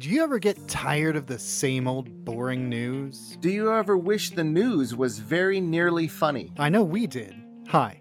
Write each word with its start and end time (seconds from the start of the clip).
Do 0.00 0.08
you 0.08 0.22
ever 0.22 0.38
get 0.38 0.66
tired 0.66 1.14
of 1.14 1.26
the 1.26 1.38
same 1.38 1.86
old 1.86 2.24
boring 2.24 2.70
news? 2.70 3.36
Do 3.40 3.50
you 3.50 3.70
ever 3.70 3.98
wish 3.98 4.30
the 4.30 4.42
news 4.42 4.96
was 4.96 5.18
very 5.18 5.60
nearly 5.60 6.08
funny? 6.08 6.54
I 6.58 6.70
know 6.70 6.82
we 6.82 7.06
did. 7.06 7.34
Hi, 7.68 8.00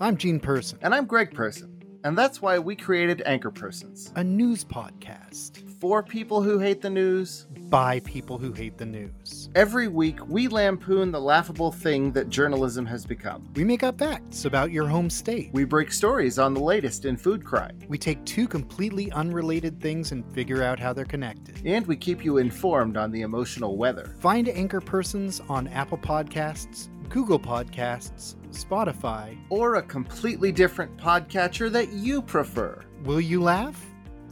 I'm 0.00 0.16
Gene 0.16 0.38
Person, 0.38 0.78
And 0.80 0.94
I'm 0.94 1.06
Greg 1.06 1.34
Person. 1.34 1.79
And 2.02 2.16
that's 2.16 2.40
why 2.40 2.58
we 2.58 2.76
created 2.76 3.22
Anchor 3.26 3.50
Persons. 3.50 4.10
a 4.16 4.24
news 4.24 4.64
podcast 4.64 5.58
For 5.80 6.02
people 6.02 6.42
who 6.42 6.58
hate 6.58 6.80
the 6.80 6.88
news, 6.90 7.46
by 7.68 8.00
people 8.00 8.38
who 8.38 8.52
hate 8.52 8.78
the 8.78 8.86
news. 8.86 9.48
every 9.54 9.86
week 9.86 10.26
we 10.26 10.48
lampoon 10.48 11.12
the 11.12 11.20
laughable 11.20 11.70
thing 11.70 12.10
that 12.12 12.28
journalism 12.30 12.86
has 12.86 13.04
become. 13.04 13.46
We 13.54 13.64
make 13.64 13.82
up 13.82 13.98
facts 13.98 14.44
about 14.46 14.72
your 14.72 14.86
home 14.88 15.10
state. 15.10 15.50
We 15.52 15.64
break 15.64 15.92
stories 15.92 16.38
on 16.38 16.54
the 16.54 16.60
latest 16.60 17.04
in 17.04 17.16
food 17.16 17.44
crime. 17.44 17.78
We 17.88 17.98
take 17.98 18.24
two 18.24 18.48
completely 18.48 19.12
unrelated 19.12 19.80
things 19.80 20.12
and 20.12 20.24
figure 20.34 20.62
out 20.62 20.80
how 20.80 20.92
they're 20.92 21.04
connected. 21.04 21.60
And 21.64 21.86
we 21.86 21.96
keep 21.96 22.24
you 22.24 22.38
informed 22.38 22.96
on 22.96 23.10
the 23.12 23.20
emotional 23.22 23.76
weather. 23.76 24.14
Find 24.20 24.48
Anchor 24.48 24.80
Persons 24.80 25.40
on 25.48 25.68
Apple 25.68 25.98
Podcasts, 25.98 26.88
Google 27.10 27.40
Podcasts, 27.40 28.36
Spotify. 28.52 29.36
Or 29.50 29.74
a 29.74 29.82
completely 29.82 30.52
different 30.52 30.96
podcatcher 30.96 31.70
that 31.72 31.92
you 31.92 32.22
prefer. 32.22 32.84
Will 33.02 33.20
you 33.20 33.42
laugh? 33.42 33.84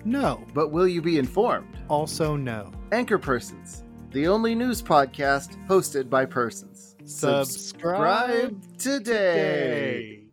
No. 0.04 0.46
But 0.54 0.70
will 0.70 0.86
you 0.86 1.02
be 1.02 1.18
informed? 1.18 1.76
Also, 1.88 2.36
no. 2.36 2.70
Anchor 2.92 3.18
Persons, 3.18 3.82
the 4.12 4.28
only 4.28 4.54
news 4.54 4.80
podcast 4.80 5.56
hosted 5.66 6.08
by 6.08 6.24
persons. 6.24 6.94
Subscribe 7.04 8.62
today. 8.78 10.26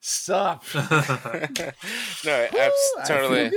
Sup? 0.00 0.62
no, 0.74 0.82
abs- 0.82 1.74
I 2.22 2.70
feel 3.06 3.06
totally. 3.06 3.50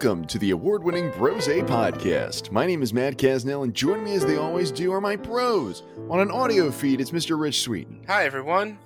Welcome 0.00 0.26
to 0.26 0.38
the 0.38 0.52
award 0.52 0.84
winning 0.84 1.10
Brose 1.10 1.48
podcast. 1.48 2.52
My 2.52 2.66
name 2.66 2.82
is 2.82 2.94
Matt 2.94 3.18
Casnell, 3.18 3.64
and 3.64 3.74
joining 3.74 4.04
me 4.04 4.14
as 4.14 4.24
they 4.24 4.36
always 4.36 4.70
do 4.70 4.92
are 4.92 5.00
my 5.00 5.16
bros. 5.16 5.82
On 6.08 6.20
an 6.20 6.30
audio 6.30 6.70
feed, 6.70 7.00
it's 7.00 7.10
Mr. 7.10 7.36
Rich 7.36 7.62
Sweeten. 7.62 8.04
Hi, 8.06 8.24
everyone. 8.24 8.78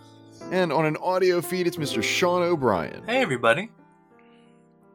And 0.50 0.72
on 0.72 0.86
an 0.86 0.96
audio 0.96 1.42
feed, 1.42 1.66
it's 1.66 1.76
Mr. 1.76 2.02
Sean 2.02 2.40
O'Brien. 2.40 3.02
Hey, 3.04 3.20
everybody. 3.20 3.68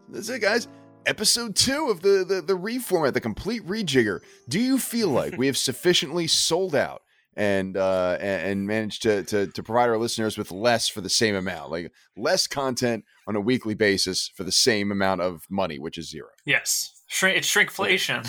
That's 0.09 0.27
it, 0.29 0.39
guys. 0.39 0.67
Episode 1.05 1.55
two 1.55 1.89
of 1.91 2.01
the, 2.01 2.25
the, 2.27 2.41
the 2.41 2.57
reformat, 2.57 3.13
the 3.13 3.21
complete 3.21 3.63
rejigger. 3.67 4.21
Do 4.49 4.59
you 4.59 4.79
feel 4.79 5.09
like 5.09 5.37
we 5.37 5.45
have 5.45 5.57
sufficiently 5.69 6.25
sold 6.25 6.73
out 6.73 7.03
and 7.35 7.77
uh, 7.77 8.17
and, 8.19 8.41
and 8.41 8.65
managed 8.65 9.03
to, 9.03 9.21
to, 9.25 9.45
to 9.45 9.61
provide 9.61 9.87
our 9.87 9.99
listeners 9.99 10.35
with 10.35 10.51
less 10.51 10.87
for 10.87 11.01
the 11.01 11.11
same 11.11 11.35
amount? 11.35 11.69
Like 11.69 11.91
less 12.15 12.47
content 12.47 13.05
on 13.27 13.35
a 13.35 13.41
weekly 13.41 13.75
basis 13.75 14.31
for 14.35 14.43
the 14.43 14.51
same 14.51 14.91
amount 14.91 15.21
of 15.21 15.43
money, 15.49 15.77
which 15.77 15.97
is 15.97 16.09
zero. 16.09 16.29
Yes, 16.45 16.93
Shrink, 17.07 17.37
it's 17.37 17.47
shrinkflation. 17.53 18.25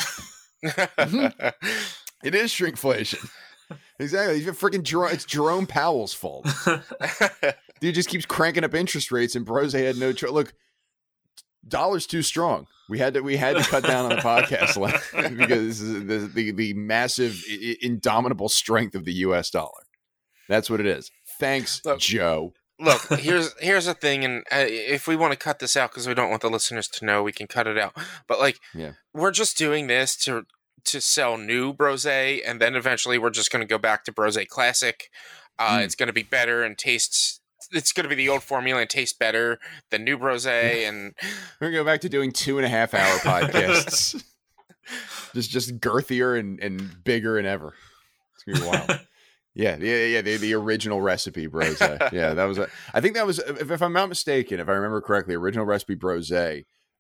It 2.25 2.35
is 2.35 2.51
shrinkflation. 2.51 3.31
exactly. 4.01 4.41
Even 4.41 4.55
freaking 4.55 4.83
Jerome, 4.83 5.13
it's 5.13 5.25
Jerome 5.25 5.67
Powell's 5.67 6.13
fault. 6.13 6.49
Dude 7.81 7.95
just 7.95 8.09
keeps 8.09 8.27
cranking 8.27 8.65
up 8.65 8.75
interest 8.75 9.13
rates, 9.13 9.37
and 9.37 9.47
Brose 9.47 9.73
had 9.73 9.97
no 9.99 10.13
choice. 10.13 10.33
Look, 10.33 10.53
dollar's 11.67 12.07
too 12.09 12.23
strong. 12.23 12.67
We 12.89 12.99
had 12.99 13.15
to 13.15 13.21
we 13.21 13.37
had 13.37 13.57
to 13.57 13.63
cut 13.63 13.85
down 13.85 14.11
on 14.11 14.17
the 14.17 14.23
podcast 14.23 14.77
line 14.77 14.99
because 15.37 15.79
this 15.79 15.81
is 15.81 16.07
the, 16.07 16.19
the 16.35 16.51
the 16.51 16.73
massive, 16.75 17.41
i- 17.49 17.53
i- 17.53 17.77
indomitable 17.83 18.49
strength 18.49 18.97
of 18.97 19.05
the 19.05 19.13
U.S. 19.15 19.51
dollar. 19.51 19.71
That's 20.49 20.69
what 20.69 20.81
it 20.81 20.87
is. 20.87 21.11
Thanks, 21.39 21.81
Look. 21.85 22.01
Joe. 22.01 22.55
Look, 22.81 23.03
here's 23.19 23.55
here's 23.61 23.87
the 23.87 23.95
thing, 23.95 24.25
and 24.25 24.45
uh, 24.53 24.65
if 24.69 25.07
we 25.09 25.17
want 25.17 25.33
to 25.33 25.39
cut 25.39 25.59
this 25.59 25.77
out 25.77 25.91
because 25.91 26.07
we 26.07 26.15
don't 26.15 26.31
want 26.31 26.43
the 26.43 26.51
listeners 26.51 26.89
to 26.89 27.05
know, 27.05 27.23
we 27.23 27.33
can 27.33 27.47
cut 27.47 27.67
it 27.67 27.77
out. 27.79 27.97
But 28.27 28.39
like, 28.39 28.61
Yeah. 28.75 28.93
we're 29.13 29.33
just 29.33 29.59
doing 29.59 29.87
this 29.89 30.17
to 30.25 30.47
to 30.85 31.01
sell 31.01 31.37
new 31.37 31.73
Brose, 31.73 32.07
and 32.07 32.61
then 32.61 32.75
eventually 32.77 33.19
we're 33.19 33.31
just 33.31 33.51
going 33.51 33.61
to 33.61 33.67
go 33.69 33.79
back 33.79 34.05
to 34.05 34.13
Brose 34.13 34.39
Classic. 34.49 35.11
Uh, 35.59 35.79
Mm. 35.79 35.85
It's 35.85 35.95
going 35.97 36.07
to 36.07 36.13
be 36.13 36.23
better 36.23 36.63
and 36.63 36.79
tastes 36.79 37.41
It's 37.73 37.93
going 37.93 38.05
to 38.05 38.09
be 38.09 38.15
the 38.15 38.29
old 38.29 38.45
formula 38.45 38.81
and 38.83 38.89
taste 38.89 39.19
better 39.19 39.59
than 39.91 40.05
new 40.05 40.17
Brose, 40.17 40.47
and 40.47 41.15
We're 41.61 41.67
gonna 41.69 41.79
go 41.79 41.85
back 41.85 42.01
to 42.03 42.09
doing 42.09 42.31
two 42.33 42.59
and 42.59 42.65
a 42.65 42.69
half 42.69 42.95
hour 42.95 43.19
podcasts. 43.19 44.23
just 45.35 45.51
just 45.51 45.81
girthier 45.81 46.39
and, 46.39 46.61
and 46.63 47.03
bigger 47.05 47.35
than 47.35 47.45
ever. 47.47 47.75
It's 48.35 48.45
gonna 48.61 48.61
be 48.61 48.79
wild. 48.79 49.01
Yeah, 49.59 49.77
yeah, 49.81 50.05
yeah. 50.05 50.23
The, 50.23 50.37
the 50.37 50.55
original 50.55 51.01
recipe 51.03 51.49
brose. 51.49 51.81
Yeah, 52.13 52.33
that 52.35 52.45
was. 52.45 52.59
A, 52.59 52.69
I 52.95 53.01
think 53.01 53.15
that 53.17 53.27
was, 53.27 53.41
if, 53.41 53.73
if 53.73 53.83
I'm 53.83 53.93
not 53.93 54.09
mistaken, 54.09 54.61
if 54.61 54.69
I 54.69 54.73
remember 54.73 55.01
correctly, 55.01 55.35
original 55.35 55.67
recipe 55.67 55.97
brose 55.97 56.31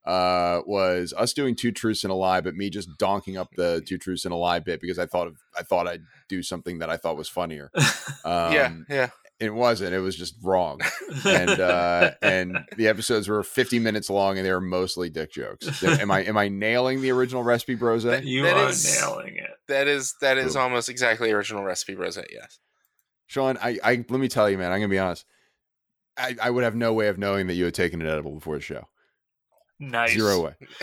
uh, 0.08 0.62
was 0.66 1.12
us 1.16 1.32
doing 1.34 1.54
two 1.54 1.70
truths 1.70 2.02
and 2.02 2.10
a 2.10 2.14
lie, 2.16 2.40
but 2.40 2.54
me 2.56 2.70
just 2.70 2.88
donking 2.98 3.38
up 3.38 3.50
the 3.56 3.80
two 3.86 3.98
truths 3.98 4.24
and 4.24 4.32
a 4.32 4.36
lie 4.36 4.58
bit 4.58 4.80
because 4.80 4.98
I 4.98 5.06
thought 5.06 5.26
of, 5.26 5.36
I 5.56 5.62
thought 5.62 5.86
I'd 5.86 6.02
do 6.28 6.42
something 6.42 6.78
that 6.78 6.88
I 6.90 6.96
thought 6.96 7.16
was 7.16 7.28
funnier. 7.28 7.70
Um, 8.24 8.52
yeah, 8.52 8.72
yeah. 8.90 9.08
it 9.38 9.54
wasn't. 9.54 9.94
It 9.94 10.00
was 10.00 10.16
just 10.16 10.34
wrong 10.42 10.80
and 11.24 11.50
uh, 11.60 12.10
and 12.20 12.58
the 12.76 12.88
episodes 12.88 13.28
were 13.28 13.42
50 13.42 13.78
minutes 13.78 14.10
long 14.10 14.36
and 14.36 14.44
they 14.46 14.50
were 14.52 14.60
mostly 14.60 15.08
dick 15.08 15.32
jokes. 15.32 15.82
Am 15.84 16.10
I 16.10 16.24
am 16.24 16.36
I 16.36 16.48
nailing 16.48 17.00
the 17.00 17.10
original 17.12 17.42
recipe, 17.44 17.74
Brose? 17.76 18.02
That- 18.02 18.24
you 18.24 18.42
that 18.42 18.56
are 18.56 18.68
is- 18.70 19.00
nailing 19.00 19.36
it. 19.36 19.50
That 19.68 19.86
is 19.86 20.14
that 20.20 20.36
is 20.36 20.54
Cool. 20.54 20.62
almost 20.62 20.88
exactly 20.88 21.30
original 21.30 21.62
recipe 21.62 21.94
Brose. 21.94 22.18
Yes. 22.30 22.58
Sean, 23.26 23.56
I, 23.62 23.78
I 23.84 24.04
let 24.08 24.20
me 24.20 24.28
tell 24.28 24.50
you, 24.50 24.58
man, 24.58 24.72
I'm 24.72 24.78
gonna 24.80 24.88
be 24.88 24.98
honest. 24.98 25.24
I, 26.18 26.34
I 26.42 26.50
would 26.50 26.64
have 26.64 26.74
no 26.74 26.92
way 26.92 27.08
of 27.08 27.18
knowing 27.18 27.46
that 27.46 27.54
you 27.54 27.64
had 27.66 27.74
taken 27.74 28.02
an 28.02 28.08
edible 28.08 28.32
before 28.32 28.56
the 28.56 28.62
show. 28.62 28.88
Nice. 29.80 30.12
Zero 30.12 30.44
way. 30.44 30.54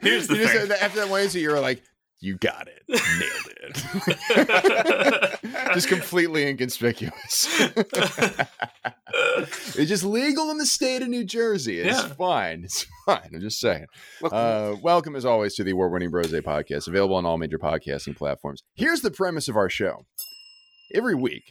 Here's 0.00 0.26
the 0.26 0.36
You 0.36 0.48
just- 0.48 0.82
after 0.82 1.00
that 1.00 1.08
one 1.10 1.20
answer, 1.22 1.38
you 1.38 1.50
were 1.50 1.60
like, 1.60 1.82
"You 2.20 2.36
got 2.38 2.66
it, 2.68 2.82
nailed 2.88 3.52
it." 3.60 3.78
just 5.74 5.88
completely 5.88 6.48
inconspicuous. 6.48 7.46
it's 9.76 9.88
just 9.88 10.04
legal 10.04 10.50
in 10.50 10.58
the 10.58 10.66
state 10.66 11.02
of 11.02 11.08
New 11.08 11.24
Jersey. 11.24 11.80
It's 11.80 12.02
Yeah. 12.02 12.08
fine. 12.14 12.64
It's 12.64 12.86
fine. 13.06 13.30
I'm 13.34 13.40
just 13.40 13.60
saying. 13.60 13.86
Look, 14.22 14.32
Uh, 14.32 14.76
welcome, 14.82 15.14
as 15.16 15.24
always, 15.24 15.54
to 15.56 15.64
the 15.64 15.72
award 15.72 15.92
winning 15.92 16.10
Brose 16.10 16.32
podcast, 16.32 16.88
available 16.88 17.16
on 17.16 17.26
all 17.26 17.38
major 17.38 17.58
podcasting 17.58 18.16
platforms. 18.16 18.62
Here's 18.74 19.00
the 19.02 19.10
premise 19.10 19.48
of 19.48 19.56
our 19.56 19.68
show 19.70 20.06
every 20.94 21.14
week, 21.14 21.44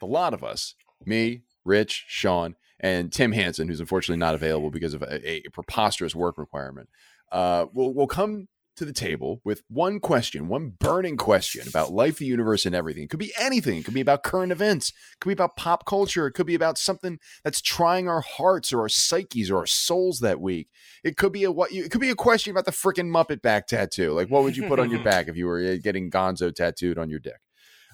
the 0.00 0.06
lot 0.06 0.34
of 0.34 0.44
us, 0.44 0.74
me, 1.04 1.42
Rich, 1.64 2.04
Sean, 2.08 2.56
and 2.82 3.12
Tim 3.12 3.32
Hansen, 3.32 3.68
who's 3.68 3.80
unfortunately 3.80 4.18
not 4.18 4.34
available 4.34 4.70
because 4.70 4.94
of 4.94 5.02
a, 5.02 5.46
a 5.46 5.50
preposterous 5.52 6.14
work 6.14 6.36
requirement, 6.36 6.88
uh, 7.30 7.66
will 7.72 7.94
will 7.94 8.06
come 8.06 8.48
to 8.74 8.84
the 8.84 8.92
table 8.92 9.40
with 9.44 9.62
one 9.68 10.00
question, 10.00 10.48
one 10.48 10.72
burning 10.80 11.16
question 11.16 11.68
about 11.68 11.92
life, 11.92 12.18
the 12.18 12.24
universe, 12.24 12.64
and 12.64 12.74
everything. 12.74 13.04
It 13.04 13.10
could 13.10 13.18
be 13.18 13.32
anything. 13.38 13.78
It 13.78 13.84
could 13.84 13.94
be 13.94 14.00
about 14.00 14.22
current 14.22 14.50
events. 14.50 14.88
It 14.88 15.20
could 15.20 15.28
be 15.28 15.34
about 15.34 15.56
pop 15.56 15.84
culture. 15.84 16.26
It 16.26 16.32
could 16.32 16.46
be 16.46 16.54
about 16.54 16.78
something 16.78 17.18
that's 17.44 17.60
trying 17.60 18.08
our 18.08 18.22
hearts 18.22 18.72
or 18.72 18.80
our 18.80 18.88
psyches 18.88 19.50
or 19.50 19.58
our 19.58 19.66
souls 19.66 20.20
that 20.20 20.40
week. 20.40 20.68
It 21.04 21.16
could 21.16 21.32
be 21.32 21.44
a 21.44 21.52
what 21.52 21.72
you. 21.72 21.84
It 21.84 21.90
could 21.90 22.00
be 22.00 22.10
a 22.10 22.14
question 22.14 22.50
about 22.50 22.64
the 22.64 22.72
freaking 22.72 23.10
Muppet 23.10 23.42
back 23.42 23.66
tattoo. 23.66 24.12
Like, 24.12 24.28
what 24.28 24.42
would 24.42 24.56
you 24.56 24.66
put 24.66 24.78
on 24.78 24.90
your 24.90 25.02
back 25.04 25.28
if 25.28 25.36
you 25.36 25.46
were 25.46 25.60
uh, 25.60 25.76
getting 25.82 26.10
Gonzo 26.10 26.54
tattooed 26.54 26.98
on 26.98 27.10
your 27.10 27.20
dick? 27.20 27.40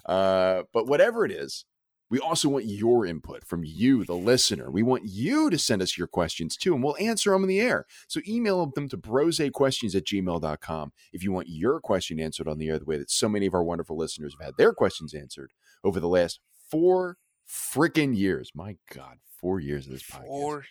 Uh, 0.05 0.63
but 0.73 0.87
whatever 0.87 1.25
it 1.25 1.31
is, 1.31 1.65
we 2.09 2.19
also 2.19 2.49
want 2.49 2.65
your 2.65 3.05
input 3.05 3.45
from 3.45 3.63
you, 3.63 4.03
the 4.03 4.15
listener. 4.15 4.71
We 4.71 4.83
want 4.83 5.03
you 5.05 5.49
to 5.49 5.57
send 5.57 5.81
us 5.81 5.97
your 5.97 6.07
questions 6.07 6.57
too, 6.57 6.73
and 6.73 6.83
we'll 6.83 6.97
answer 6.99 7.31
them 7.31 7.43
in 7.43 7.49
the 7.49 7.61
air. 7.61 7.85
So 8.07 8.21
email 8.27 8.65
them 8.65 8.89
to 8.89 8.97
brosequestions 8.97 9.95
at 9.95 10.05
gmail.com 10.05 10.91
if 11.13 11.23
you 11.23 11.31
want 11.31 11.49
your 11.49 11.79
question 11.79 12.19
answered 12.19 12.47
on 12.47 12.57
the 12.57 12.69
air 12.69 12.79
the 12.79 12.85
way 12.85 12.97
that 12.97 13.11
so 13.11 13.29
many 13.29 13.45
of 13.45 13.53
our 13.53 13.63
wonderful 13.63 13.97
listeners 13.97 14.35
have 14.39 14.45
had 14.45 14.57
their 14.57 14.73
questions 14.73 15.13
answered 15.13 15.51
over 15.83 15.99
the 15.99 16.07
last 16.07 16.39
four 16.69 17.17
freaking 17.47 18.15
years. 18.15 18.51
My 18.55 18.77
God, 18.93 19.17
four 19.39 19.59
years 19.59 19.85
of 19.85 19.93
this 19.93 20.03
podcast. 20.03 20.27
Four 20.27 20.65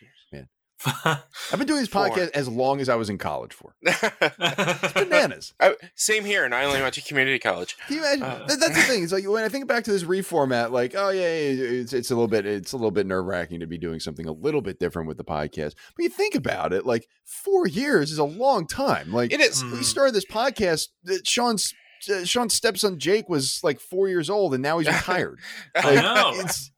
I've 1.04 1.58
been 1.58 1.66
doing 1.66 1.80
this 1.80 1.88
podcast 1.88 2.30
as 2.34 2.48
long 2.48 2.80
as 2.80 2.88
I 2.88 2.94
was 2.94 3.10
in 3.10 3.18
college 3.18 3.52
for. 3.52 3.74
years. 3.82 4.92
Bananas. 4.94 5.54
I, 5.60 5.74
same 5.94 6.24
here, 6.24 6.44
and 6.44 6.54
I 6.54 6.64
only 6.64 6.80
went 6.80 6.94
to 6.94 7.02
community 7.02 7.38
college. 7.38 7.76
Can 7.86 7.96
you 7.96 8.02
imagine? 8.02 8.22
Uh. 8.22 8.46
That- 8.46 8.60
that's 8.60 8.74
the 8.76 8.82
thing. 8.92 9.02
It's 9.02 9.12
like 9.12 9.28
when 9.28 9.44
I 9.44 9.48
think 9.48 9.66
back 9.66 9.84
to 9.84 9.90
this 9.92 10.04
reformat, 10.04 10.70
like, 10.70 10.94
oh 10.96 11.10
yeah, 11.10 11.22
it's 11.26 11.92
it's 11.92 12.10
a 12.10 12.14
little 12.14 12.28
bit 12.28 12.46
it's 12.46 12.72
a 12.72 12.76
little 12.76 12.90
bit 12.90 13.06
nerve 13.06 13.24
wracking 13.26 13.60
to 13.60 13.66
be 13.66 13.78
doing 13.78 14.00
something 14.00 14.26
a 14.26 14.32
little 14.32 14.60
bit 14.62 14.78
different 14.78 15.08
with 15.08 15.16
the 15.16 15.24
podcast. 15.24 15.74
But 15.96 16.02
you 16.04 16.08
think 16.08 16.34
about 16.34 16.72
it, 16.72 16.86
like 16.86 17.08
four 17.24 17.66
years 17.66 18.10
is 18.12 18.18
a 18.18 18.24
long 18.24 18.66
time. 18.66 19.12
Like 19.12 19.32
It 19.32 19.40
is. 19.40 19.64
we 19.64 19.82
started 19.82 20.14
this 20.14 20.26
podcast. 20.26 20.88
uh, 21.10 21.14
Sean's 21.24 21.74
uh, 22.08 22.24
Sean's 22.24 22.54
stepson 22.54 22.98
Jake 23.00 23.28
was 23.28 23.60
like 23.64 23.80
four 23.80 24.08
years 24.08 24.30
old, 24.30 24.54
and 24.54 24.62
now 24.62 24.78
he's 24.78 24.86
retired. 24.88 25.40
I 25.74 25.94
Like, 25.96 26.04
know. 26.04 26.32
It's 26.36 26.70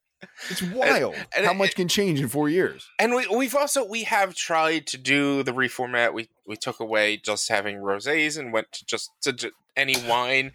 It's 0.48 0.62
wild 0.74 1.14
and 1.36 1.44
how 1.46 1.52
it- 1.52 1.56
much 1.56 1.74
can 1.74 1.88
change 1.88 2.20
in 2.20 2.28
four 2.28 2.48
years. 2.48 2.88
And 2.98 3.14
we 3.14 3.26
we've 3.28 3.54
also 3.54 3.84
we 3.84 4.04
have 4.04 4.34
tried 4.34 4.86
to 4.88 4.98
do 4.98 5.42
the 5.42 5.52
reformat. 5.52 6.12
We 6.12 6.28
we 6.46 6.56
took 6.56 6.80
away 6.80 7.16
just 7.16 7.48
having 7.48 7.76
rosés 7.78 8.38
and 8.38 8.52
went 8.52 8.72
to 8.72 8.84
just 8.86 9.10
to 9.22 9.52
any 9.76 9.96
wine. 10.08 10.52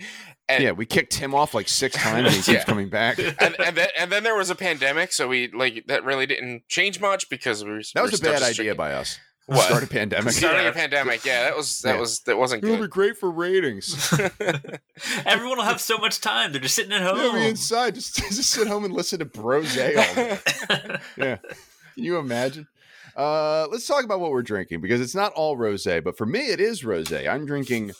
And, 0.47 0.63
yeah, 0.63 0.71
we 0.73 0.85
kicked 0.85 1.15
him 1.15 1.33
off 1.33 1.53
like 1.55 1.67
six 1.67 1.95
times 2.03 2.27
and 2.27 2.35
he 2.35 2.35
keeps 2.35 2.47
Yeah. 2.49 2.63
coming 2.65 2.89
back. 2.89 3.17
and 3.39 3.55
and 3.59 3.75
then 3.75 3.87
and 3.97 4.11
then 4.11 4.23
there 4.23 4.35
was 4.35 4.49
a 4.49 4.55
pandemic, 4.55 5.11
so 5.13 5.27
we 5.27 5.47
like 5.51 5.85
that 5.87 6.03
really 6.03 6.25
didn't 6.27 6.67
change 6.67 6.99
much 6.99 7.29
because 7.29 7.63
we 7.63 7.71
were 7.71 7.81
That 7.95 8.03
was 8.03 8.19
a 8.19 8.23
bad 8.23 8.43
idea 8.43 8.75
by 8.75 8.93
us. 8.93 9.19
What? 9.47 9.65
Start 9.67 9.83
a 9.83 9.87
pandemic. 9.87 10.33
starting 10.33 10.63
Yeah. 10.63 10.69
a 10.69 10.73
pandemic. 10.73 11.23
Yeah, 11.23 11.43
that 11.43 11.55
was 11.55 11.81
that 11.81 11.95
Yeah. 11.95 11.99
was 11.99 12.19
that 12.21 12.37
wasn't 12.37 12.63
It'll 12.63 12.77
be 12.77 12.87
great 12.87 13.17
for 13.17 13.29
ratings. 13.29 14.11
Everyone 15.25 15.57
will 15.57 15.65
have 15.65 15.79
so 15.81 15.97
much 15.97 16.19
time. 16.21 16.51
They're 16.51 16.61
just 16.61 16.75
sitting 16.75 16.91
at 16.93 17.01
Yeah, 17.01 17.13
home. 17.15 17.35
be 17.35 17.47
inside. 17.47 17.95
Just, 17.95 18.15
just 18.29 18.49
sit 18.49 18.67
home 18.67 18.85
and 18.85 18.93
listen 18.93 19.19
to 19.19 19.25
Brose 19.25 19.77
all 19.77 19.83
day. 19.83 20.39
Yeah. 21.17 21.37
Can 21.37 22.03
you 22.03 22.17
imagine? 22.17 22.67
Uh, 23.15 23.67
let's 23.71 23.87
talk 23.87 24.03
about 24.03 24.19
what 24.19 24.31
we're 24.31 24.41
drinking 24.43 24.81
because 24.81 24.99
it's 24.99 25.15
not 25.15 25.31
all 25.33 25.55
rosé, 25.55 26.03
but 26.03 26.17
for 26.17 26.25
me, 26.25 26.47
it 26.47 26.59
is 26.59 26.81
rosé. 26.83 27.29
I'm 27.29 27.45
drinking 27.45 27.91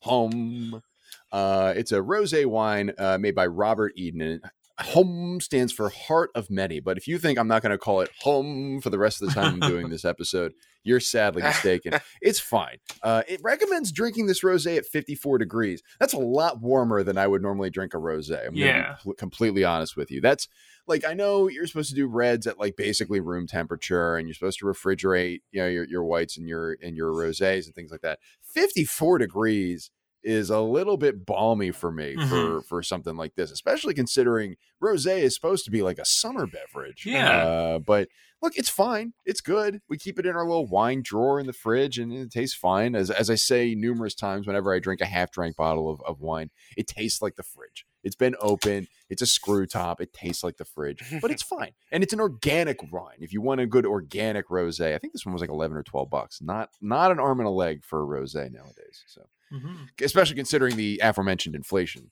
Home. 0.00 0.82
Uh, 1.30 1.72
it's 1.76 1.92
a 1.92 1.96
rosé 1.98 2.46
wine 2.46 2.92
uh, 2.98 3.18
made 3.18 3.34
by 3.34 3.46
Robert 3.46 3.92
Eden. 3.96 4.40
Home 4.80 5.40
stands 5.40 5.72
for 5.72 5.88
Heart 5.88 6.30
of 6.34 6.50
Many. 6.50 6.80
But 6.80 6.98
if 6.98 7.08
you 7.08 7.18
think 7.18 7.38
I'm 7.38 7.48
not 7.48 7.62
going 7.62 7.70
to 7.72 7.78
call 7.78 8.00
it 8.02 8.10
Home 8.20 8.80
for 8.80 8.90
the 8.90 8.98
rest 8.98 9.22
of 9.22 9.28
the 9.28 9.34
time 9.34 9.54
I'm 9.62 9.68
doing 9.70 9.88
this 9.88 10.04
episode, 10.04 10.52
you're 10.84 11.00
sadly 11.00 11.42
mistaken. 11.42 11.94
It's 12.20 12.38
fine. 12.38 12.76
Uh, 13.02 13.22
it 13.26 13.40
recommends 13.42 13.90
drinking 13.90 14.26
this 14.26 14.42
rosé 14.44 14.76
at 14.76 14.86
54 14.86 15.38
degrees. 15.38 15.82
That's 15.98 16.12
a 16.12 16.18
lot 16.18 16.60
warmer 16.60 17.02
than 17.02 17.18
I 17.18 17.26
would 17.26 17.42
normally 17.42 17.70
drink 17.70 17.94
a 17.94 17.96
rosé. 17.96 18.38
I'm 18.46 18.52
gonna 18.54 18.66
Yeah. 18.66 18.96
pl- 19.02 19.14
completely 19.14 19.64
honest 19.64 19.96
with 19.96 20.10
you. 20.10 20.20
That's 20.20 20.46
like 20.86 21.04
I 21.04 21.14
know 21.14 21.48
you're 21.48 21.66
supposed 21.66 21.88
to 21.88 21.96
do 21.96 22.06
reds 22.06 22.46
at 22.46 22.60
like 22.60 22.76
basically 22.76 23.18
room 23.18 23.48
temperature, 23.48 24.14
and 24.16 24.28
you're 24.28 24.34
supposed 24.34 24.60
to 24.60 24.66
refrigerate, 24.66 25.40
you 25.50 25.60
know, 25.62 25.66
your 25.68 25.84
your 25.84 26.04
whites 26.04 26.36
and 26.38 26.46
your 26.48 26.76
and 26.80 26.96
your 26.96 27.10
rosés 27.12 27.64
and 27.66 27.74
things 27.74 27.90
like 27.90 28.02
that. 28.02 28.20
54 28.42 29.18
degrees 29.18 29.90
is 30.26 30.50
a 30.50 30.60
little 30.60 30.96
bit 30.96 31.24
balmy 31.24 31.70
for 31.70 31.90
me 31.92 32.16
Mhm. 32.16 32.28
for 32.28 32.60
for 32.62 32.82
something 32.82 33.16
like 33.16 33.34
this, 33.36 33.50
especially 33.50 33.94
considering 33.94 34.56
rosé 34.82 35.18
is 35.20 35.34
supposed 35.34 35.64
to 35.64 35.70
be 35.70 35.80
like 35.82 35.98
a 35.98 36.04
summer 36.04 36.46
beverage. 36.46 37.06
Yeah. 37.06 37.46
Uh, 37.46 37.78
but 37.78 38.08
look, 38.42 38.56
it's 38.58 38.68
fine. 38.68 39.12
It's 39.24 39.40
good. 39.40 39.80
We 39.88 39.96
keep 39.96 40.18
it 40.18 40.26
in 40.26 40.34
our 40.36 40.46
little 40.46 40.66
wine 40.66 41.00
drawer 41.02 41.38
in 41.40 41.46
the 41.46 41.52
fridge, 41.52 41.98
and 41.98 42.12
it 42.12 42.30
tastes 42.32 42.56
fine. 42.56 42.94
As 42.94 43.10
as 43.10 43.30
I 43.30 43.36
say 43.36 43.74
numerous 43.74 44.14
times, 44.14 44.46
whenever 44.46 44.74
I 44.74 44.80
drink 44.80 45.00
a 45.00 45.06
half 45.06 45.30
drank 45.30 45.56
bottle 45.56 45.88
of, 45.90 46.00
of 46.02 46.20
wine, 46.20 46.50
it 46.76 46.86
tastes 46.88 47.22
like 47.22 47.36
the 47.36 47.42
fridge. 47.44 47.86
It's 48.02 48.16
been 48.16 48.36
open. 48.40 48.86
It's 49.08 49.22
a 49.22 49.26
screw 49.26 49.66
top. 49.66 50.00
It 50.00 50.12
tastes 50.12 50.44
like 50.44 50.58
the 50.58 50.64
fridge, 50.64 51.02
but 51.22 51.30
it's 51.30 51.42
fine. 51.56 51.72
And 51.90 52.02
it's 52.04 52.12
an 52.12 52.20
organic 52.20 52.78
wine. 52.92 53.18
If 53.20 53.32
you 53.32 53.40
want 53.40 53.60
a 53.60 53.66
good 53.66 53.86
organic 53.86 54.48
rosé, 54.48 54.94
I 54.94 54.98
think 54.98 55.12
this 55.12 55.24
one 55.24 55.32
was 55.32 55.40
like 55.40 55.50
eleven 55.50 55.76
or 55.76 55.82
twelve 55.82 56.10
bucks. 56.10 56.40
Not 56.42 56.70
not 56.80 57.10
an 57.12 57.18
arm 57.20 57.38
and 57.40 57.46
a 57.48 57.50
leg 57.50 57.84
for 57.84 58.02
a 58.02 58.06
rosé 58.06 58.50
nowadays. 58.52 59.02
So 59.06 59.22
Mhm. 59.52 59.88
especially 60.02 60.36
considering 60.36 60.76
the 60.76 61.00
aforementioned 61.02 61.54
inflation. 61.54 62.10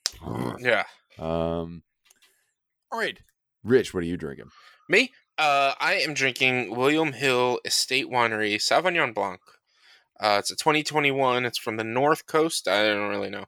Yeah. 0.60 0.84
Um. 1.18 1.82
All 2.92 2.98
right, 3.00 3.18
Rich, 3.64 3.92
what 3.92 4.02
are 4.02 4.06
you 4.06 4.16
drinking? 4.16 4.50
Me? 4.88 5.10
Uh, 5.36 5.74
I 5.80 5.94
am 5.94 6.14
drinking 6.14 6.76
William 6.76 7.12
Hill 7.12 7.58
Estate 7.64 8.06
Winery 8.06 8.54
Sauvignon 8.56 9.12
Blanc. 9.12 9.40
Uh, 10.20 10.36
it's 10.38 10.52
a 10.52 10.56
2021. 10.56 11.44
It's 11.44 11.58
from 11.58 11.76
the 11.76 11.82
North 11.84 12.26
Coast. 12.26 12.68
I 12.68 12.86
don't 12.86 13.08
really 13.08 13.30
know, 13.30 13.46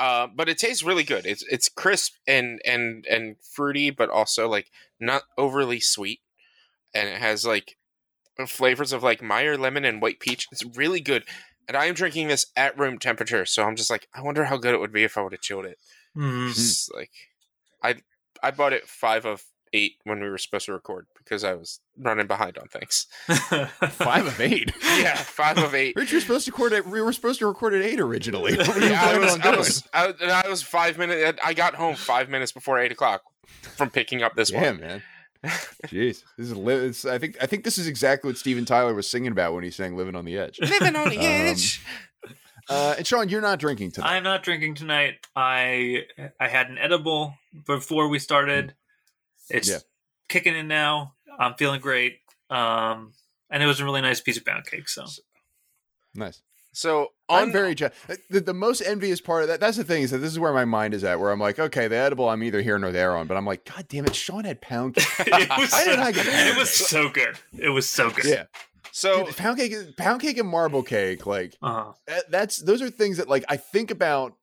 uh, 0.00 0.26
but 0.26 0.48
it 0.48 0.58
tastes 0.58 0.82
really 0.82 1.04
good. 1.04 1.26
It's 1.26 1.44
it's 1.48 1.68
crisp 1.68 2.14
and 2.26 2.60
and 2.64 3.06
and 3.06 3.36
fruity, 3.40 3.90
but 3.90 4.10
also 4.10 4.48
like 4.48 4.70
not 4.98 5.22
overly 5.36 5.78
sweet, 5.78 6.20
and 6.92 7.08
it 7.08 7.18
has 7.18 7.46
like 7.46 7.76
flavors 8.48 8.92
of 8.92 9.02
like 9.04 9.22
Meyer 9.22 9.56
lemon 9.56 9.84
and 9.84 10.02
white 10.02 10.18
peach. 10.18 10.48
It's 10.50 10.64
really 10.76 11.00
good, 11.00 11.24
and 11.68 11.76
I 11.76 11.84
am 11.86 11.94
drinking 11.94 12.28
this 12.28 12.46
at 12.56 12.78
room 12.78 12.98
temperature. 12.98 13.44
So 13.46 13.62
I'm 13.64 13.76
just 13.76 13.90
like, 13.90 14.08
I 14.14 14.22
wonder 14.22 14.44
how 14.46 14.56
good 14.56 14.74
it 14.74 14.80
would 14.80 14.92
be 14.92 15.04
if 15.04 15.16
I 15.16 15.22
would 15.22 15.32
have 15.32 15.40
chilled 15.42 15.66
it. 15.66 15.78
Mhm. 16.16 16.90
Like 16.94 17.10
I 17.82 17.96
I 18.42 18.50
bought 18.50 18.72
it 18.72 18.88
five 18.88 19.24
of 19.26 19.44
eight 19.74 19.96
when 20.04 20.18
we 20.20 20.28
were 20.30 20.38
supposed 20.38 20.64
to 20.64 20.72
record 20.72 21.06
because 21.18 21.44
I 21.44 21.52
was 21.52 21.80
running 21.98 22.26
behind 22.26 22.56
on 22.56 22.68
things. 22.68 23.06
Five 23.28 24.26
of 24.26 24.40
eight. 24.40 24.72
Yeah, 24.98 25.14
five 25.14 25.58
of 25.58 25.74
eight. 25.74 25.94
Rich, 25.94 26.10
you're 26.10 26.20
supposed 26.22 26.46
to 26.46 26.50
record 26.52 26.72
at 26.72 26.86
we 26.86 27.00
were 27.02 27.12
supposed 27.12 27.38
to 27.40 27.46
record 27.46 27.74
at 27.74 27.82
eight 27.82 28.00
originally. 28.00 28.56
What 28.56 28.80
Yeah, 28.82 28.98
I 29.04 29.18
was, 29.18 29.38
I 29.40 29.56
was, 29.56 29.88
I, 29.92 30.42
I 30.44 30.48
was 30.48 30.62
five 30.62 30.96
minutes. 30.98 31.38
I 31.44 31.52
got 31.54 31.74
home 31.74 31.94
five 31.96 32.28
minutes 32.30 32.50
before 32.50 32.78
eight 32.80 32.90
o'clock 32.90 33.22
from 33.76 33.90
picking 33.90 34.22
up 34.22 34.34
this 34.34 34.50
yeah, 34.50 34.70
one. 34.70 34.80
man. 34.80 35.02
Jeez, 35.44 36.24
this 36.36 36.46
is 36.50 36.56
li- 36.56 36.74
it's, 36.74 37.04
I 37.04 37.18
think 37.18 37.36
I 37.40 37.46
think 37.46 37.64
this 37.64 37.78
is 37.78 37.86
exactly 37.86 38.28
what 38.28 38.36
Steven 38.36 38.64
Tyler 38.64 38.94
was 38.94 39.08
singing 39.08 39.32
about 39.32 39.54
when 39.54 39.64
he 39.64 39.70
sang 39.70 39.96
"Living 39.96 40.16
on 40.16 40.24
the 40.24 40.36
Edge." 40.36 40.58
Living 40.60 40.96
on 40.96 41.08
the 41.08 41.18
Um, 41.18 41.24
edge. 41.24 41.80
Uh, 42.68 42.94
and 42.98 43.06
Sean, 43.06 43.28
you're 43.28 43.40
not 43.40 43.58
drinking 43.58 43.92
tonight. 43.92 44.10
I'm 44.16 44.22
not 44.24 44.42
drinking 44.42 44.74
tonight. 44.74 45.14
I 45.36 46.04
I 46.40 46.48
had 46.48 46.68
an 46.68 46.76
edible 46.78 47.34
before 47.66 48.08
we 48.08 48.18
started. 48.18 48.74
It's 49.48 49.68
Yeah. 49.68 49.78
kicking 50.28 50.54
in 50.56 50.68
now. 50.68 51.14
I'm 51.38 51.54
feeling 51.54 51.80
great. 51.80 52.18
Um, 52.50 53.12
and 53.50 53.62
it 53.62 53.66
was 53.66 53.80
a 53.80 53.84
really 53.84 54.00
nice 54.02 54.20
piece 54.20 54.36
of 54.36 54.44
pound 54.44 54.66
cake. 54.66 54.88
So 54.88 55.06
nice. 56.14 56.42
So 56.72 57.08
I'm 57.28 57.50
very 57.50 57.74
je- 57.74 57.90
the, 58.30 58.40
the 58.40 58.54
most 58.54 58.80
envious 58.82 59.20
part 59.20 59.42
of 59.42 59.48
that. 59.48 59.58
That's 59.60 59.76
the 59.76 59.84
thing 59.84 60.02
is 60.02 60.10
that 60.12 60.18
this 60.18 60.30
is 60.32 60.38
where 60.38 60.52
my 60.52 60.64
mind 60.64 60.94
is 60.94 61.02
at. 61.02 61.18
Where 61.18 61.30
I'm 61.30 61.40
like, 61.40 61.58
okay, 61.58 61.88
the 61.88 61.96
edible, 61.96 62.28
I'm 62.28 62.42
either 62.42 62.60
here 62.62 62.78
nor 62.78 62.92
there 62.92 63.16
on. 63.16 63.26
But 63.26 63.36
I'm 63.36 63.44
like, 63.46 63.64
God 63.64 63.86
damn 63.88 64.04
it, 64.06 64.14
Sean 64.14 64.44
had 64.44 64.60
pound 64.60 64.94
cake. 64.94 65.06
it 65.26 65.48
was, 65.58 65.72
Why 65.72 65.84
did 65.84 65.98
I 65.98 66.12
get 66.12 66.26
pound 66.26 66.48
it 66.56 66.56
was 66.58 66.70
so 66.70 67.08
good. 67.08 67.36
It 67.58 67.70
was 67.70 67.88
so 67.88 68.10
good. 68.10 68.24
yeah, 68.26 68.44
so 68.92 69.24
Dude, 69.26 69.36
pound 69.36 69.58
cake, 69.58 69.74
pound 69.96 70.20
cake, 70.20 70.38
and 70.38 70.48
marble 70.48 70.82
cake, 70.82 71.26
like 71.26 71.56
Uh-huh. 71.62 71.92
that, 72.06 72.30
that's 72.30 72.58
those 72.58 72.80
are 72.82 72.90
things 72.90 73.16
that 73.16 73.28
like 73.28 73.44
I 73.48 73.56
think 73.56 73.90
about 73.90 74.34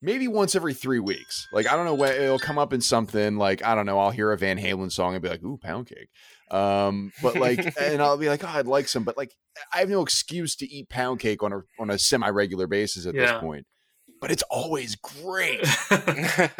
maybe 0.00 0.26
once 0.28 0.54
every 0.56 0.74
three 0.74 0.98
weeks. 1.00 1.46
Like 1.52 1.70
I 1.70 1.76
don't 1.76 1.84
know 1.84 1.94
when 1.94 2.12
it'll 2.20 2.38
come 2.38 2.58
up 2.58 2.72
in 2.72 2.80
something. 2.80 3.36
Like 3.36 3.64
I 3.64 3.74
don't 3.74 3.86
know, 3.86 3.98
I'll 3.98 4.10
hear 4.10 4.32
a 4.32 4.38
Van 4.38 4.58
Halen 4.58 4.90
song 4.90 5.14
and 5.14 5.22
be 5.22 5.28
like, 5.28 5.42
"Ooh, 5.44 5.58
pound 5.58 5.86
cake." 5.88 6.08
Um, 6.52 7.12
but 7.22 7.36
like, 7.36 7.74
and 7.80 8.02
I'll 8.02 8.18
be 8.18 8.28
like, 8.28 8.44
"Oh, 8.44 8.48
I'd 8.48 8.66
like 8.66 8.86
some," 8.86 9.04
but 9.04 9.16
like, 9.16 9.32
I 9.74 9.78
have 9.78 9.88
no 9.88 10.02
excuse 10.02 10.54
to 10.56 10.70
eat 10.70 10.88
pound 10.88 11.20
cake 11.20 11.42
on 11.42 11.52
a 11.52 11.62
on 11.80 11.90
a 11.90 11.98
semi 11.98 12.28
regular 12.28 12.66
basis 12.66 13.06
at 13.06 13.14
this 13.14 13.32
point. 13.40 13.66
But 14.20 14.30
it's 14.30 14.44
always 14.50 14.94
great. 14.96 15.60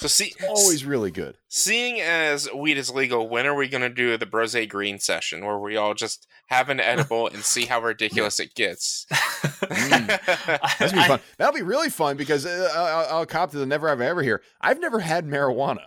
so 0.00 0.08
see 0.08 0.32
Always 0.48 0.84
really 0.84 1.10
good. 1.10 1.36
seeing 1.48 2.00
as 2.00 2.48
weed 2.52 2.76
is 2.78 2.90
legal, 2.90 3.28
when 3.28 3.46
are 3.46 3.54
we 3.54 3.68
going 3.68 3.82
to 3.82 3.88
do 3.88 4.16
the 4.16 4.26
Brose 4.26 4.56
Green 4.68 4.98
session 4.98 5.44
where 5.44 5.58
we 5.58 5.76
all 5.76 5.94
just 5.94 6.26
have 6.46 6.68
an 6.68 6.80
edible 6.80 7.26
and 7.28 7.44
see 7.44 7.66
how 7.66 7.80
ridiculous 7.80 8.40
it 8.40 8.54
gets? 8.54 9.06
That's 9.60 10.92
be 10.92 11.02
fun. 11.04 11.20
That'll 11.38 11.54
be 11.54 11.62
really 11.62 11.90
fun 11.90 12.16
because 12.16 12.46
uh, 12.46 12.70
I'll, 12.74 13.18
I'll 13.18 13.26
cop 13.26 13.50
to 13.52 13.58
the 13.58 13.66
never 13.66 13.88
have 13.88 14.00
I 14.00 14.06
ever 14.06 14.22
here. 14.22 14.42
I've 14.60 14.80
never 14.80 14.98
had 15.00 15.26
marijuana. 15.26 15.80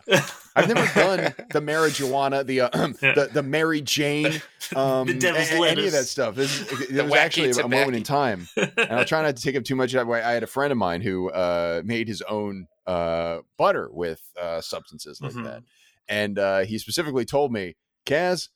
I've 0.56 0.68
never 0.68 0.86
done 1.00 1.34
the 1.52 1.62
marijuana, 1.62 2.46
the 2.46 2.62
uh, 2.62 2.70
the 2.72 3.30
the 3.32 3.44
Mary 3.44 3.82
Jane, 3.82 4.42
um, 4.76 5.08
The 5.08 5.14
devil's 5.16 5.52
a- 5.52 5.62
a- 5.62 5.68
any 5.68 5.86
of 5.88 5.92
that 5.94 6.06
stuff. 6.06 6.36
This, 6.36 6.62
it 6.72 6.94
The 6.94 7.04
was 7.04 7.14
actually 7.14 7.52
a 7.52 7.68
moment 7.68 7.96
in 7.96 8.04
time, 8.04 8.48
and 8.56 8.92
I'll 8.92 9.06
try 9.06 9.22
not 9.24 9.36
to 9.36 9.42
take 9.44 9.56
up 9.56 9.64
too 9.64 9.76
much 9.76 9.94
of 9.94 9.98
that. 10.00 10.08
way. 10.08 10.22
I 10.22 10.32
had 10.34 10.44
a 10.44 10.48
friend 10.48 10.72
of 10.72 10.78
mine 10.78 11.02
who 11.02 11.30
uh, 11.32 11.82
made 11.84 12.08
his 12.08 12.22
own 12.24 12.68
uh, 12.86 13.40
butter 13.58 13.90
with 13.92 14.22
uh, 14.40 14.62
substances 14.62 15.20
like 15.22 15.34
Mhm. 15.34 15.44
that, 15.44 15.64
and 16.08 16.38
uh, 16.40 16.60
he 16.62 16.78
specifically 16.78 17.26
told 17.26 17.52
me, 17.52 17.76
"Kaz, 18.06 18.50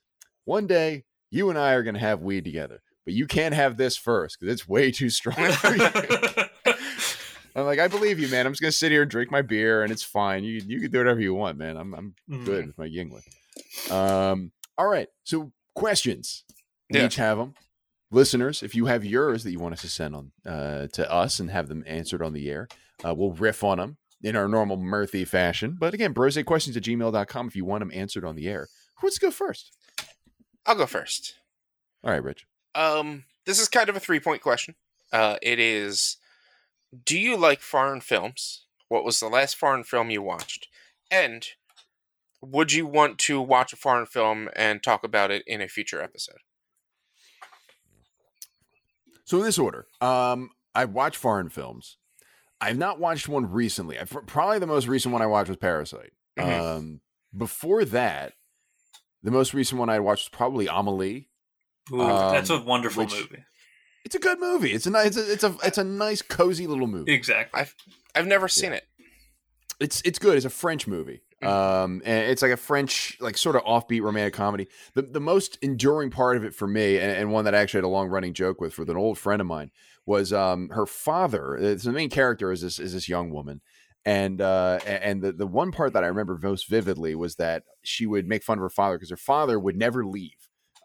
one 0.46 0.68
day 0.68 1.06
you 1.30 1.50
and 1.50 1.58
I 1.58 1.74
are 1.74 1.84
going 1.84 1.94
to 1.96 2.00
have 2.00 2.22
weed 2.22 2.44
together." 2.46 2.82
But 3.06 3.14
you 3.14 3.26
can't 3.26 3.56
have 3.56 3.78
this 3.78 3.96
first 3.96 4.38
because 4.38 4.52
it's 4.54 4.68
way 4.68 4.92
too 4.92 5.10
strong 5.10 5.36
for 5.54 5.76
you. 5.76 5.82
I'm 7.56 7.66
like, 7.66 7.80
I 7.80 7.88
believe 7.88 8.20
you, 8.20 8.28
man. 8.28 8.46
I'm 8.46 8.52
just 8.52 8.62
gonna 8.62 8.72
sit 8.72 8.92
here 8.92 9.02
and 9.02 9.10
drink 9.10 9.32
my 9.32 9.42
beer, 9.42 9.82
and 9.84 9.92
it's 9.92 10.04
fine. 10.04 10.44
You 10.44 10.62
you 10.68 10.80
can 10.82 10.92
do 10.92 10.98
whatever 11.00 11.22
you 11.22 11.34
want, 11.34 11.58
man. 11.58 11.78
I'm 11.78 11.94
I'm 11.94 12.16
Mhm. 12.30 12.46
good 12.46 12.68
with 12.68 12.78
my 12.78 12.88
Yuengling. 12.88 13.24
Um, 13.92 14.52
all 14.78 14.88
right. 14.88 15.08
So 15.24 15.52
questions, 15.74 16.44
we 16.90 17.00
Yeah. 17.00 17.06
each 17.06 17.16
have 17.16 17.38
them. 17.38 17.56
Listeners, 18.12 18.62
if 18.64 18.76
you 18.76 18.86
have 18.86 19.04
yours 19.04 19.44
that 19.44 19.52
you 19.52 19.60
want 19.60 19.74
us 19.74 19.82
to 19.82 19.90
send 19.90 20.16
on 20.16 20.32
uh, 20.46 20.88
to 20.94 21.12
us 21.12 21.40
and 21.40 21.50
have 21.50 21.68
them 21.68 21.84
answered 21.88 22.22
on 22.22 22.34
the 22.34 22.50
air, 22.50 22.70
uh, 23.06 23.14
we'll 23.16 23.32
riff 23.34 23.64
on 23.64 23.78
them 23.80 23.98
in 24.22 24.36
our 24.36 24.48
normal 24.48 24.78
mirthy 24.78 25.28
fashion. 25.28 25.78
But 25.80 25.94
again, 25.94 26.14
brose 26.14 26.42
questions 26.44 26.78
at 26.78 26.84
gmail.com 26.84 27.48
if 27.48 27.56
you 27.56 27.66
want 27.66 27.82
them 27.82 27.92
answered 27.94 28.26
on 28.26 28.36
the 28.36 28.48
air. 28.48 28.68
Who 28.98 29.08
wants 29.08 29.20
to 29.20 29.26
go 29.26 29.32
first? 29.32 29.72
I'll 30.66 30.76
go 30.76 30.86
first. 30.86 31.36
All 32.04 32.12
right, 32.12 32.24
Rich. 32.24 32.46
Um, 32.76 33.26
this 33.46 33.60
is 33.60 33.70
kind 33.70 33.90
of 33.90 33.96
a 33.96 34.00
three 34.00 34.20
point 34.20 34.42
question. 34.42 34.76
Uh, 35.12 35.38
it 35.42 35.60
is 35.60 36.18
Do 37.06 37.18
you 37.18 37.38
like 37.38 37.62
foreign 37.62 38.02
films? 38.02 38.66
What 38.90 39.04
was 39.04 39.20
the 39.20 39.28
last 39.28 39.56
foreign 39.56 39.84
film 39.84 40.10
you 40.10 40.22
watched? 40.22 40.68
And 41.10 41.48
would 42.42 42.72
you 42.72 42.86
want 42.86 43.18
to 43.20 43.42
watch 43.42 43.74
a 43.74 43.78
foreign 43.78 44.06
film 44.06 44.50
and 44.56 44.84
talk 44.84 45.04
about 45.04 45.32
it 45.32 45.44
in 45.48 45.62
a 45.62 45.68
future 45.68 46.02
episode? 46.02 46.40
So 49.26 49.38
in 49.38 49.44
this 49.44 49.58
order, 49.58 49.88
um, 50.00 50.52
I 50.74 50.86
watch 50.86 51.18
foreign 51.18 51.50
films. 51.50 51.98
I've 52.60 52.78
not 52.78 53.00
watched 53.00 53.28
one 53.28 53.52
recently. 53.52 54.00
I've, 54.00 54.10
probably 54.26 54.60
the 54.60 54.68
most 54.68 54.88
recent 54.88 55.14
one 55.14 55.22
I 55.22 55.28
watched 55.28 55.50
was 55.50 55.58
Parasite. 55.58 56.12
Mhm. 56.40 56.60
Um, 56.78 57.02
before 57.36 57.86
that, 57.86 58.34
the 59.24 59.32
most 59.32 59.54
recent 59.54 59.80
one 59.80 59.90
I 59.90 60.00
watched 60.00 60.26
was 60.32 60.38
probably 60.38 60.68
Amelie. 60.68 61.30
Ooh, 61.92 61.98
that's 61.98 62.50
a 62.50 62.56
Um, 62.56 62.66
wonderful 62.66 63.04
which- 63.04 63.14
movie. 63.14 63.44
It's 64.06 64.16
a 64.16 64.20
good 64.20 64.40
movie. 64.40 64.72
It's 64.72 64.86
a 64.86 64.90
nice. 64.90 65.18
It's 65.18 65.18
a 65.18 65.32
it's 65.34 65.44
a, 65.44 65.56
it's 65.66 65.78
a 65.78 65.84
nice, 65.84 66.22
cozy 66.22 66.66
little 66.66 66.88
movie. 66.88 67.12
Exactly. 67.14 67.60
I've 67.60 67.76
I've 68.16 68.26
never 68.28 68.48
seen 68.48 68.72
it. 68.72 68.86
It's 69.82 70.02
it's 70.06 70.18
good. 70.18 70.38
It's 70.38 70.46
a 70.46 70.50
French 70.50 70.88
movie. 70.88 71.24
Um, 71.42 72.02
and 72.06 72.32
it's 72.32 72.42
like 72.42 72.52
a 72.52 72.58
French, 72.58 73.18
like 73.20 73.38
sort 73.38 73.58
of 73.58 73.64
offbeat 73.64 74.02
romantic 74.02 74.34
comedy. 74.34 74.70
The 74.94 75.02
the 75.02 75.20
most 75.20 75.58
enduring 75.62 76.10
part 76.10 76.38
of 76.38 76.46
it 76.46 76.56
for 76.56 76.68
me, 76.68 76.98
and, 77.00 77.12
and 77.12 77.32
one 77.34 77.44
that 77.46 77.54
I 77.54 77.58
actually 77.60 77.80
had 77.80 77.84
a 77.84 77.90
long 77.90 78.08
running 78.08 78.34
joke 78.34 78.62
with 78.62 78.78
with 78.80 78.90
an 78.90 78.96
old 78.96 79.18
friend 79.18 79.42
of 79.42 79.46
mine, 79.48 79.72
was 80.08 80.34
um 80.34 80.70
her 80.70 80.88
father. 80.88 81.56
uh, 81.58 81.78
So 81.78 81.90
the 81.90 81.96
main 81.96 82.10
character 82.10 82.52
is 82.52 82.62
this 82.62 82.80
is 82.80 82.94
this 82.94 83.08
young 83.08 83.30
woman, 83.30 83.62
and 84.06 84.42
uh 84.42 84.80
and 84.88 85.22
the 85.22 85.32
the 85.34 85.46
one 85.46 85.72
part 85.72 85.94
that 85.94 86.04
I 86.04 86.08
remember 86.08 86.40
most 86.42 86.68
vividly 86.68 87.14
was 87.14 87.36
that 87.36 87.62
she 87.84 88.08
would 88.08 88.28
make 88.28 88.44
fun 88.44 88.58
of 88.58 88.64
her 88.64 88.70
father 88.70 88.96
because 88.98 89.12
her 89.12 89.18
father 89.18 89.60
would 89.60 89.76
never 89.78 90.04
leave. 90.04 90.32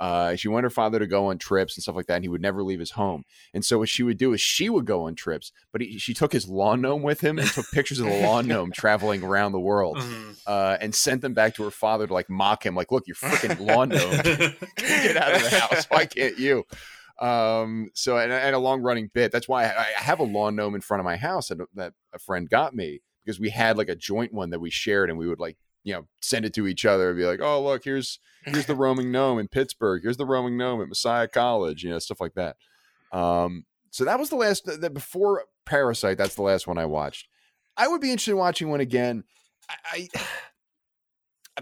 Uh, 0.00 0.34
she 0.34 0.48
wanted 0.48 0.64
her 0.64 0.70
father 0.70 0.98
to 0.98 1.06
go 1.06 1.26
on 1.26 1.38
trips 1.38 1.76
and 1.76 1.82
stuff 1.82 1.94
like 1.94 2.06
that, 2.06 2.16
and 2.16 2.24
he 2.24 2.28
would 2.28 2.40
never 2.40 2.64
leave 2.64 2.80
his 2.80 2.92
home. 2.92 3.22
And 3.54 3.64
so 3.64 3.78
what 3.78 3.88
she 3.88 4.02
would 4.02 4.16
do 4.18 4.32
is 4.32 4.40
she 4.40 4.68
would 4.68 4.84
go 4.84 5.04
on 5.06 5.14
trips, 5.14 5.52
but 5.70 5.80
he, 5.80 5.96
she 5.96 6.12
took 6.12 6.32
his 6.32 6.48
lawn 6.48 6.80
gnome 6.80 7.02
with 7.02 7.20
him 7.20 7.38
and 7.38 7.48
took 7.48 7.70
pictures 7.70 8.00
of 8.00 8.06
the 8.06 8.12
lawn 8.12 8.48
gnome 8.48 8.72
traveling 8.74 9.22
around 9.22 9.52
the 9.52 9.60
world, 9.60 9.98
Mhm. 9.98 10.38
uh, 10.44 10.76
and 10.80 10.92
sent 10.92 11.20
them 11.22 11.34
back 11.34 11.54
to 11.54 11.62
her 11.62 11.70
father 11.70 12.08
to 12.08 12.12
like 12.12 12.28
mock 12.28 12.66
him, 12.66 12.74
like, 12.74 12.90
"Look, 12.90 13.06
your 13.06 13.14
freaking 13.14 13.60
lawn 13.60 13.90
gnome, 13.90 14.22
get 14.76 15.16
out 15.16 15.36
of 15.36 15.42
the 15.44 15.50
house. 15.60 15.84
Why 15.88 16.06
can't 16.06 16.36
you?" 16.36 16.64
Um, 17.22 17.90
so 17.94 18.18
and, 18.18 18.32
and 18.32 18.54
a 18.54 18.58
long 18.58 18.82
running 18.82 19.08
bit. 19.14 19.30
That's 19.30 19.48
why 19.48 19.66
I, 19.66 19.86
I 19.96 20.02
have 20.02 20.18
a 20.18 20.24
lawn 20.24 20.56
gnome 20.56 20.74
in 20.74 20.80
front 20.80 21.00
of 21.00 21.04
my 21.04 21.16
house 21.16 21.48
that, 21.48 21.58
that 21.74 21.92
a 22.12 22.18
friend 22.18 22.50
got 22.50 22.74
me 22.74 23.00
because 23.24 23.38
we 23.38 23.50
had 23.50 23.78
like 23.78 23.88
a 23.88 23.94
joint 23.94 24.34
one 24.34 24.50
that 24.50 24.58
we 24.60 24.70
shared, 24.70 25.08
and 25.08 25.18
we 25.18 25.28
would 25.28 25.38
like 25.38 25.56
you 25.84 25.94
know 25.94 26.08
send 26.20 26.44
it 26.44 26.52
to 26.54 26.66
each 26.66 26.84
other 26.84 27.10
and 27.10 27.18
be 27.18 27.24
like, 27.24 27.40
"Oh, 27.40 27.62
look, 27.62 27.84
here's 27.84 28.18
here's 28.44 28.66
the 28.66 28.74
roaming 28.74 29.12
gnome 29.12 29.38
in 29.38 29.46
Pittsburgh. 29.46 30.02
Here's 30.02 30.16
the 30.16 30.26
roaming 30.26 30.56
gnome 30.56 30.82
at 30.82 30.88
Messiah 30.88 31.28
College. 31.28 31.84
You 31.84 31.90
know, 31.90 32.00
stuff 32.00 32.20
like 32.20 32.34
that. 32.34 32.56
Um, 33.12 33.66
so 33.90 34.04
that 34.04 34.18
was 34.18 34.30
the 34.30 34.36
last 34.36 34.64
that 34.66 34.92
before 34.92 35.44
Parasite. 35.64 36.18
That's 36.18 36.34
the 36.34 36.42
last 36.42 36.66
one 36.66 36.78
I 36.78 36.86
watched. 36.86 37.28
I 37.76 37.86
would 37.86 38.00
be 38.00 38.10
interested 38.10 38.32
in 38.32 38.38
watching 38.38 38.68
one 38.68 38.80
again. 38.80 39.22
I, 39.68 40.08
I 40.14 40.22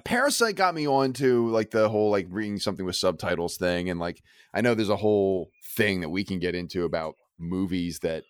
Parasite 0.04 0.54
got 0.54 0.74
me 0.74 0.86
onto 0.86 1.48
like 1.48 1.70
the 1.70 1.88
whole 1.88 2.10
like 2.10 2.26
reading 2.30 2.58
something 2.58 2.86
with 2.86 2.96
subtitles 2.96 3.56
thing, 3.56 3.90
and 3.90 3.98
like 3.98 4.22
I 4.54 4.60
know 4.60 4.74
there's 4.74 4.88
a 4.88 4.96
whole 4.96 5.50
thing 5.76 6.00
that 6.00 6.10
we 6.10 6.22
can 6.24 6.38
get 6.38 6.54
into 6.54 6.84
about 6.84 7.16
movies 7.38 7.98
that 8.00 8.22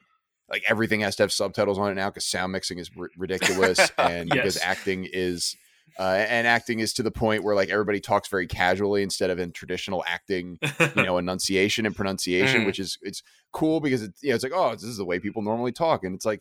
like 0.48 0.62
everything 0.68 1.00
has 1.00 1.16
to 1.16 1.22
have 1.22 1.32
subtitles 1.32 1.78
on 1.78 1.90
it 1.90 1.94
now 1.94 2.08
because 2.08 2.24
sound 2.24 2.52
mixing 2.52 2.78
is 2.78 2.90
r- 2.98 3.10
ridiculous 3.18 3.90
and 3.98 4.30
because 4.30 4.56
acting 4.56 5.06
is 5.12 5.54
uh, 5.98 6.24
and 6.28 6.46
acting 6.46 6.78
is 6.80 6.92
to 6.94 7.02
the 7.02 7.10
point 7.10 7.44
where 7.44 7.54
like 7.54 7.68
everybody 7.68 8.00
talks 8.00 8.28
very 8.28 8.46
casually 8.46 9.02
instead 9.02 9.28
of 9.30 9.38
in 9.38 9.52
traditional 9.52 10.02
acting 10.06 10.58
you 10.94 11.02
know 11.02 11.18
enunciation 11.18 11.84
and 11.86 11.94
pronunciation 11.94 12.62
Mhm. 12.62 12.66
which 12.66 12.78
is 12.78 12.96
it's 13.02 13.22
cool 13.52 13.80
because 13.80 14.02
it's 14.02 14.22
you 14.22 14.30
know 14.30 14.34
it's 14.34 14.44
like 14.44 14.52
oh 14.54 14.72
this 14.72 14.84
is 14.84 14.96
the 14.96 15.04
way 15.04 15.18
people 15.20 15.42
normally 15.42 15.72
talk 15.72 16.04
and 16.04 16.14
it's 16.14 16.24
like 16.24 16.40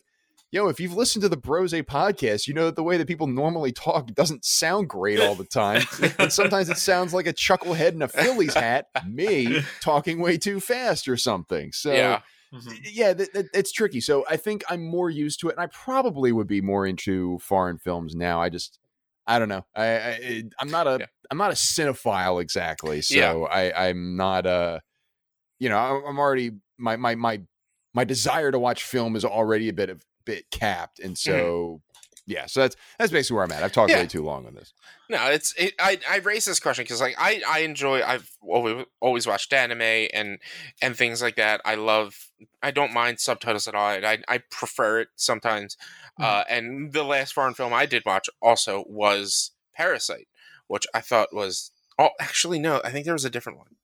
yo 0.52 0.68
if 0.68 0.80
you've 0.80 0.94
listened 0.94 1.22
to 1.22 1.28
the 1.28 1.36
brose 1.36 1.72
podcast 1.72 2.46
you 2.46 2.54
know 2.54 2.66
that 2.66 2.76
the 2.76 2.82
way 2.82 2.96
that 2.96 3.06
people 3.06 3.26
normally 3.26 3.72
talk 3.72 4.06
doesn't 4.14 4.44
sound 4.44 4.88
great 4.88 5.20
all 5.20 5.34
the 5.34 5.44
time 5.44 5.82
and 6.18 6.32
sometimes 6.32 6.68
it 6.68 6.76
sounds 6.78 7.14
like 7.14 7.26
a 7.26 7.32
chucklehead 7.32 7.92
in 7.92 8.02
a 8.02 8.08
phillies 8.08 8.54
hat 8.54 8.86
me 9.06 9.60
talking 9.80 10.20
way 10.20 10.36
too 10.36 10.60
fast 10.60 11.08
or 11.08 11.16
something 11.16 11.72
so 11.72 11.92
yeah. 11.92 12.20
Mhm. 12.52 12.80
yeah, 12.82 13.12
that, 13.12 13.32
that, 13.32 13.46
it's 13.54 13.70
tricky. 13.70 14.00
So 14.00 14.24
I 14.28 14.36
think 14.36 14.64
I'm 14.68 14.84
more 14.84 15.08
used 15.08 15.38
to 15.38 15.50
it, 15.50 15.52
and 15.56 15.60
I 15.62 15.68
probably 15.68 16.32
would 16.32 16.48
be 16.48 16.60
more 16.60 16.84
into 16.84 17.38
foreign 17.38 17.78
films 17.78 18.16
now. 18.16 18.42
I 18.42 18.48
just, 18.48 18.80
I 19.24 19.38
don't 19.38 19.48
know. 19.48 19.64
I, 19.76 19.84
I 19.86 20.42
I'm 20.58 20.68
not 20.68 20.88
a, 20.88 20.96
Yeah. 20.98 21.06
am 21.30 21.38
not 21.38 21.52
a 21.52 21.54
cinephile 21.54 22.42
exactly. 22.42 23.02
So 23.02 23.14
Yeah. 23.14 23.34
I, 23.34 23.88
I'm 23.90 24.16
not 24.16 24.46
a, 24.46 24.80
you 25.60 25.68
know, 25.68 25.78
I'm 25.78 26.04
I'm 26.04 26.18
already 26.18 26.50
my 26.76 26.96
my 26.96 27.14
my 27.14 27.40
my 27.94 28.02
desire 28.02 28.50
to 28.50 28.58
watch 28.58 28.82
film 28.82 29.14
is 29.14 29.24
already 29.24 29.68
a 29.68 29.72
bit 29.72 29.88
of 29.88 30.02
bit 30.34 30.50
capped, 30.50 30.98
and 31.00 31.16
so 31.16 31.80
yeah. 32.26 32.46
So 32.46 32.60
that's 32.60 32.76
that's 32.98 33.10
basically 33.12 33.36
where 33.36 33.44
I'm 33.44 33.52
at. 33.52 33.62
I've 33.62 33.72
talked 33.72 33.90
Yeah. 33.90 34.00
way 34.00 34.06
too 34.06 34.22
long 34.24 34.46
on 34.46 34.54
this. 34.54 34.72
No, 35.08 35.26
it's 35.30 35.52
it, 35.56 35.74
I 35.80 35.98
I 36.08 36.18
raised 36.18 36.46
this 36.46 36.60
question 36.60 36.84
because 36.84 37.00
like 37.00 37.16
I 37.18 37.42
I 37.48 37.60
enjoy 37.60 38.02
I've 38.02 38.30
always 38.40 38.84
always 39.00 39.26
watched 39.26 39.52
anime 39.52 40.08
and 40.14 40.38
and 40.80 40.96
things 40.96 41.20
like 41.20 41.36
that. 41.36 41.60
I 41.64 41.74
love 41.74 42.14
I 42.62 42.70
don't 42.70 42.92
mind 42.92 43.18
subtitles 43.20 43.66
at 43.66 43.74
all. 43.74 43.88
I 43.88 44.18
I 44.28 44.38
prefer 44.50 45.00
it 45.00 45.08
sometimes. 45.16 45.76
Uh, 46.20 46.44
and 46.50 46.92
the 46.92 47.02
last 47.02 47.32
foreign 47.32 47.54
film 47.54 47.72
I 47.72 47.86
did 47.86 48.02
watch 48.04 48.28
also 48.42 48.84
was 48.86 49.52
Parasite, 49.74 50.28
which 50.68 50.86
I 50.94 51.00
thought 51.00 51.34
was 51.34 51.70
oh 51.98 52.10
actually 52.20 52.58
no 52.58 52.80
I 52.84 52.90
think 52.90 53.04
there 53.04 53.14
was 53.14 53.24
a 53.24 53.30
different 53.30 53.58
one. 53.58 53.76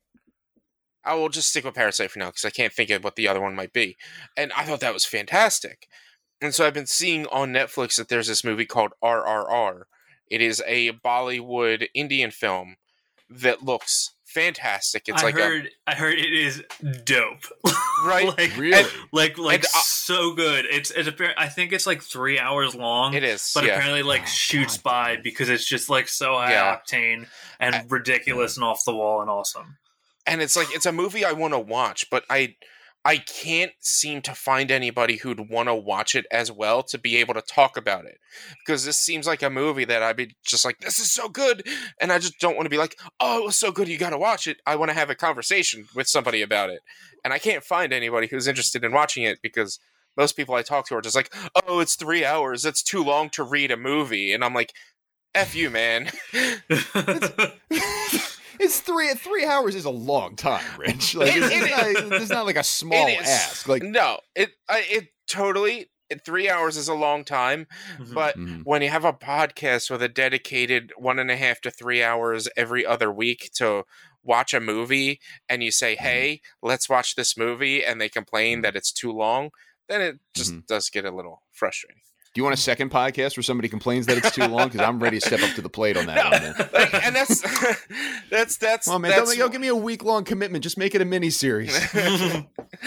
I 1.04 1.14
will 1.14 1.28
just 1.28 1.48
stick 1.50 1.64
with 1.64 1.74
Parasite 1.74 2.10
for 2.10 2.18
now 2.18 2.26
because 2.26 2.44
I 2.44 2.50
can't 2.50 2.72
think 2.72 2.90
of 2.90 3.04
what 3.04 3.16
the 3.16 3.28
other 3.28 3.40
one 3.40 3.54
might 3.54 3.72
be, 3.72 3.96
and 4.36 4.52
I 4.56 4.64
thought 4.64 4.80
that 4.80 4.92
was 4.94 5.04
fantastic. 5.06 5.88
And 6.40 6.54
so 6.54 6.66
I've 6.66 6.74
been 6.74 6.86
seeing 6.86 7.26
on 7.28 7.52
Netflix 7.52 7.96
that 7.96 8.08
there's 8.08 8.28
this 8.28 8.44
movie 8.44 8.66
called 8.66 8.92
RRR. 9.02 9.82
It 10.30 10.40
is 10.42 10.62
a 10.66 10.92
Bollywood 10.92 11.88
Indian 11.94 12.30
film 12.30 12.76
that 13.30 13.62
looks 13.64 14.12
fantastic. 14.24 15.08
It's 15.08 15.22
I 15.22 15.26
like 15.26 15.34
heard. 15.38 15.70
I 15.86 15.94
heard 15.94 16.14
it 16.18 16.32
is 16.32 16.62
dope. 17.04 17.44
Right? 18.04 18.26
like, 18.36 18.54
Really? 18.58 18.86
like, 19.10 19.38
like 19.38 19.60
And, 19.60 19.64
uh, 19.64 19.78
so 19.82 20.34
good. 20.34 20.66
It's 20.66 20.90
it's. 20.90 21.08
appar- 21.08 21.32
I 21.38 21.48
think 21.48 21.72
it's 21.72 21.86
like 21.86 22.02
three 22.02 22.38
hours 22.38 22.74
long. 22.74 23.14
it 23.14 23.24
is, 23.24 23.52
but 23.54 23.64
yeah. 23.64 23.72
apparently 23.76 24.02
like 24.02 24.22
Oh, 24.24 24.26
shoots 24.26 24.76
God 24.76 24.82
by 24.84 25.16
because 25.16 25.48
it's 25.48 25.64
just 25.66 25.88
like 25.88 26.06
so 26.08 26.34
high 26.34 26.52
Yeah. 26.52 26.76
octane 26.76 27.26
and 27.58 27.74
I- 27.74 27.84
ridiculous 27.88 28.56
and 28.58 28.64
off 28.64 28.84
the 28.84 28.94
wall 28.94 29.22
and 29.22 29.30
awesome. 29.30 29.78
and 30.26 30.42
it's 30.42 30.56
like 30.56 30.68
it's 30.74 30.84
a 30.84 30.92
movie 30.92 31.24
I 31.24 31.32
want 31.32 31.54
to 31.54 31.58
watch, 31.58 32.10
but 32.10 32.24
I 32.28 32.56
I 33.06 33.18
can't 33.18 33.70
seem 33.78 34.20
to 34.22 34.34
find 34.34 34.68
anybody 34.68 35.18
who'd 35.18 35.48
want 35.48 35.68
to 35.68 35.74
watch 35.76 36.16
it 36.16 36.26
as 36.32 36.50
well 36.50 36.82
to 36.82 36.98
be 36.98 37.18
able 37.18 37.34
to 37.34 37.40
talk 37.40 37.76
about 37.76 38.04
it. 38.04 38.18
Because 38.58 38.84
this 38.84 38.98
seems 38.98 39.28
like 39.28 39.44
a 39.44 39.48
movie 39.48 39.84
that 39.84 40.02
I'd 40.02 40.16
be 40.16 40.34
just 40.44 40.64
like 40.64 40.80
this 40.80 40.98
is 40.98 41.12
so 41.12 41.28
good! 41.28 41.64
And 42.00 42.10
I 42.10 42.18
just 42.18 42.40
don't 42.40 42.56
want 42.56 42.66
to 42.66 42.70
be 42.70 42.78
like 42.78 42.98
oh 43.20 43.38
it 43.38 43.44
was 43.46 43.56
so 43.56 43.70
good 43.70 43.86
you 43.86 43.96
got 43.96 44.10
to 44.10 44.18
watch 44.18 44.48
it. 44.48 44.56
I 44.66 44.74
want 44.74 44.90
to 44.90 44.96
have 44.96 45.08
a 45.08 45.14
conversation 45.14 45.86
with 45.94 46.08
somebody 46.08 46.42
about 46.42 46.68
it. 46.68 46.80
And 47.22 47.32
I 47.32 47.38
can't 47.38 47.62
find 47.62 47.92
anybody 47.92 48.26
who's 48.26 48.48
interested 48.48 48.82
in 48.82 48.90
watching 48.90 49.22
it 49.22 49.38
because 49.40 49.78
most 50.16 50.36
people 50.36 50.56
I 50.56 50.62
talk 50.62 50.88
to 50.88 50.96
are 50.96 51.00
just 51.00 51.14
like 51.14 51.32
oh 51.64 51.78
it's 51.78 51.94
3 51.94 52.24
hours 52.24 52.64
it's 52.64 52.82
too 52.82 53.04
long 53.04 53.30
to 53.30 53.44
read 53.44 53.70
a 53.70 53.76
movie. 53.76 54.32
And 54.32 54.42
I'm 54.42 54.52
like 54.52 54.72
F 55.32 55.54
you, 55.54 55.70
man. 55.70 56.10
it's 58.60 58.80
three 58.80 59.12
three 59.14 59.44
hours 59.44 59.74
is 59.74 59.84
a 59.84 59.90
long 59.90 60.36
time, 60.36 60.64
Rich. 60.78 61.14
Like 61.14 61.34
it's, 61.34 61.46
It- 61.46 61.52
it's 61.52 61.66
it- 62.00 62.08
not, 62.10 62.20
it's 62.22 62.30
not 62.30 62.46
like 62.46 62.56
a 62.56 62.64
small 62.64 63.06
is. 63.08 63.26
ask. 63.28 63.68
Like 63.68 63.82
no, 63.82 64.18
it 64.34 64.50
I, 64.68 64.84
it 64.90 65.08
totally. 65.28 65.90
It, 66.08 66.24
three 66.24 66.48
hours 66.48 66.76
is 66.76 66.86
a 66.86 66.94
long 66.94 67.24
time, 67.24 67.66
Mhm. 67.98 68.14
but 68.14 68.36
Mhm. 68.38 68.62
when 68.64 68.80
you 68.80 68.90
have 68.90 69.04
a 69.04 69.12
podcast 69.12 69.90
with 69.90 70.00
a 70.02 70.08
dedicated 70.08 70.92
one 70.96 71.18
and 71.18 71.32
a 71.32 71.36
half 71.36 71.60
to 71.62 71.70
three 71.72 72.00
hours 72.00 72.48
every 72.56 72.86
other 72.86 73.10
week 73.10 73.50
to 73.54 73.82
watch 74.22 74.54
a 74.54 74.60
movie, 74.60 75.18
and 75.48 75.64
you 75.64 75.72
say, 75.72 75.96
"Hey, 75.96 76.42
let's 76.62 76.88
watch 76.88 77.16
this 77.16 77.36
movie," 77.36 77.84
and 77.84 78.00
they 78.00 78.08
complain 78.08 78.62
that 78.62 78.76
it's 78.76 78.92
too 78.92 79.10
long, 79.10 79.50
then 79.88 80.00
it 80.00 80.20
just 80.32 80.64
does 80.66 80.90
get 80.90 81.04
a 81.04 81.10
little 81.10 81.42
frustrating. 81.52 82.02
Do 82.36 82.40
you 82.40 82.44
want 82.44 82.52
a 82.52 82.60
second 82.60 82.90
podcast 82.90 83.34
where 83.38 83.42
somebody 83.42 83.70
complains 83.70 84.04
that 84.04 84.18
it's 84.18 84.30
too 84.30 84.46
long? 84.46 84.68
Because 84.68 84.82
I'm 84.86 85.02
ready 85.02 85.18
to 85.18 85.26
step 85.26 85.40
up 85.42 85.54
to 85.54 85.62
the 85.62 85.70
plate 85.70 85.96
on 85.96 86.04
that 86.04 86.22
one. 86.30 86.42
Man. 86.42 86.54
Like, 86.74 87.06
and 87.06 87.16
that's 87.16 87.40
that's 88.30 88.58
that's 88.58 88.86
Well, 88.86 88.98
man, 88.98 89.12
that's 89.12 89.30
don't, 89.30 89.38
don't 89.38 89.52
give 89.52 89.62
me 89.62 89.68
a 89.68 89.74
week 89.74 90.04
long 90.04 90.22
commitment. 90.22 90.62
Just 90.62 90.76
make 90.76 90.94
it 90.94 91.00
a 91.00 91.06
mini 91.06 91.30
series. 91.30 91.74
All 91.96 92.02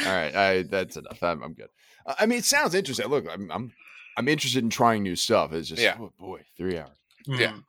right, 0.05 0.35
I, 0.35 0.61
that's 0.69 0.97
enough. 0.97 1.23
I'm, 1.23 1.41
I'm 1.41 1.53
good. 1.53 1.69
Uh, 2.05 2.13
I 2.19 2.27
mean, 2.27 2.37
it 2.37 2.45
sounds 2.45 2.75
interesting. 2.75 3.07
Look, 3.07 3.25
I'm, 3.27 3.49
I'm, 3.49 3.73
I'm 4.17 4.27
interested 4.27 4.63
in 4.63 4.69
trying 4.69 5.01
new 5.01 5.15
stuff. 5.15 5.51
It's 5.51 5.67
just, 5.69 5.81
Yeah. 5.81 5.97
oh 5.99 6.11
boy, 6.19 6.41
three 6.55 6.77
hours. 6.77 6.95
Yeah. 7.25 7.53
Mhm. 7.53 7.63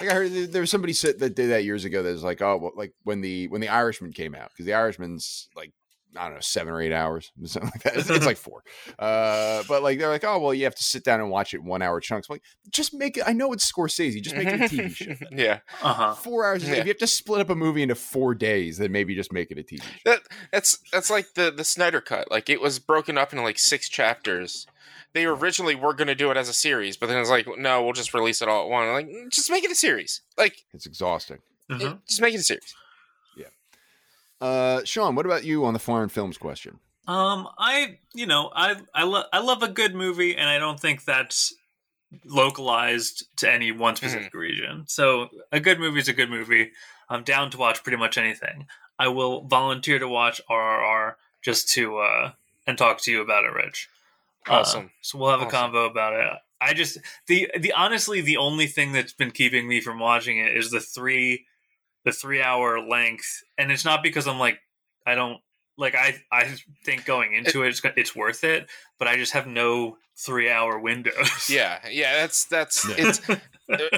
Like 0.00 0.10
I 0.10 0.14
heard 0.14 0.32
there- 0.32 0.46
there 0.46 0.60
was 0.62 0.70
somebody 0.70 0.94
said 0.94 1.18
that 1.18 1.34
did 1.36 1.50
that 1.50 1.64
years 1.64 1.84
ago. 1.84 2.02
That 2.02 2.12
was 2.12 2.24
like, 2.24 2.40
oh, 2.40 2.56
well, 2.56 2.72
like 2.74 2.94
when 3.04 3.20
the 3.20 3.48
when 3.48 3.60
the 3.60 3.68
Irishman 3.68 4.14
came 4.14 4.34
out 4.34 4.48
because 4.54 4.64
the 4.64 4.72
Irishman's 4.72 5.50
like 5.54 5.72
I 6.16 6.24
don't 6.26 6.34
know 6.34 6.40
seven 6.40 6.72
or 6.74 6.80
eight 6.82 6.92
hours, 6.92 7.32
something 7.44 7.70
like 7.74 7.82
that. 7.84 7.96
It's, 7.96 8.10
it's 8.10 8.26
like 8.26 8.36
four. 8.48 8.62
Uh, 8.98 9.62
but 9.68 9.82
like 9.82 9.98
they're 9.98 10.08
like, 10.08 10.24
oh 10.24 10.38
well, 10.38 10.52
you 10.54 10.64
have 10.64 10.74
to 10.74 10.84
sit 10.84 11.04
down 11.04 11.20
and 11.20 11.30
watch 11.30 11.54
it 11.54 11.62
one 11.62 11.82
hour 11.82 12.00
chunks. 12.00 12.28
I'm 12.28 12.34
like, 12.34 12.42
just 12.70 12.92
make 12.94 13.16
it. 13.16 13.24
I 13.26 13.32
know 13.32 13.52
it's 13.52 13.70
Scorsese. 13.70 14.20
Just 14.22 14.36
make 14.36 14.48
it 14.48 14.60
a 14.60 14.64
TV 14.74 14.94
show. 14.94 15.04
then. 15.06 15.38
yeah, 15.38 15.58
Uh-huh. 15.82 16.14
Four 16.14 16.44
hours. 16.46 16.64
Yeah. 16.68 16.74
If 16.74 16.84
you 16.84 16.90
have 16.90 16.98
to 16.98 17.06
split 17.06 17.40
up 17.40 17.50
a 17.50 17.54
movie 17.54 17.82
into 17.82 17.94
four 17.94 18.34
days, 18.34 18.78
then 18.78 18.92
maybe 18.92 19.14
just 19.14 19.32
make 19.32 19.50
it 19.50 19.58
a 19.58 19.62
TV 19.62 19.82
show. 19.82 19.88
that 20.04 20.20
that's 20.52 20.78
that's 20.92 21.10
like 21.10 21.34
the 21.34 21.50
the 21.50 21.64
Snyder 21.64 22.00
cut. 22.00 22.30
Like 22.30 22.50
it 22.50 22.60
was 22.60 22.78
broken 22.78 23.16
up 23.16 23.32
into 23.32 23.42
like 23.42 23.58
six 23.58 23.88
chapters. 23.88 24.66
They 25.14 25.26
originally 25.26 25.74
were 25.74 25.92
going 25.92 26.08
to 26.08 26.14
do 26.14 26.30
it 26.30 26.38
as 26.38 26.48
a 26.48 26.54
series, 26.54 26.96
but 26.96 27.06
then 27.06 27.18
it's 27.18 27.28
like, 27.28 27.46
no, 27.58 27.82
we'll 27.82 27.92
just 27.92 28.14
release 28.14 28.40
it 28.40 28.48
all 28.48 28.64
at 28.64 28.70
once. 28.70 28.88
Like, 28.92 29.06
"Mm, 29.08 29.28
just 29.30 29.50
make 29.50 29.62
it 29.62 29.70
a 29.70 29.74
series. 29.74 30.22
Like, 30.38 30.64
It's 30.72 30.86
exhausting. 30.86 31.38
Mhm. 31.70 31.80
it- 31.82 31.98
just 32.08 32.22
make 32.22 32.32
it 32.34 32.38
a 32.40 32.42
series. 32.42 32.74
Uh, 34.42 34.82
Sean, 34.84 35.14
what 35.14 35.24
about 35.24 35.44
you 35.44 35.64
on 35.64 35.72
the 35.72 35.78
foreign 35.78 36.08
films 36.08 36.36
question? 36.36 36.80
Um, 37.06 37.48
I 37.58 37.98
you 38.12 38.26
know 38.26 38.50
I 38.54 38.76
I 38.94 39.04
love 39.04 39.26
I 39.32 39.38
love 39.40 39.62
a 39.62 39.68
good 39.68 39.94
movie, 39.94 40.36
and 40.36 40.48
I 40.48 40.58
don't 40.58 40.78
think 40.78 41.04
that's 41.04 41.54
localized 42.24 43.24
to 43.36 43.50
any 43.50 43.72
one 43.72 43.96
specific 43.96 44.34
region. 44.34 44.84
So 44.86 45.28
a 45.50 45.60
good 45.60 45.78
movie 45.78 46.00
is 46.00 46.08
a 46.08 46.12
good 46.12 46.28
movie. 46.30 46.72
I'm 47.08 47.22
down 47.22 47.50
to 47.52 47.58
watch 47.58 47.82
pretty 47.82 47.96
much 47.98 48.18
anything. 48.18 48.66
I 48.98 49.08
will 49.08 49.42
volunteer 49.44 49.98
to 49.98 50.08
watch 50.08 50.40
RRR 50.50 51.14
just 51.40 51.68
to 51.70 51.98
uh 51.98 52.32
and 52.66 52.76
talk 52.76 53.00
to 53.02 53.12
you 53.12 53.20
about 53.22 53.44
it, 53.44 53.52
Rich. 53.52 53.88
Uh, 54.48 54.54
Awesome. 54.54 54.90
so 55.00 55.18
we'll 55.18 55.30
have 55.30 55.42
a 55.42 55.46
convo 55.50 55.88
about 55.88 56.14
it. 56.14 56.38
I 56.60 56.74
just 56.74 56.98
the 57.26 57.48
the 57.58 57.72
honestly 57.72 58.20
the 58.20 58.36
only 58.36 58.66
thing 58.66 58.92
that's 58.92 59.12
been 59.12 59.30
keeping 59.30 59.66
me 59.68 59.80
from 59.80 59.98
watching 59.98 60.38
it 60.38 60.56
is 60.56 60.70
the 60.70 60.80
three 60.80 61.46
the 62.04 62.12
three 62.12 62.42
hour 62.42 62.80
length, 62.80 63.42
and 63.58 63.70
it's 63.70 63.84
not 63.84 64.02
because 64.02 64.26
I'm 64.26 64.38
like 64.38 64.58
I 65.06 65.14
don't 65.14 65.38
like 65.78 65.94
I 65.94 66.16
I 66.30 66.54
think 66.84 67.04
going 67.04 67.34
into 67.34 67.62
it, 67.62 67.68
it's 67.68 67.82
it's 67.96 68.16
worth 68.16 68.44
it, 68.44 68.68
but 68.98 69.08
I 69.08 69.16
just 69.16 69.32
have 69.32 69.46
no 69.46 69.96
three 70.16 70.50
hour 70.50 70.78
windows. 70.78 71.48
Yeah, 71.50 71.78
yeah, 71.90 72.14
that's 72.20 72.44
that's 72.46 72.88
Yeah. 72.88 72.94
it's 72.98 73.30
uh, 73.30 73.36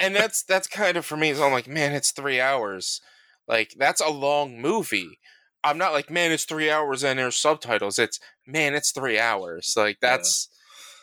and 0.00 0.14
that's 0.14 0.42
that's 0.44 0.66
kind 0.66 0.96
of 0.96 1.04
for 1.04 1.16
me. 1.16 1.30
Is 1.30 1.40
I'm 1.40 1.52
like, 1.52 1.68
man, 1.68 1.92
it's 1.92 2.11
three 2.12 2.40
hours. 2.40 3.00
Like 3.49 3.75
that's 3.78 4.00
a 4.00 4.08
long 4.08 4.61
movie. 4.61 5.18
I'm 5.62 5.78
not 5.78 5.92
like, 5.92 6.11
man, 6.11 6.30
it's 6.30 6.44
three 6.44 6.70
hours 6.70 7.02
and 7.02 7.18
there's 7.18 7.37
subtitles. 7.37 7.99
It's 7.99 8.20
man, 8.46 8.75
it's 8.75 8.90
three 8.92 9.18
hours. 9.18 9.75
Like 9.76 9.99
Yeah. 10.02 10.16
that's 10.16 10.49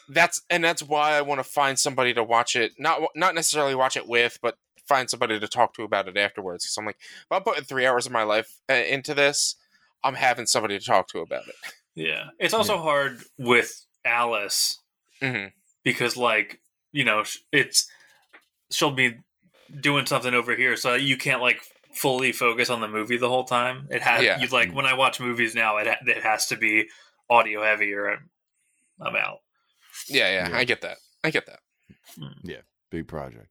that's 0.10 0.42
and 0.50 0.64
that's 0.64 0.84
why 0.84 1.14
I 1.18 1.22
want 1.22 1.40
to 1.40 1.44
find 1.44 1.78
somebody 1.80 2.14
to 2.14 2.24
watch 2.24 2.56
it. 2.56 2.74
Not 2.80 3.02
not 3.16 3.36
necessarily 3.36 3.76
watch 3.76 3.98
it 3.98 4.08
with, 4.08 4.40
but 4.42 4.56
find 4.92 5.10
somebody 5.10 5.40
to 5.40 5.48
talk 5.48 5.74
to 5.76 5.84
about 5.84 6.08
it 6.08 6.18
afterwards. 6.18 6.66
Because 6.66 6.78
I'm 6.78 6.86
like, 6.86 6.98
if 7.00 7.32
I'm 7.32 7.44
putting 7.44 7.64
three 7.64 7.86
hours 7.86 8.06
of 8.06 8.12
my 8.12 8.24
life 8.24 8.60
uh, 8.70 8.74
into 8.74 9.14
this, 9.14 9.56
I'm 10.04 10.16
having 10.16 10.46
somebody 10.46 10.78
to 10.78 10.86
talk 10.86 11.08
to 11.10 11.20
about 11.20 11.48
it. 11.48 11.56
Yeah. 11.96 12.26
It's 12.40 12.54
also 12.54 12.78
hard 12.78 13.22
with 13.38 13.86
Alice 14.04 14.80
hmm 15.22 15.46
because, 15.84 16.18
like, 16.18 16.60
you 16.92 17.06
know, 17.06 17.24
it's 17.52 17.90
she'll 18.70 18.92
be 18.92 19.16
doing 19.80 20.06
something 20.06 20.34
over 20.34 20.56
here, 20.56 20.76
so 20.76 20.96
you 20.96 21.18
can't 21.18 21.42
like 21.42 21.62
fully 21.94 22.32
focus 22.32 22.70
on 22.70 22.82
the 22.82 22.88
movie 22.88 23.18
the 23.18 23.30
whole 23.30 23.44
time. 23.46 23.88
It 23.90 24.02
has 24.02 24.24
Yeah. 24.24 24.40
you 24.40 24.48
like 24.48 24.74
when 24.74 24.86
I 24.86 24.94
watch 24.94 25.20
movies 25.20 25.56
now, 25.56 25.78
it 25.78 25.88
it 25.88 26.24
has 26.24 26.48
to 26.48 26.58
be 26.58 26.88
audio 27.30 27.64
heavy 27.64 27.94
or 27.94 28.10
I'm, 28.10 28.30
I'm 29.00 29.16
out. 29.16 29.40
Yeah, 30.08 30.30
yeah, 30.30 30.50
Yeah. 30.50 30.58
I 30.58 30.64
get 30.66 30.82
that. 30.82 30.98
I 31.24 31.30
get 31.30 31.46
that. 31.46 31.60
Yeah, 32.44 32.62
big 32.90 33.08
project. 33.08 33.48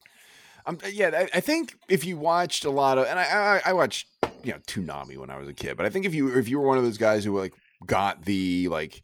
Um, 0.70 0.78
yeah, 0.92 1.10
I, 1.12 1.38
I 1.38 1.40
think 1.40 1.74
if 1.88 2.04
you 2.04 2.16
watched 2.16 2.64
a 2.64 2.70
lot 2.70 2.98
of, 2.98 3.06
and 3.06 3.18
I, 3.18 3.24
I, 3.24 3.70
I 3.70 3.72
watched, 3.72 4.06
you 4.44 4.52
know, 4.52 4.58
Toonami 4.66 5.16
when 5.16 5.30
I 5.30 5.36
was 5.36 5.48
a 5.48 5.52
kid, 5.52 5.76
but 5.76 5.84
I 5.84 5.90
think 5.90 6.06
if 6.06 6.14
you 6.14 6.38
if 6.38 6.48
you 6.48 6.60
were 6.60 6.66
one 6.66 6.78
of 6.78 6.84
those 6.84 6.98
guys 6.98 7.24
who 7.24 7.38
like 7.38 7.52
got 7.84 8.24
the 8.24 8.68
like 8.68 9.02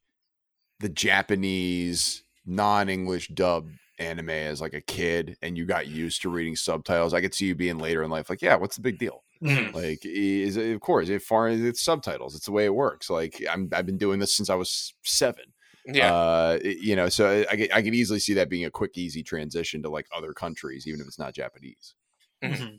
the 0.81 0.89
Japanese 0.89 2.23
non 2.45 2.89
English 2.89 3.29
dub 3.29 3.69
anime 3.99 4.31
as 4.31 4.61
like 4.61 4.75
a 4.75 4.81
kid, 4.81 5.37
and 5.43 5.59
you 5.59 5.67
got 5.67 5.89
used 5.89 6.23
to 6.23 6.29
reading 6.29 6.55
subtitles, 6.57 7.13
I 7.13 7.21
could 7.21 7.35
see 7.35 7.47
you 7.47 7.55
being 7.55 7.79
later 7.79 8.03
in 8.03 8.11
life 8.11 8.31
like, 8.31 8.43
yeah, 8.43 8.55
what's 8.55 8.77
the 8.77 8.83
big 8.83 8.99
deal? 8.99 9.25
Like, 9.41 10.01
is 10.05 10.57
of 10.57 10.81
course, 10.81 11.09
it 11.09 11.21
far 11.21 11.49
it's 11.49 11.83
subtitles. 11.83 12.35
It's 12.37 12.47
the 12.47 12.53
way 12.53 12.65
it 12.65 12.75
works. 12.75 13.11
Like, 13.11 13.43
I'm 13.51 13.69
I've 13.73 13.87
been 13.87 13.99
doing 13.99 14.21
this 14.21 14.35
since 14.35 14.49
I 14.49 14.55
was 14.55 14.95
seven. 15.03 15.45
Yeah. 15.87 16.13
Uh, 16.15 16.59
you 16.63 16.97
know, 16.97 17.09
so 17.09 17.45
I, 17.51 17.69
I 17.73 17.83
could- 17.83 17.95
easily 17.95 18.19
see 18.19 18.35
that 18.35 18.49
being 18.49 18.65
a 18.65 18.71
quick, 18.71 18.99
easy 18.99 19.23
transition 19.23 19.83
to 19.83 19.89
like 19.89 20.07
other 20.15 20.33
countries, 20.33 20.87
even 20.87 21.01
if 21.01 21.07
it's 21.07 21.19
not 21.19 21.33
Japanese. 21.35 21.95
Mhm. 22.43 22.79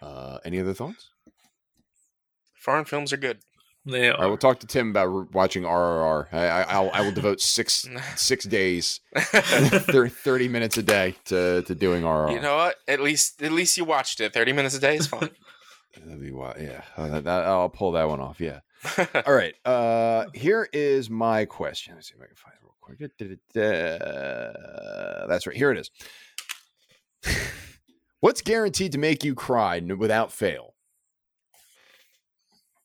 Uh, 0.00 0.38
any 0.44 0.60
other 0.60 0.72
thoughts? 0.72 1.10
Foreign 2.54 2.84
films 2.84 3.12
are 3.12 3.16
good. 3.16 3.38
They 3.84 4.08
All 4.08 4.14
right, 4.16 4.24
are. 4.24 4.28
we'll 4.28 4.38
talk 4.38 4.60
to 4.60 4.66
Tim 4.66 4.90
about 4.90 5.06
re- 5.06 5.26
watching 5.32 5.64
RRR. 5.64 6.32
I, 6.32 6.46
I, 6.46 6.62
I'll, 6.62 6.90
I 6.92 7.00
will 7.02 7.12
devote 7.20 7.40
six 7.40 7.86
six 8.16 8.44
days, 8.44 9.00
thir- 9.16 10.08
thirty 10.08 10.48
minutes 10.48 10.78
a 10.78 10.82
day 10.82 11.16
to 11.26 11.62
to 11.62 11.74
doing 11.74 12.02
RRR. 12.02 12.32
you 12.32 12.40
know 12.40 12.56
what? 12.56 12.76
At 12.88 13.00
least 13.00 13.42
at 13.42 13.52
least 13.52 13.76
you 13.76 13.84
watched 13.84 14.20
it. 14.20 14.32
Thirty 14.32 14.52
minutes 14.52 14.74
a 14.76 14.80
day 14.80 14.96
is 14.96 15.06
fine. 15.06 15.28
That'd 15.96 16.20
be 16.22 16.30
wi- 16.30 16.56
yeah, 16.60 16.82
Uh, 16.96 17.08
that, 17.08 17.24
that- 17.24 17.44
I'll 17.44 17.68
pull 17.68 17.92
that 17.92 18.08
one 18.08 18.20
off. 18.20 18.40
Yeah. 18.40 18.60
All 19.26 19.34
right. 19.34 19.54
Uh, 19.64 20.26
here 20.34 20.68
is 20.72 21.08
my 21.10 21.44
question. 21.44 21.94
Let's 21.94 22.08
see 22.08 22.14
if 22.16 22.22
I 22.22 22.26
can 22.26 22.36
find 22.36 22.54
it 22.54 22.62
real 22.62 22.74
quick. 22.80 22.98
Da-da-da-da. 23.54 25.26
That's 25.26 25.46
right. 25.46 25.56
Here 25.56 25.70
it 25.72 25.78
is. 25.78 25.90
What's 28.20 28.40
guaranteed 28.42 28.92
to 28.92 28.98
make 28.98 29.24
you 29.24 29.34
cry 29.34 29.80
without 29.80 30.32
fail? 30.32 30.74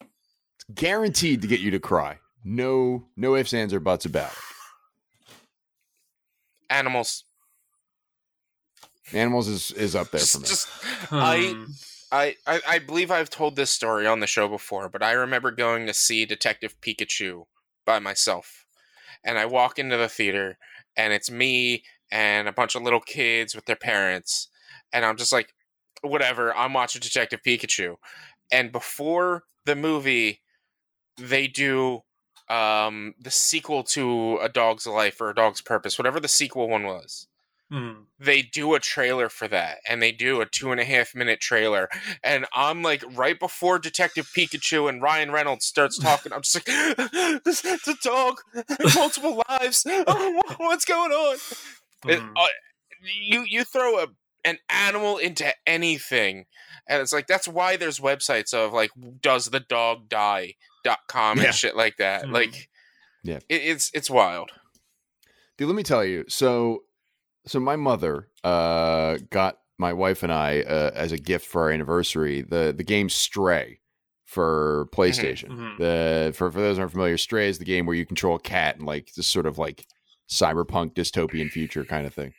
It's 0.01 0.65
guaranteed 0.73 1.41
to 1.41 1.47
get 1.47 1.59
you 1.59 1.71
to 1.71 1.79
cry. 1.79 2.19
No, 2.43 3.05
no 3.17 3.35
ifs, 3.35 3.53
ands, 3.53 3.73
or 3.73 3.79
buts 3.79 4.05
about 4.05 4.31
it. 4.31 4.37
Animals. 6.69 7.23
Animals 9.11 9.47
is 9.47 9.71
is 9.71 9.95
up 9.95 10.11
there 10.11 10.21
for 10.21 10.39
me. 10.39 10.45
just 10.47 10.67
I, 11.11 11.53
Hmm. 11.55 11.63
I 12.11 12.35
I 12.45 12.79
believe 12.79 13.11
I've 13.11 13.29
told 13.29 13.55
this 13.55 13.69
story 13.69 14.07
on 14.07 14.19
the 14.19 14.27
show 14.27 14.47
before, 14.47 14.89
but 14.89 15.03
I 15.03 15.11
remember 15.13 15.51
going 15.51 15.85
to 15.87 15.93
see 15.93 16.25
Detective 16.25 16.75
Pikachu 16.81 17.45
by 17.85 17.99
myself, 17.99 18.65
and 19.23 19.37
I 19.37 19.45
walk 19.45 19.79
into 19.79 19.97
the 19.97 20.09
theater, 20.09 20.57
and 20.97 21.13
it's 21.13 21.31
me 21.31 21.83
and 22.11 22.47
a 22.47 22.53
bunch 22.53 22.75
of 22.75 22.83
little 22.83 22.99
kids 23.01 23.55
with 23.55 23.65
their 23.65 23.75
parents, 23.75 24.49
and 24.91 25.05
I'm 25.05 25.17
just 25.17 25.31
like, 25.31 25.53
whatever. 26.01 26.55
I'm 26.55 26.73
watching 26.73 27.01
Detective 27.01 27.41
Pikachu, 27.45 27.95
and 28.51 28.71
before 28.71 29.43
the 29.65 29.75
movie, 29.75 30.41
they 31.17 31.47
do 31.47 32.01
um 32.49 33.13
the 33.21 33.31
sequel 33.31 33.83
to 33.83 34.39
A 34.41 34.49
Dog's 34.49 34.87
Life 34.87 35.21
or 35.21 35.29
A 35.29 35.35
Dog's 35.35 35.61
Purpose, 35.61 35.97
whatever 35.97 36.19
the 36.19 36.27
sequel 36.27 36.67
one 36.67 36.83
was 36.83 37.28
Hmm. 37.71 37.91
they 38.19 38.41
do 38.41 38.73
a 38.73 38.79
trailer 38.79 39.29
for 39.29 39.47
that 39.47 39.77
and 39.87 40.01
they 40.01 40.11
do 40.11 40.41
a 40.41 40.45
two 40.47 40.71
and 40.71 40.79
a 40.81 40.85
half 40.85 41.13
minute 41.13 41.39
trailer 41.39 41.87
and 42.23 42.47
i'm 42.55 42.81
like 42.81 43.03
right 43.15 43.39
before 43.39 43.77
detective 43.77 44.27
pikachu 44.35 44.89
and 44.89 45.03
ryan 45.03 45.29
reynolds 45.31 45.65
starts 45.65 45.99
talking 45.99 46.33
i'm 46.33 46.41
just 46.41 46.55
like 46.55 46.65
this 47.45 47.63
it's 47.63 47.87
a 47.87 47.93
dog 48.03 48.37
multiple 48.95 49.43
lives 49.49 49.85
oh, 49.87 50.41
what's 50.57 50.85
going 50.85 51.11
on 51.11 51.37
It- 52.07 52.19
Hmm. 52.19 52.31
uh, 52.35 52.45
you 53.21 53.45
you 53.47 53.63
throw 53.63 53.99
a 53.99 54.07
an 54.45 54.57
animal 54.69 55.17
into 55.17 55.53
anything 55.67 56.45
and 56.87 57.01
it's 57.03 57.13
like 57.13 57.27
that's 57.27 57.47
why 57.47 57.75
there's 57.77 57.99
websites 57.99 58.53
of 58.53 58.73
like 58.73 58.89
does 59.21 59.45
the 59.51 59.59
dog 59.59 60.09
die 60.09 60.55
dot 60.83 60.99
com 61.07 61.37
Yeah. 61.37 61.45
and 61.45 61.53
shit 61.53 61.75
like 61.75 61.97
that 61.97 62.23
Mhm. 62.25 62.31
like 62.33 62.69
Yeah. 63.23 63.39
it, 63.47 63.61
it's 63.61 63.91
it's 63.93 64.09
wild 64.09 64.49
Dude, 65.57 65.67
let 65.67 65.75
me 65.75 65.83
tell 65.83 66.05
you. 66.05 66.23
So, 66.29 66.83
so 67.49 67.59
my 67.59 67.75
mother 67.75 68.27
uh, 68.43 69.17
got 69.29 69.59
my 69.77 69.93
wife 69.93 70.23
and 70.23 70.31
I 70.31 70.61
uh, 70.61 70.91
as 70.93 71.11
a 71.11 71.17
gift 71.17 71.45
for 71.47 71.63
our 71.63 71.71
anniversary 71.71 72.41
the 72.41 72.73
the 72.75 72.83
game 72.83 73.09
Stray 73.09 73.79
for 74.25 74.87
PlayStation. 74.93 75.49
Mhm. 75.49 75.77
The 75.79 76.33
for 76.35 76.51
for 76.51 76.59
those 76.59 76.77
who 76.77 76.81
aren't 76.81 76.91
familiar, 76.91 77.17
Stray 77.17 77.49
is 77.49 77.57
the 77.57 77.65
game 77.65 77.85
where 77.85 77.95
you 77.95 78.05
control 78.05 78.35
a 78.35 78.39
cat 78.39 78.77
and 78.77 78.85
like 78.85 79.13
this 79.15 79.27
sort 79.27 79.47
of 79.47 79.57
like 79.57 79.87
cyberpunk 80.29 80.93
dystopian 80.93 81.49
future 81.49 81.83
kind 81.83 82.05
of 82.05 82.13
thing. 82.13 82.33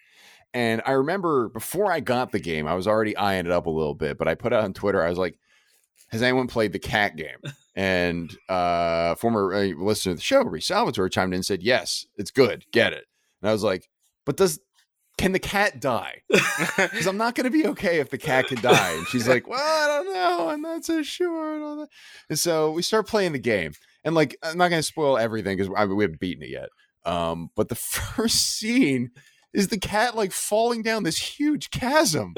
And 0.54 0.82
I 0.86 0.92
remember 0.92 1.48
before 1.48 1.90
I 1.90 2.00
got 2.00 2.30
the 2.30 2.38
game, 2.38 2.66
I 2.66 2.74
was 2.74 2.86
already 2.86 3.16
eyeing 3.16 3.46
it 3.46 3.52
up 3.52 3.66
a 3.66 3.70
little 3.70 3.94
bit, 3.94 4.18
but 4.18 4.28
I 4.28 4.34
put 4.34 4.52
out 4.52 4.64
on 4.64 4.72
Twitter, 4.72 5.02
I 5.02 5.08
was 5.08 5.18
like, 5.18 5.38
"Has 6.08 6.22
anyone 6.22 6.46
played 6.46 6.72
the 6.72 6.78
cat 6.78 7.16
game?" 7.16 7.38
And 7.74 8.36
uh, 8.48 9.14
former 9.14 9.54
uh, 9.54 9.68
listener 9.78 10.12
of 10.12 10.18
the 10.18 10.22
show, 10.22 10.42
Reese 10.42 10.66
Salvatore, 10.66 11.08
chimed 11.08 11.32
in 11.32 11.38
and 11.38 11.46
said, 11.46 11.62
"Yes, 11.62 12.06
it's 12.16 12.30
good. 12.30 12.64
Get 12.72 12.92
it." 12.92 13.06
And 13.40 13.48
I 13.48 13.52
was 13.52 13.62
like, 13.62 13.88
"But 14.26 14.36
does 14.36 14.60
can 15.20 15.33
the 15.33 15.38
cat 15.38 15.80
die? 15.80 16.22
Because 16.76 17.06
I'm 17.06 17.16
not 17.16 17.35
going 17.35 17.44
to 17.44 17.50
be 17.50 17.66
okay 17.68 18.00
if 18.00 18.11
the 18.11 18.18
cat 18.18 18.46
can 18.48 18.61
die." 18.61 18.92
And 18.92 19.06
she's 19.09 19.28
like, 19.28 19.46
"Well, 19.52 19.59
I 19.61 19.87
don't 20.02 20.14
know. 20.14 20.48
I'm 20.48 20.62
not 20.62 20.85
so 20.85 21.02
sure." 21.02 21.54
And, 21.54 21.62
all 21.64 21.76
that. 21.76 21.88
and 22.28 22.38
so 22.38 22.72
we 22.72 22.83
start 22.83 23.06
playing 23.06 23.33
the 23.33 23.38
game, 23.38 23.72
and 24.04 24.14
like, 24.14 24.37
I'm 24.42 24.56
not 24.59 24.68
going 24.68 24.80
to 24.80 24.87
spoil 24.87 25.18
everything 25.18 25.56
because 25.56 25.72
I 25.76 25.85
mean, 25.87 25.96
we 25.96 26.04
haven't 26.04 26.20
beaten 26.20 26.42
it 26.42 26.50
yet. 26.50 26.68
Um, 27.04 27.50
but 27.56 27.68
the 27.68 27.74
first 28.16 28.56
scene 28.59 29.11
is 29.52 29.68
the 29.68 29.78
cat 29.78 30.16
like 30.16 30.33
falling 30.33 30.83
down 30.83 31.02
this 31.02 31.18
huge 31.18 31.70
chasm 31.70 32.35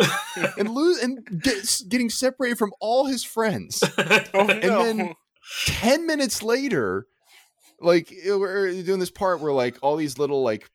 and 0.58 0.70
lose 0.70 0.98
and 1.02 1.24
get, 1.42 1.80
getting 1.88 2.08
separated 2.08 2.56
from 2.58 2.72
all 2.80 3.04
his 3.06 3.22
friends. 3.22 3.82
oh 4.34 4.48
And 4.48 4.62
then- 4.62 5.14
10 5.66 6.06
minutes 6.06 6.42
later 6.42 7.06
like 7.80 8.10
we're 8.24 8.80
doing 8.82 9.00
this 9.00 9.10
part 9.10 9.40
where 9.40 9.52
like 9.52 9.76
all 9.82 9.96
these 9.96 10.16
little 10.16 10.42
like 10.42 10.70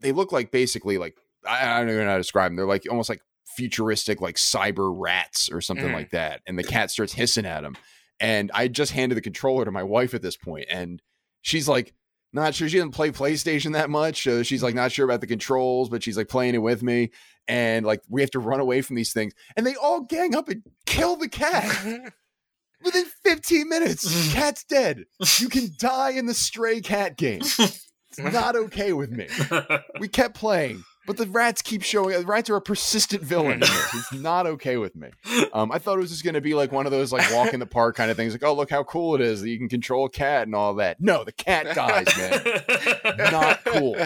they 0.00 0.12
look 0.12 0.30
like 0.32 0.50
basically 0.52 0.98
like 0.98 1.16
i, 1.52 1.76
I 1.76 1.80
don't 1.80 1.90
even 1.90 2.04
know 2.04 2.10
how 2.10 2.16
to 2.16 2.20
describe 2.20 2.50
them 2.50 2.56
they're 2.56 2.66
like 2.66 2.84
almost 2.90 3.08
like 3.08 3.20
futuristic 3.56 4.20
like 4.20 4.36
cyber 4.36 4.92
rats 4.96 5.50
or 5.52 5.60
something 5.60 5.88
Mhm. 5.88 5.94
like 5.94 6.10
that 6.10 6.40
and 6.46 6.58
the 6.58 6.64
cat 6.74 6.90
starts 6.90 7.12
hissing 7.12 7.44
at 7.46 7.64
him 7.64 7.76
and 8.20 8.50
i 8.54 8.68
just 8.68 8.92
handed 8.92 9.14
the 9.16 9.20
controller 9.20 9.64
to 9.64 9.70
my 9.70 9.82
wife 9.82 10.14
at 10.14 10.22
this 10.22 10.36
point 10.36 10.66
and 10.70 11.02
she's 11.42 11.68
like 11.68 11.92
not 12.32 12.54
sure 12.54 12.66
she 12.68 12.78
doesn't 12.78 12.92
play 12.92 13.10
playstation 13.10 13.74
that 13.74 13.90
much 13.90 14.22
so 14.22 14.42
she's 14.42 14.62
like 14.62 14.74
not 14.74 14.90
sure 14.90 15.04
about 15.04 15.20
the 15.20 15.26
controls 15.26 15.88
but 15.90 16.02
she's 16.02 16.16
like 16.16 16.28
playing 16.28 16.54
it 16.54 16.62
with 16.62 16.82
me 16.82 17.10
and 17.46 17.84
like 17.84 18.00
we 18.08 18.22
have 18.22 18.30
to 18.30 18.38
run 18.38 18.58
away 18.60 18.80
from 18.80 18.96
these 18.96 19.12
things 19.12 19.34
and 19.56 19.66
they 19.66 19.74
all 19.74 20.00
gang 20.00 20.34
up 20.34 20.48
and 20.48 20.62
kill 20.86 21.16
the 21.16 21.28
cat 21.28 22.12
Within 22.84 23.04
15 23.22 23.68
minutes, 23.68 24.32
cat's 24.34 24.64
dead. 24.64 25.04
You 25.38 25.48
can 25.48 25.68
die 25.78 26.10
in 26.14 26.26
the 26.26 26.34
stray 26.34 26.80
cat 26.80 27.16
game. 27.16 27.40
It's 27.40 28.18
not 28.18 28.56
okay 28.56 28.92
with 28.92 29.12
me. 29.12 29.28
We 30.00 30.08
kept 30.08 30.34
playing, 30.34 30.82
but 31.06 31.16
the 31.16 31.26
rats 31.26 31.62
keep 31.62 31.82
showing. 31.82 32.18
The 32.18 32.26
rats 32.26 32.48
are 32.50 32.56
a 32.56 32.60
persistent 32.60 33.22
villain. 33.22 33.60
It's 33.62 34.12
not 34.12 34.46
okay 34.46 34.76
with 34.76 34.94
me. 34.94 35.08
Um, 35.52 35.72
I 35.72 35.78
thought 35.78 35.98
it 35.98 36.00
was 36.00 36.10
just 36.10 36.24
going 36.24 36.34
to 36.34 36.40
be 36.40 36.54
like 36.54 36.72
one 36.72 36.86
of 36.86 36.92
those 36.92 37.12
like 37.12 37.30
walk 37.32 37.52
in 37.54 37.60
the 37.60 37.66
park 37.66 37.96
kind 37.96 38.10
of 38.10 38.16
things. 38.16 38.32
Like, 38.32 38.44
oh, 38.44 38.54
look 38.54 38.70
how 38.70 38.84
cool 38.84 39.14
it 39.14 39.20
is 39.20 39.40
that 39.40 39.48
you 39.48 39.58
can 39.58 39.68
control 39.68 40.06
a 40.06 40.10
cat 40.10 40.46
and 40.46 40.54
all 40.54 40.74
that. 40.74 41.00
No, 41.00 41.24
the 41.24 41.32
cat 41.32 41.74
dies, 41.74 42.06
man. 42.16 43.14
Not 43.32 43.64
cool. 43.64 43.96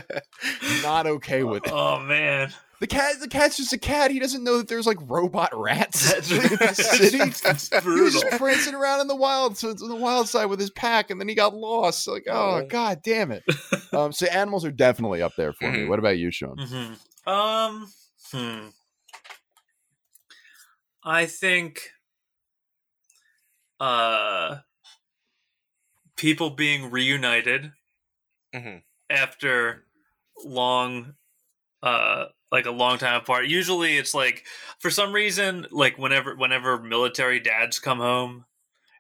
Not 0.83 1.07
okay 1.07 1.43
with 1.43 1.67
it. 1.67 1.73
oh 1.73 2.01
man, 2.01 2.53
The 2.79 2.87
cat, 2.87 3.15
the 3.21 3.29
cat's 3.29 3.57
just 3.57 3.73
a 3.73 3.79
cat. 3.79 4.11
He 4.11 4.19
doesn't 4.19 4.45
know 4.45 4.59
that 4.59 4.69
there's 4.69 4.87
like 4.87 4.99
robot 5.09 5.49
rats 5.55 6.13
That's- 6.29 6.31
in 6.31 6.39
the 6.59 6.75
city. 6.75 7.19
that's 7.19 7.69
He 7.85 7.89
was 8.01 8.13
just 8.13 8.27
prancing 8.39 8.75
around 8.75 9.01
in 9.01 9.07
the 9.09 9.17
wild, 9.17 9.57
so 9.57 9.71
it's 9.71 9.83
on 9.83 9.89
the 9.89 9.97
wild 9.97 10.29
side 10.29 10.47
with 10.47 10.61
his 10.61 10.71
pack, 10.71 11.11
and 11.11 11.19
then 11.19 11.27
he 11.29 11.35
got 11.35 11.55
lost. 11.55 12.05
So 12.05 12.13
like, 12.13 12.27
oh 12.29 12.61
Oh. 12.63 12.67
god 12.67 13.01
damn 13.03 13.33
it! 13.33 13.45
Um, 13.93 14.13
so 14.13 14.27
animals 14.27 14.65
are 14.67 14.71
definitely 14.71 15.23
up 15.23 15.33
there 15.37 15.53
for 15.55 15.71
me. 15.71 15.79
Mhm. 15.81 15.89
What 15.89 15.99
about 15.99 16.19
you, 16.19 16.31
Sean? 16.31 16.59
hmm 16.59 17.31
Um, 17.31 17.91
hmm. 18.31 18.67
I 21.03 21.25
think, 21.27 21.81
uh, 23.81 24.59
people 26.17 26.51
being 26.51 26.91
reunited 26.91 27.73
Mhm. 28.55 28.83
after 29.09 29.87
long, 30.45 31.15
uh, 31.83 32.27
like 32.57 32.67
a 32.67 32.71
long 32.71 32.97
time 32.97 33.21
apart. 33.21 33.47
Usually, 33.47 33.99
it's 33.99 34.15
like 34.15 34.45
for 34.79 34.91
some 34.91 35.13
reason, 35.13 35.67
like 35.71 35.99
whenever 35.99 36.35
whenever 36.35 36.81
military 36.81 37.39
dads 37.39 37.79
come 37.79 37.99
home 37.99 38.47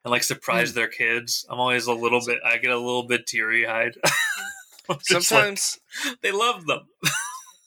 and 0.04 0.12
like 0.12 0.22
surprise 0.22 0.70
hmm. 0.70 0.76
their 0.76 0.88
kids, 0.88 1.46
I'm 1.48 1.58
always 1.58 1.86
a 1.86 1.94
little 1.94 2.20
bit. 2.24 2.38
I 2.44 2.58
get 2.58 2.70
a 2.70 2.78
little 2.78 3.04
bit 3.04 3.26
teary 3.26 3.66
eyed. 3.66 3.94
Sometimes, 5.00 5.80
they 6.22 6.30
love 6.30 6.66
them. 6.66 6.86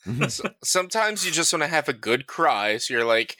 sometimes 0.64 1.26
you 1.26 1.30
just 1.30 1.52
want 1.52 1.62
to 1.62 1.68
have 1.68 1.86
a 1.86 1.92
good 1.92 2.26
cry. 2.26 2.78
So 2.78 2.94
you're 2.94 3.04
like, 3.04 3.36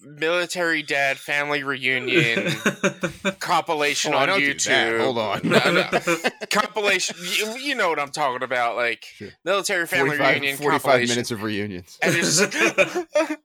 military 0.00 0.82
dad 0.82 1.18
family 1.18 1.62
reunion 1.64 2.50
compilation 3.40 4.14
Oh, 4.14 4.18
I 4.18 4.22
on 4.22 4.28
don't 4.28 4.40
do 4.40 4.54
that. 4.54 4.56
YouTube. 4.56 5.00
Hold 5.00 5.18
on. 5.18 5.40
No, 5.42 5.58
no. 5.72 6.30
compilation. 6.50 7.16
You, 7.36 7.56
you 7.58 7.74
know 7.74 7.88
what 7.88 7.98
I'm 7.98 8.10
talking 8.10 8.42
about, 8.42 8.76
like 8.76 9.04
Sure. 9.14 9.28
military 9.44 9.86
family 9.86 10.16
45, 10.16 10.30
reunion 10.34 10.56
45 10.56 11.08
minutes 11.08 11.30
of 11.30 11.42
reunions. 11.42 11.98
And 12.02 12.14
it's 12.14 12.38
just, 12.38 12.52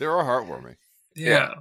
They 0.00 0.06
are 0.06 0.24
heartwarming. 0.24 0.76
yeah. 1.14 1.54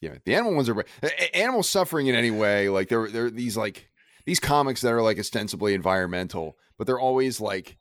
Yeah, 0.00 0.14
the 0.24 0.34
animal 0.34 0.54
ones 0.54 0.68
are 0.70 0.80
a- 0.80 0.84
a- 1.02 1.36
animal 1.36 1.62
suffering 1.62 2.06
in 2.06 2.14
any 2.14 2.30
way. 2.30 2.70
Like 2.70 2.88
they're 2.88 3.08
they're 3.08 3.28
these 3.28 3.54
like 3.54 3.90
these 4.24 4.40
comics 4.40 4.80
that 4.80 4.92
are 4.94 5.02
like 5.02 5.18
ostensibly 5.18 5.74
environmental, 5.74 6.56
but 6.78 6.86
they're 6.86 6.98
always 6.98 7.38
like 7.38 7.76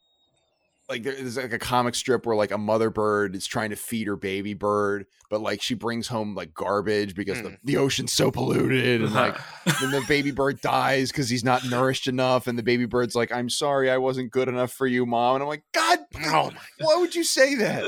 like 0.90 1.04
there's 1.04 1.38
like 1.38 1.54
a 1.54 1.60
comic 1.60 1.94
strip 1.96 2.26
where 2.26 2.36
like 2.36 2.52
a 2.52 2.58
mother 2.58 2.90
bird 2.90 3.36
is 3.36 3.46
trying 3.46 3.70
to 3.70 3.76
feed 3.76 4.08
her 4.08 4.16
baby 4.16 4.54
bird, 4.56 5.06
but 5.30 5.40
like 5.42 5.62
she 5.62 5.76
brings 5.76 6.08
home 6.08 6.34
like 6.34 6.54
garbage 6.54 7.14
because 7.16 7.42
the, 7.42 7.50
Mm. 7.50 7.58
the 7.64 7.78
ocean's 7.78 8.12
so 8.12 8.32
polluted, 8.32 9.02
and 9.02 9.14
like 9.14 9.38
then 9.80 9.92
the 9.92 10.04
baby 10.08 10.32
bird 10.32 10.60
dies 10.62 11.12
because 11.12 11.30
he's 11.30 11.44
not 11.44 11.64
nourished 11.70 12.08
enough, 12.08 12.48
and 12.48 12.58
the 12.58 12.64
baby 12.64 12.86
bird's 12.86 13.16
like, 13.16 13.32
"I'm 13.32 13.50
sorry, 13.50 13.92
I 13.92 13.98
wasn't 13.98 14.32
good 14.32 14.48
enough 14.48 14.72
for 14.72 14.88
you, 14.88 15.06
mom," 15.06 15.36
and 15.36 15.44
I'm 15.44 15.48
like, 15.50 15.64
"God, 15.74 16.00
oh 16.26 16.52
my 16.52 16.62
why 16.86 16.96
would 17.00 17.14
you 17.16 17.24
say 17.24 17.56
that?" 17.56 17.84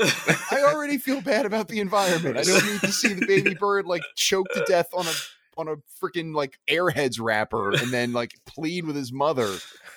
I 0.52 0.62
already 0.62 0.98
feel 0.98 1.20
bad 1.20 1.44
about 1.44 1.68
the 1.68 1.80
environment. 1.80 2.36
I 2.38 2.44
don't 2.44 2.64
need 2.64 2.80
to 2.82 2.92
see 2.92 3.12
the 3.14 3.26
baby 3.26 3.54
bird 3.54 3.86
like 3.86 4.02
choke 4.16 4.46
to 4.54 4.64
death 4.66 4.88
on 4.94 5.06
a 5.06 5.12
on 5.56 5.68
a 5.68 5.76
freaking 6.02 6.34
like 6.34 6.58
airheads 6.68 7.18
wrapper 7.20 7.70
and 7.72 7.92
then 7.92 8.12
like 8.12 8.32
plead 8.46 8.84
with 8.86 8.96
his 8.96 9.12
mother. 9.12 9.48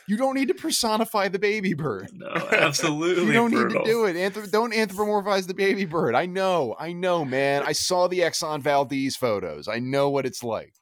You 0.08 0.18
don't 0.18 0.36
need 0.36 0.50
to 0.50 0.54
personify 0.54 1.30
the 1.30 1.40
baby 1.40 1.74
bird. 1.74 2.10
No, 2.14 2.28
absolutely. 2.52 3.26
You 3.26 3.34
don't 3.34 3.52
brutal. 3.52 3.80
need 3.82 3.86
to 3.86 3.92
do 3.92 4.06
it. 4.06 4.16
Anthrop- 4.16 4.52
don't 4.52 4.74
anthropomorphize 4.74 5.48
the 5.48 5.54
baby 5.54 5.86
bird. 5.86 6.14
I 6.16 6.26
know. 6.26 6.76
I 6.80 6.94
know, 6.94 7.26
man. 7.26 7.64
I 7.66 7.72
saw 7.72 8.08
the 8.08 8.20
Exxon 8.20 8.62
Valdez 8.62 9.16
photos. 9.16 9.68
I 9.68 9.80
know 9.80 10.10
what 10.10 10.26
it's 10.26 10.44
like. 10.44 10.74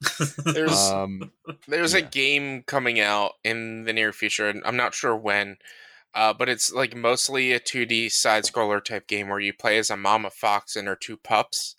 There's 0.44 0.78
Um, 0.90 1.32
there's 1.68 1.94
a 1.94 2.02
game 2.02 2.64
coming 2.64 3.00
out 3.00 3.34
in 3.44 3.84
the 3.86 3.94
near 3.94 4.12
future, 4.12 4.50
and 4.50 4.62
I'm 4.66 4.76
not 4.78 4.94
sure 4.94 5.16
when. 5.16 5.58
Uh, 6.16 6.32
but 6.34 6.48
it's 6.48 6.72
like 6.72 6.96
mostly 6.96 7.54
a 7.54 7.60
2D 7.60 8.12
side 8.12 8.44
scroller 8.44 8.84
type 8.84 9.08
game 9.08 9.30
where 9.30 9.40
you 9.40 9.52
play 9.54 9.78
as 9.80 9.90
a 9.90 9.98
mama 9.98 10.30
fox 10.30 10.76
and 10.76 10.88
her 10.88 10.96
two 10.96 11.18
pups 11.18 11.76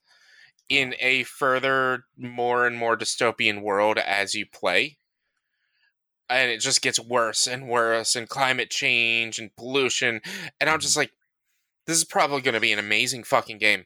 in 0.68 0.94
a 1.00 1.24
further, 1.24 2.04
more 2.16 2.66
and 2.66 2.76
more 2.76 2.96
dystopian 2.96 3.62
world 3.62 3.98
as 3.98 4.34
you 4.34 4.46
play. 4.46 4.98
And 6.28 6.50
it 6.50 6.60
just 6.60 6.80
gets 6.80 6.98
worse 6.98 7.46
and 7.46 7.68
worse, 7.68 8.16
and 8.16 8.28
climate 8.28 8.70
change 8.70 9.38
and 9.38 9.54
pollution. 9.56 10.20
And 10.60 10.70
I'm 10.70 10.80
just 10.80 10.96
like, 10.96 11.12
this 11.86 11.98
is 11.98 12.04
probably 12.04 12.40
going 12.40 12.54
to 12.54 12.60
be 12.60 12.72
an 12.72 12.78
amazing 12.78 13.24
fucking 13.24 13.58
game. 13.58 13.84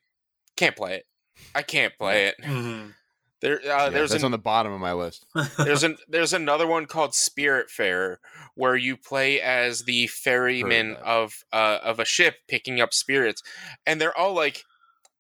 Can't 0.56 0.76
play 0.76 0.94
it. 0.94 1.06
I 1.54 1.62
can't 1.62 1.96
play 1.98 2.26
it. 2.26 2.36
Mhm. 2.42 2.94
There, 3.40 3.58
uh, 3.60 3.62
yeah, 3.84 3.88
there's 3.90 4.10
that's 4.10 4.22
an 4.22 4.26
on 4.26 4.30
the 4.32 4.38
bottom 4.38 4.72
of 4.72 4.80
my 4.80 4.92
list. 4.92 5.24
there's 5.58 5.84
an 5.84 5.96
there's 6.08 6.32
another 6.32 6.66
one 6.66 6.86
called 6.86 7.12
Spiritfarer 7.12 8.16
where 8.56 8.74
you 8.74 8.96
play 8.96 9.40
as 9.40 9.82
the 9.82 10.08
ferryman 10.08 10.96
of 10.96 11.44
uh, 11.52 11.78
of 11.82 12.00
a 12.00 12.04
ship 12.04 12.36
picking 12.48 12.80
up 12.80 12.92
spirits, 12.92 13.42
and 13.86 14.00
they're 14.00 14.16
all 14.16 14.34
like 14.34 14.64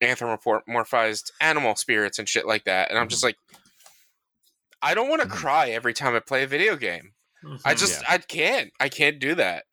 anthropomorphized 0.02 1.30
animal 1.40 1.74
spirits 1.76 2.18
and 2.18 2.28
shit 2.28 2.46
like 2.46 2.64
that. 2.64 2.90
And 2.90 2.98
I'm 2.98 3.08
just 3.08 3.22
like, 3.24 3.36
I 4.80 4.94
don't 4.94 5.08
want 5.08 5.22
to 5.22 5.28
Mhm. 5.28 5.32
cry 5.32 5.70
every 5.70 5.92
time 5.94 6.14
I 6.14 6.20
play 6.20 6.42
a 6.44 6.46
video 6.46 6.76
game. 6.76 7.14
I 7.64 7.74
Mhm. 7.74 7.78
just 7.78 8.02
I 8.10 8.18
can't 8.18 8.72
I 8.80 8.88
can't 8.88 9.18
do 9.18 9.34
that. 9.36 9.64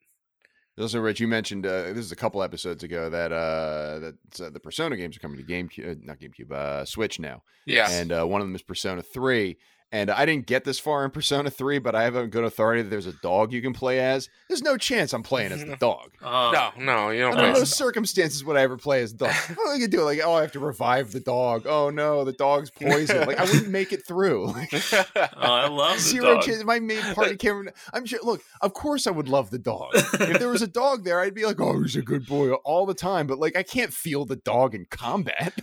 Also, 0.77 0.99
Rich, 0.99 1.21
you 1.21 1.27
mentioned 1.27 1.65
uh, 1.65 1.93
this 1.93 2.03
is 2.05 2.11
a 2.11 2.15
couple 2.17 2.43
episodes 2.43 2.83
ago 2.83 3.09
that 3.09 3.31
uh, 3.31 3.99
that 3.99 4.41
uh, 4.41 4.49
the 4.49 4.59
Persona 4.59 4.97
games 4.97 5.15
are 5.15 5.19
coming 5.21 5.37
to 5.37 5.43
GameCube, 5.43 5.91
uh, 5.91 5.95
not 6.01 6.19
GameCube, 6.19 6.51
uh, 6.51 6.83
Switch 6.85 7.17
now, 7.19 7.43
Yeah. 7.65 7.89
and 7.89 8.11
uh, 8.11 8.25
one 8.25 8.41
of 8.41 8.47
them 8.47 8.55
is 8.55 8.61
Persona 8.61 9.01
Three. 9.01 9.57
And 9.95 10.11
I 10.11 10.25
didn't 10.25 10.45
get 10.45 10.65
this 10.65 10.77
far 10.77 11.05
in 11.05 11.11
Persona 11.11 11.49
Three, 11.49 11.79
but 11.79 11.95
I 11.95 12.03
have 12.03 12.17
a 12.17 12.27
good 12.27 12.43
authority 12.43 12.81
that 12.81 12.89
there's 12.89 13.05
a 13.07 13.13
dog 13.13 13.53
you 13.53 13.61
can 13.61 13.71
play 13.71 14.01
as. 14.01 14.27
There's 14.49 14.61
no 14.61 14.75
chance 14.75 15.13
I'm 15.13 15.23
playing 15.23 15.53
as 15.53 15.63
the 15.63 15.75
dog. 15.79 16.09
Oh. 16.21 16.51
no, 16.77 16.83
no, 16.83 17.09
you 17.11 17.21
don't 17.21 17.31
Under 17.31 17.43
play. 17.43 17.51
no 17.53 17.53
as 17.53 17.57
a 17.59 17.61
dog. 17.61 17.67
circumstances 17.67 18.43
would 18.43 18.57
I 18.57 18.61
ever 18.63 18.75
play 18.75 19.01
as 19.03 19.13
a 19.13 19.15
dog. 19.17 19.31
What 19.55 19.69
am 19.69 19.75
I 19.75 19.77
gonna 19.77 19.87
do? 19.87 20.03
Like, 20.03 20.19
oh, 20.21 20.33
I 20.33 20.41
have 20.41 20.51
to 20.51 20.59
revive 20.59 21.13
the 21.13 21.21
dog. 21.21 21.65
Oh 21.65 21.89
no, 21.91 22.25
the 22.25 22.33
dog's 22.33 22.69
poisoned. 22.81 23.25
Like, 23.25 23.37
I 23.39 23.45
wouldn't 23.45 23.69
make 23.69 23.93
it 23.93 24.05
through. 24.05 24.47
Like, 24.47 24.73
Oh, 24.73 25.23
I 25.37 25.67
love 25.69 25.95
the 25.95 26.01
zero 26.01 26.33
dog. 26.35 26.43
chance. 26.43 26.63
My 26.65 26.79
main 26.81 27.01
party 27.13 27.37
camera. 27.37 27.71
I'm 27.93 28.05
sure. 28.05 28.19
Look, 28.21 28.41
of 28.59 28.73
course 28.73 29.07
I 29.07 29.11
would 29.11 29.29
love 29.29 29.49
the 29.49 29.59
dog. 29.59 29.91
if 29.95 30.39
there 30.39 30.49
was 30.49 30.61
a 30.61 30.67
dog 30.67 31.05
there, 31.05 31.21
I'd 31.21 31.33
be 31.33 31.45
like, 31.45 31.61
oh, 31.61 31.81
he's 31.81 31.95
a 31.95 32.01
good 32.01 32.25
boy 32.25 32.51
all 32.51 32.85
the 32.85 32.93
time. 32.93 33.27
But 33.27 33.39
like, 33.39 33.55
I 33.55 33.63
can't 33.63 33.93
feel 33.93 34.25
the 34.25 34.35
dog 34.35 34.75
in 34.75 34.87
combat. 34.91 35.53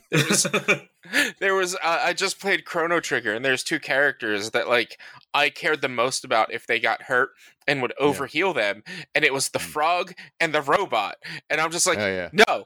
There 1.40 1.54
was 1.54 1.74
uh, 1.76 1.78
I 2.02 2.12
just 2.12 2.40
played 2.40 2.64
Chrono 2.64 3.00
Trigger, 3.00 3.34
and 3.34 3.44
there's 3.44 3.62
two 3.64 3.78
characters 3.80 4.50
that 4.52 4.68
like 4.68 4.98
I 5.34 5.50
cared 5.50 5.80
the 5.82 5.88
most 5.88 6.24
about 6.24 6.52
if 6.52 6.66
they 6.66 6.80
got 6.80 7.02
hurt 7.02 7.30
and 7.66 7.82
would 7.82 7.92
Yeah. 8.00 8.06
overheal 8.06 8.54
them, 8.54 8.82
and 9.14 9.24
it 9.24 9.32
was 9.32 9.50
the 9.50 9.58
Mm. 9.58 9.62
frog 9.72 10.12
and 10.40 10.54
the 10.54 10.62
robot, 10.62 11.16
and 11.50 11.60
I'm 11.60 11.70
just 11.70 11.86
like, 11.86 11.98
oh 11.98 12.06
yeah. 12.06 12.30
no, 12.32 12.64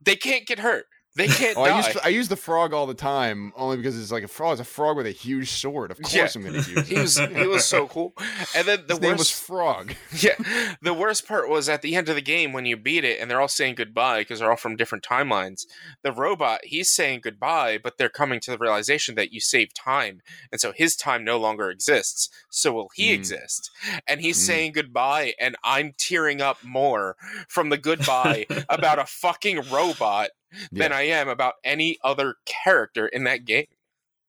they 0.00 0.16
can't 0.16 0.46
get 0.46 0.60
hurt, 0.60 0.86
they 1.18 1.26
can't 1.40 1.56
Oh, 1.58 1.62
I 1.64 1.68
die. 1.68 1.86
use 1.88 1.96
I 2.04 2.08
use 2.08 2.28
the 2.28 2.36
frog 2.36 2.72
all 2.72 2.86
the 2.86 2.94
time 2.94 3.52
only 3.56 3.76
because 3.76 4.00
it's 4.00 4.10
like 4.10 4.22
a 4.24 4.28
frog. 4.28 4.52
It's 4.52 4.60
a 4.62 4.64
frog 4.64 4.96
with 4.96 5.06
a 5.06 5.10
huge 5.10 5.50
sword. 5.50 5.90
Of 5.90 6.00
course, 6.00 6.14
Yeah. 6.14 6.28
I'm 6.34 6.42
going 6.42 6.62
to 6.62 6.70
use. 6.70 6.88
he 6.88 6.94
it. 6.94 7.00
was 7.02 7.18
he 7.18 7.46
was 7.46 7.64
so 7.66 7.86
cool, 7.88 8.14
and 8.56 8.66
then 8.66 8.84
the 8.86 8.94
His 8.94 9.00
name 9.02 9.16
was 9.18 9.28
Frog. 9.30 9.94
yeah, 10.20 10.36
the 10.80 10.94
worst 10.94 11.26
part 11.28 11.50
was 11.50 11.68
at 11.68 11.82
the 11.82 11.94
end 11.96 12.08
of 12.08 12.14
the 12.14 12.22
game 12.22 12.52
when 12.52 12.64
you 12.64 12.76
beat 12.76 13.04
it 13.04 13.20
and 13.20 13.30
they're 13.30 13.40
all 13.40 13.48
saying 13.48 13.74
goodbye 13.74 14.20
because 14.20 14.38
they're 14.38 14.50
all 14.50 14.56
from 14.56 14.76
different 14.76 15.04
timelines. 15.04 15.66
The 16.02 16.12
robot, 16.12 16.60
he's 16.64 16.88
saying 16.88 17.20
goodbye, 17.22 17.78
but 17.82 17.98
they're 17.98 18.08
coming 18.08 18.40
to 18.40 18.50
the 18.50 18.58
realization 18.58 19.14
that 19.16 19.32
you 19.32 19.40
saved 19.40 19.74
time, 19.76 20.22
and 20.52 20.60
so 20.60 20.72
his 20.72 20.96
time 20.96 21.24
no 21.24 21.36
longer 21.38 21.68
exists. 21.70 22.28
So 22.48 22.72
will 22.72 22.90
he 22.94 23.10
Mm. 23.10 23.14
exist? 23.14 23.70
And 24.06 24.20
he's 24.20 24.38
Mm. 24.38 24.46
saying 24.46 24.72
goodbye, 24.72 25.34
and 25.40 25.56
I'm 25.64 25.94
tearing 25.98 26.40
up 26.40 26.62
more 26.62 27.16
from 27.48 27.68
the 27.70 27.78
goodbye 27.78 28.46
about 28.68 28.98
a 28.98 29.06
fucking 29.06 29.68
robot 29.70 30.30
than 30.72 30.90
Yeah. 30.90 30.96
I 30.96 31.02
am 31.02 31.28
about 31.28 31.54
any 31.64 31.98
other 32.04 32.36
character 32.46 33.06
in 33.08 33.24
that 33.24 33.44
game. 33.44 33.66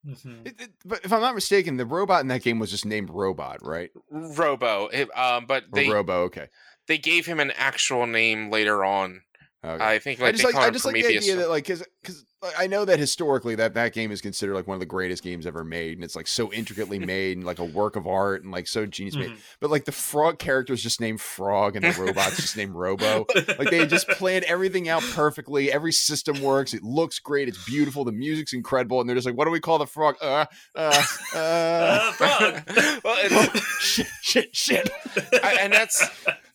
Mhm. 0.08 0.48
It- 0.48 0.62
it- 0.62 0.72
but 0.86 1.04
if 1.04 1.12
I'm 1.12 1.20
not 1.22 1.36
mistaken, 1.36 1.76
the 1.78 1.86
robot 1.86 2.22
in 2.22 2.28
that 2.30 2.42
game 2.42 2.58
was 2.60 2.72
just 2.72 2.86
named 2.86 3.10
Robot, 3.10 3.58
right? 3.66 3.92
Robo, 4.10 4.88
it- 4.88 5.16
um, 5.18 5.46
but 5.46 5.64
Or 5.66 5.68
they 5.74 5.90
Robo. 5.90 6.24
Okay. 6.24 6.48
they 6.88 6.98
gave 6.98 7.26
him 7.26 7.40
an 7.40 7.52
actual 7.52 8.06
name 8.08 8.50
later 8.50 8.84
on 8.86 9.22
Okay. 9.64 9.84
I 9.84 10.00
think 10.00 10.22
I 10.22 10.24
like 10.26 10.36
just 10.36 10.44
they 10.48 10.54
like 10.54 10.64
I 10.64 10.68
him 10.68 10.74
just 10.74 10.86
like 10.86 10.94
the 10.96 11.02
Prometheus. 11.02 11.24
idea 11.26 11.36
that 11.38 11.50
like 11.50 11.66
because 11.66 11.84
because 12.02 12.26
I 12.58 12.68
know 12.68 12.86
that 12.86 13.00
historically 13.00 13.56
that 13.56 13.74
that 13.74 13.92
game 13.94 14.12
is 14.12 14.22
considered 14.22 14.54
like 14.56 14.66
one 14.66 14.76
of 14.76 14.80
the 14.80 14.86
greatest 14.86 15.24
games 15.24 15.46
ever 15.46 15.64
made, 15.66 15.98
and 15.98 16.04
it's 16.06 16.16
like 16.16 16.28
so 16.28 16.52
intricately 16.54 16.98
made 17.06 17.36
and 17.38 17.46
like 17.46 17.60
a 17.60 17.66
work 17.66 17.96
of 17.98 18.08
art 18.08 18.44
and 18.44 18.52
like 18.52 18.66
so 18.68 18.86
genius 18.86 19.16
made. 19.16 19.32
Mhm. 19.32 19.38
But 19.60 19.70
like 19.72 19.84
the 19.86 19.92
frog 19.92 20.40
character 20.40 20.72
is 20.74 20.82
just 20.82 21.02
named 21.02 21.20
Frog, 21.20 21.76
and 21.76 21.84
the 21.84 22.02
robot's 22.02 22.38
just 22.38 22.56
named 22.56 22.74
Robo. 22.76 23.26
Like 23.58 23.70
they 23.70 23.86
just 23.86 24.08
planned 24.12 24.46
everything 24.46 24.88
out 24.88 25.04
perfectly. 25.12 25.70
Every 25.72 25.92
system 25.92 26.42
works. 26.42 26.74
It 26.74 26.82
looks 26.84 27.20
great. 27.20 27.50
It's 27.50 27.64
beautiful. 27.66 28.06
The 28.06 28.12
music's 28.14 28.54
incredible. 28.54 29.02
And 29.02 29.10
they're 29.10 29.16
just 29.18 29.28
like, 29.28 29.36
what 29.36 29.46
do 29.46 29.52
we 29.52 29.60
call 29.60 29.78
the 29.78 29.86
frog? 29.88 30.16
Uh, 30.22 30.46
uh, 30.76 31.04
uh. 31.36 31.36
Uh, 31.40 32.12
frog. 32.14 32.64
well, 33.04 33.18
and, 33.24 33.62
shit, 33.80 34.08
shit, 34.22 34.56
shit. 34.56 34.90
I- 35.44 35.58
and 35.62 35.74
that's 35.74 36.08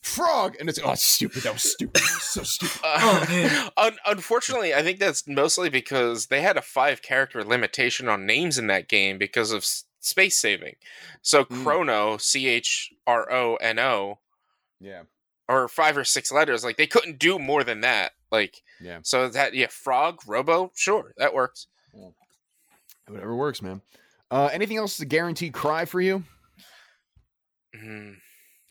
Frog. 0.05 0.55
And 0.59 0.69
it's, 0.69 0.79
oh, 0.83 0.91
it's 0.91 1.03
stupid. 1.03 1.43
That 1.43 1.53
was 1.53 1.63
stupid. 1.71 2.01
So 2.03 2.43
stupid. 2.43 2.79
uh, 2.83 2.97
Oh, 3.01 3.25
man. 3.29 3.69
un- 3.77 3.97
unfortunately, 4.05 4.73
I 4.73 4.81
think 4.83 4.99
that's 4.99 5.27
mostly 5.27 5.69
because 5.69 6.27
they 6.27 6.41
had 6.41 6.57
a 6.57 6.61
five 6.61 7.01
character 7.01 7.43
limitation 7.43 8.07
on 8.07 8.25
names 8.25 8.57
in 8.57 8.67
that 8.67 8.87
game 8.87 9.17
because 9.17 9.51
of 9.51 9.59
s- 9.59 9.85
space 9.99 10.37
saving. 10.37 10.75
So 11.21 11.45
Mm. 11.45 11.63
Chrono, 11.63 12.17
C 12.17 12.47
H 12.47 12.93
R 13.07 13.31
O 13.31 13.55
N 13.55 13.79
O, 13.79 14.19
Yeah. 14.79 15.03
or 15.49 15.67
five 15.67 15.97
or 15.97 16.03
six 16.03 16.31
letters. 16.31 16.63
Like 16.63 16.77
they 16.77 16.87
couldn't 16.87 17.17
do 17.19 17.39
more 17.39 17.63
than 17.63 17.81
that. 17.81 18.11
Like 18.31 18.61
Yeah. 18.79 18.99
so 19.01 19.27
that 19.29 19.53
yeah, 19.55 19.67
Frog, 19.69 20.19
Robo, 20.27 20.71
sure, 20.75 21.13
that 21.17 21.33
works. 21.33 21.67
Whatever 23.07 23.35
works, 23.35 23.61
man. 23.61 23.81
Uh, 24.31 24.49
anything 24.51 24.77
else 24.77 24.97
to 24.97 25.05
guarantee 25.05 25.49
cry 25.49 25.85
for 25.85 25.99
you? 26.01 26.23
Mm. 27.75 28.15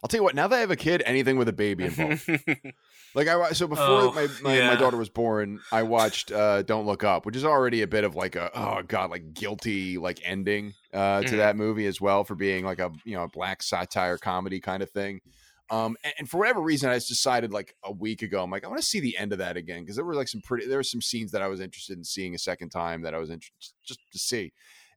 I'll 0.04 0.08
tell 0.08 0.18
you 0.18 0.24
what. 0.24 0.34
Now 0.34 0.46
that 0.48 0.56
I 0.56 0.60
have 0.60 0.70
a 0.70 0.76
kid, 0.76 1.02
anything 1.06 1.38
with 1.38 1.48
a 1.48 1.52
baby 1.54 1.86
involved. 1.86 2.28
like 3.14 3.26
I 3.26 3.52
so 3.52 3.66
before 3.66 3.84
Oh, 3.86 4.12
my, 4.12 4.28
my, 4.42 4.58
yeah. 4.58 4.66
my 4.68 4.76
daughter 4.76 4.98
was 4.98 5.08
born, 5.08 5.60
I 5.72 5.82
watched 5.82 6.30
uh, 6.30 6.60
Don't 6.60 6.84
Look 6.84 7.02
Up, 7.04 7.24
which 7.24 7.34
is 7.36 7.44
already 7.44 7.80
a 7.80 7.86
bit 7.86 8.04
of 8.04 8.14
like 8.14 8.36
a 8.36 8.50
oh 8.54 8.82
god 8.86 9.10
like 9.10 9.32
guilty 9.32 9.96
like 9.96 10.20
ending 10.22 10.74
uh, 10.92 11.22
to 11.22 11.28
Mhm. 11.28 11.36
that 11.38 11.56
movie 11.56 11.86
as 11.86 12.02
well 12.02 12.22
for 12.22 12.34
being 12.34 12.66
like 12.66 12.80
a 12.80 12.92
you 13.06 13.16
know 13.16 13.22
a 13.22 13.28
black 13.28 13.62
satire 13.62 14.18
comedy 14.18 14.60
kind 14.60 14.82
of 14.82 14.90
thing. 14.90 15.22
Um, 15.70 15.96
and, 16.04 16.12
and 16.18 16.28
for 16.28 16.36
whatever 16.36 16.60
reason, 16.60 16.90
I 16.90 16.96
just 16.96 17.08
decided 17.08 17.50
like 17.50 17.74
a 17.82 17.90
week 17.90 18.20
ago, 18.20 18.42
I'm 18.42 18.50
like 18.50 18.62
I 18.66 18.68
want 18.68 18.82
to 18.82 18.86
see 18.86 19.00
the 19.00 19.16
end 19.16 19.32
of 19.32 19.38
that 19.38 19.56
again 19.56 19.80
because 19.84 19.96
there 19.96 20.04
were 20.04 20.14
like 20.14 20.28
some 20.28 20.42
pretty 20.42 20.66
there 20.66 20.76
were 20.76 20.82
some 20.82 21.00
scenes 21.00 21.32
that 21.32 21.40
I 21.40 21.48
was 21.48 21.60
interested 21.60 21.96
in 21.96 22.04
seeing 22.04 22.34
a 22.34 22.38
second 22.38 22.68
time 22.68 23.00
that 23.04 23.14
I 23.14 23.18
was 23.18 23.30
interested 23.30 23.72
just 23.82 24.00
to 24.12 24.18
see. 24.18 24.52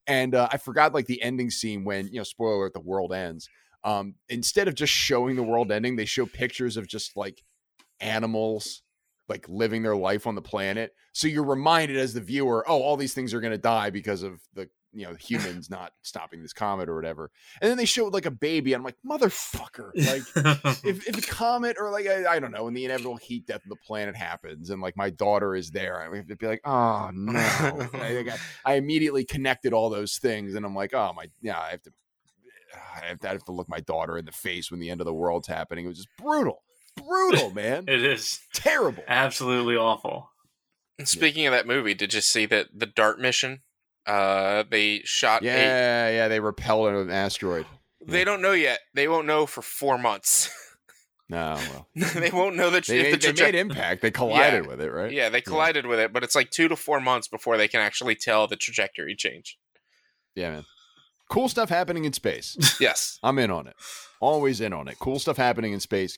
And 0.05 0.35
uh, 0.35 0.49
I 0.51 0.57
forgot 0.57 0.93
like 0.93 1.05
the 1.05 1.21
ending 1.21 1.49
scene 1.49 1.85
when 1.85 2.07
you 2.09 2.17
know 2.17 2.23
spoiler 2.23 2.55
alert 2.55 2.73
the 2.73 2.81
world 2.81 3.13
ends 3.13 3.47
um, 3.87 4.15
instead 4.27 4.67
of 4.67 4.75
just 4.75 4.91
showing 4.91 5.37
the 5.37 5.43
world 5.43 5.71
ending, 5.71 5.95
they 5.95 6.05
show 6.05 6.25
pictures 6.25 6.75
of 6.75 6.87
just 6.87 7.15
like 7.15 7.41
animals 8.01 8.83
like 9.29 9.45
living 9.47 9.83
their 9.83 9.95
life 9.95 10.27
on 10.27 10.35
the 10.35 10.41
planet. 10.41 10.93
So 11.13 11.27
you're 11.27 11.43
reminded 11.43 11.97
as 11.97 12.13
the 12.13 12.21
viewer, 12.21 12.65
oh, 12.67 12.81
all 12.81 12.97
these 12.97 13.13
things 13.13 13.33
are 13.33 13.39
going 13.39 13.51
to 13.51 13.57
die 13.57 13.89
because 13.89 14.23
of 14.23 14.41
the 14.53 14.69
you 14.93 15.05
know 15.05 15.15
humans 15.15 15.69
not 15.69 15.93
stopping 16.01 16.41
this 16.41 16.51
comet 16.51 16.89
or 16.89 16.95
whatever. 16.95 17.31
And 17.61 17.69
then 17.69 17.77
they 17.77 17.85
showed 17.85 18.13
like 18.13 18.25
a 18.25 18.31
baby, 18.31 18.73
and 18.73 18.81
I'm 18.81 18.85
like, 18.85 18.97
motherfucker, 19.05 19.91
like. 19.95 20.23
If, 20.83 21.07
if 21.07 21.17
a 21.17 21.21
comet 21.21 21.77
or 21.79 21.89
like 21.89 22.07
I, 22.07 22.35
I 22.35 22.39
don't 22.39 22.51
know, 22.51 22.65
when 22.65 22.73
the 22.73 22.85
inevitable 22.85 23.17
heat 23.17 23.47
death 23.47 23.63
of 23.63 23.69
the 23.69 23.77
planet 23.77 24.15
happens, 24.15 24.69
and 24.69 24.81
like 24.81 24.97
my 24.97 25.09
daughter 25.09 25.55
is 25.55 25.71
there, 25.71 26.01
I 26.01 26.09
would 26.09 26.37
be 26.37 26.47
like, 26.47 26.61
oh 26.65 27.09
no! 27.13 27.39
I, 27.93 28.25
I, 28.27 28.37
I 28.65 28.73
immediately 28.75 29.23
connected 29.23 29.71
all 29.71 29.89
those 29.89 30.17
things, 30.17 30.55
and 30.55 30.65
I'm 30.65 30.75
like, 30.75 30.93
oh 30.93 31.13
my, 31.15 31.27
yeah, 31.41 31.59
I 31.59 31.71
have 31.71 31.81
to 31.83 31.91
I 32.95 33.05
have, 33.07 33.19
to, 33.19 33.29
I 33.29 33.31
have 33.33 33.43
to 33.45 33.51
look 33.51 33.69
my 33.69 33.79
daughter 33.79 34.17
in 34.17 34.25
the 34.25 34.31
face 34.31 34.69
when 34.71 34.79
the 34.79 34.89
end 34.89 35.01
of 35.01 35.05
the 35.05 35.13
world's 35.13 35.47
happening. 35.47 35.85
It 35.85 35.89
was 35.89 35.97
just 35.97 36.09
brutal, 36.17 36.63
brutal, 36.95 37.51
man, 37.51 37.85
it 37.87 38.03
is 38.03 38.39
terrible. 38.53 39.03
absolutely 39.07 39.75
awful. 39.75 40.31
Speaking 41.03 41.45
of 41.45 41.53
that 41.53 41.67
movie, 41.67 41.93
did 41.93 42.13
you 42.13 42.21
see 42.21 42.45
that 42.47 42.67
the 42.73 42.87
Dart 42.87 43.19
mission? 43.19 43.61
Uh, 44.05 44.63
they 44.69 45.01
shot. 45.03 45.43
A, 45.43 45.45
Yeah, 45.45 46.09
yeah, 46.09 46.27
they 46.27 46.39
repelled 46.39 46.87
an 46.93 47.11
asteroid. 47.11 47.65
they 48.07 48.23
don't 48.23 48.41
know 48.41 48.53
yet. 48.53 48.79
They 48.93 49.07
won't 49.07 49.27
know 49.27 49.45
for 49.45 49.61
four 49.61 49.97
months. 49.97 50.49
No, 51.29 51.55
well, 51.55 51.87
they 52.15 52.29
won't 52.29 52.55
know 52.55 52.69
that 52.69 52.85
they, 52.85 52.99
if 53.01 53.05
the 53.21 53.27
made, 53.27 53.35
they 53.37 53.43
traje- 53.43 53.45
made 53.47 53.55
impact. 53.55 54.01
They 54.01 54.11
collided 54.11 54.65
with 54.65 54.79
it, 54.79 54.89
right? 54.89 55.11
Yeah, 55.11 55.27
they 55.27 55.41
collided 55.41 55.85
with 55.85 55.99
it, 55.99 56.13
but 56.13 56.23
it's 56.23 56.35
like 56.35 56.51
two 56.51 56.69
to 56.69 56.77
four 56.77 57.01
months 57.01 57.27
before 57.27 57.57
they 57.57 57.67
can 57.67 57.81
actually 57.81 58.15
tell 58.15 58.47
the 58.47 58.55
trajectory 58.55 59.13
change. 59.13 59.57
yeah, 60.35 60.51
man. 60.51 60.65
Cool 61.29 61.49
stuff 61.49 61.69
happening 61.69 62.05
in 62.05 62.13
space. 62.13 62.57
Yes. 62.79 63.19
I'm 63.23 63.39
in 63.39 63.51
on 63.51 63.67
it. 63.67 63.75
Always 64.19 64.61
in 64.61 64.73
on 64.73 64.87
it. 64.87 64.97
Cool 64.99 65.19
stuff 65.19 65.37
happening 65.37 65.73
in 65.73 65.79
space. 65.79 66.17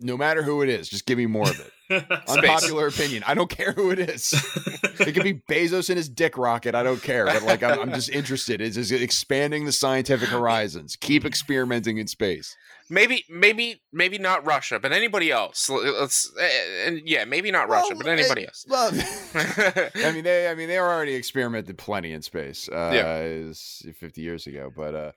No 0.00 0.16
matter 0.16 0.42
who 0.42 0.62
it 0.62 0.68
is, 0.68 0.88
just 0.88 1.06
give 1.06 1.18
me 1.18 1.26
more 1.26 1.48
of 1.48 1.60
it. 1.60 1.72
Unpopular 2.28 2.86
opinion. 2.86 3.22
I 3.26 3.34
don't 3.34 3.50
care 3.50 3.72
who 3.72 3.90
it 3.90 3.98
is. 3.98 4.32
It 5.00 5.14
could 5.14 5.24
be 5.24 5.34
Bezos 5.48 5.88
and 5.88 5.96
his 5.96 6.10
dick 6.10 6.36
rocket. 6.36 6.74
I 6.74 6.82
don't 6.82 7.02
care. 7.02 7.24
But 7.24 7.42
like, 7.42 7.62
I'm, 7.62 7.80
I'm 7.80 7.92
just 7.92 8.10
interested. 8.10 8.60
It's 8.60 8.76
just 8.76 8.92
expanding 8.92 9.64
the 9.64 9.72
scientific 9.72 10.28
horizons. 10.28 10.94
Keep 10.94 11.24
experimenting 11.24 11.96
in 11.96 12.06
space. 12.06 12.54
Maybe, 12.90 13.24
maybe, 13.30 13.80
maybe 13.94 14.18
not 14.18 14.44
Russia, 14.44 14.78
but 14.78 14.92
anybody 14.92 15.32
else. 15.32 15.70
Let's, 15.70 16.30
eh, 16.38 16.86
and 16.86 17.00
yeah, 17.06 17.24
maybe 17.24 17.50
not 17.50 17.70
Russia, 17.70 17.94
but 17.94 18.08
anybody 18.08 18.42
eh, 18.42 18.46
else. 18.48 18.66
Well, 18.68 18.90
I 20.04 20.12
mean, 20.12 20.24
they, 20.24 20.48
I 20.48 20.54
mean, 20.54 20.68
they 20.68 20.78
already 20.78 21.14
experimented 21.14 21.78
plenty 21.78 22.12
in 22.12 22.20
space. 22.20 22.68
Uh, 22.68 22.90
Yeah. 22.92 23.52
50 23.94 24.20
years 24.20 24.46
ago. 24.46 24.70
But 24.74 24.94
uh, 24.94 25.12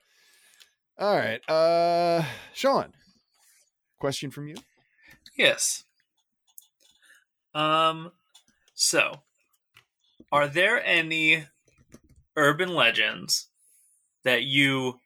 all 0.98 1.14
right, 1.14 1.40
uh, 1.50 2.24
Sean. 2.54 2.92
Question 3.98 4.30
from 4.30 4.48
you. 4.48 4.56
Yes. 5.36 5.84
Um 7.54 8.12
so 8.74 9.22
are 10.32 10.48
there 10.48 10.84
any 10.84 11.46
urban 12.36 12.74
legends 12.74 13.48
that 14.24 14.42
you 14.42 14.98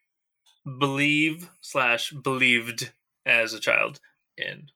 believe 0.79 1.49
slash 1.61 2.11
believed 2.11 2.91
as 3.25 3.53
a 3.53 3.59
child 3.59 3.99
in? 4.37 4.69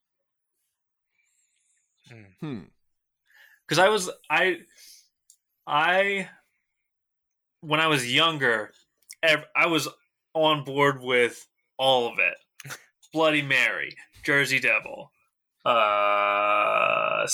Hmm. 2.39 2.59
Because 3.67 3.79
I 3.79 3.89
was 3.89 4.09
I 4.29 4.59
I 5.65 6.29
when 7.61 7.79
I 7.79 7.87
was 7.87 8.13
younger, 8.13 8.71
I 9.23 9.67
was 9.67 9.87
on 10.33 10.65
board 10.65 11.01
with 11.01 11.47
all 11.77 12.11
of 12.11 12.19
it. 12.19 12.77
Bloody 13.13 13.41
Mary, 13.41 13.95
Jersey 14.23 14.59
Devil, 14.59 15.12
uh, 15.65 17.27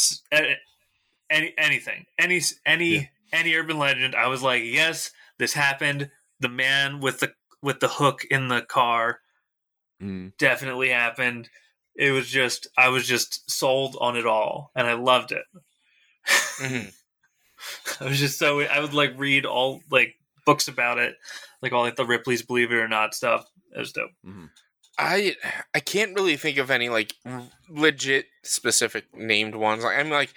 any 1.30 1.54
anything, 1.58 2.06
any 2.18 2.42
any 2.66 2.96
Yeah. 2.96 3.04
any 3.34 3.56
urban 3.56 3.78
legend. 3.78 4.16
I 4.16 4.28
was 4.28 4.42
like, 4.42 4.64
yes, 4.64 5.12
this 5.38 5.54
happened. 5.54 6.10
The 6.40 6.50
man 6.50 7.00
with 7.00 7.20
the 7.20 7.34
with 7.62 7.80
the 7.80 7.88
hook 7.88 8.26
in 8.26 8.48
the 8.48 8.62
car 8.62 9.20
Mm. 10.02 10.32
definitely 10.38 10.90
happened. 10.90 11.50
It 11.96 12.12
was 12.12 12.30
just 12.30 12.68
I 12.78 12.88
was 12.88 13.06
just 13.06 13.50
sold 13.52 13.98
on 14.00 14.16
it 14.16 14.26
all, 14.26 14.72
and 14.76 14.88
I 14.88 14.94
loved 14.94 15.32
it. 15.34 15.44
Mhm. 16.60 16.94
I 18.00 18.06
was 18.06 18.18
just 18.20 18.40
so 18.40 18.62
I 18.62 18.80
would 18.80 18.94
like 18.94 19.14
read 19.18 19.46
all 19.46 19.82
like 19.92 20.16
books 20.46 20.68
about 20.70 21.00
it, 21.00 21.16
like 21.62 21.74
all 21.74 21.82
like 21.84 21.98
the 21.98 22.06
Ripley's 22.06 22.42
Believe 22.44 22.72
It 22.72 22.76
or 22.76 22.88
Not 22.88 23.14
stuff. 23.14 23.46
It 23.76 23.80
was 23.80 23.92
dope. 23.92 24.12
I 25.00 25.36
I 25.74 25.80
can't 25.80 26.14
really 26.16 26.36
think 26.38 26.58
of 26.58 26.70
any 26.70 26.90
like 26.90 27.16
legit 27.70 28.28
specific 28.44 29.06
named 29.16 29.56
ones. 29.56 29.84
Like 29.84 29.98
I'm 29.98 30.10
like 30.10 30.34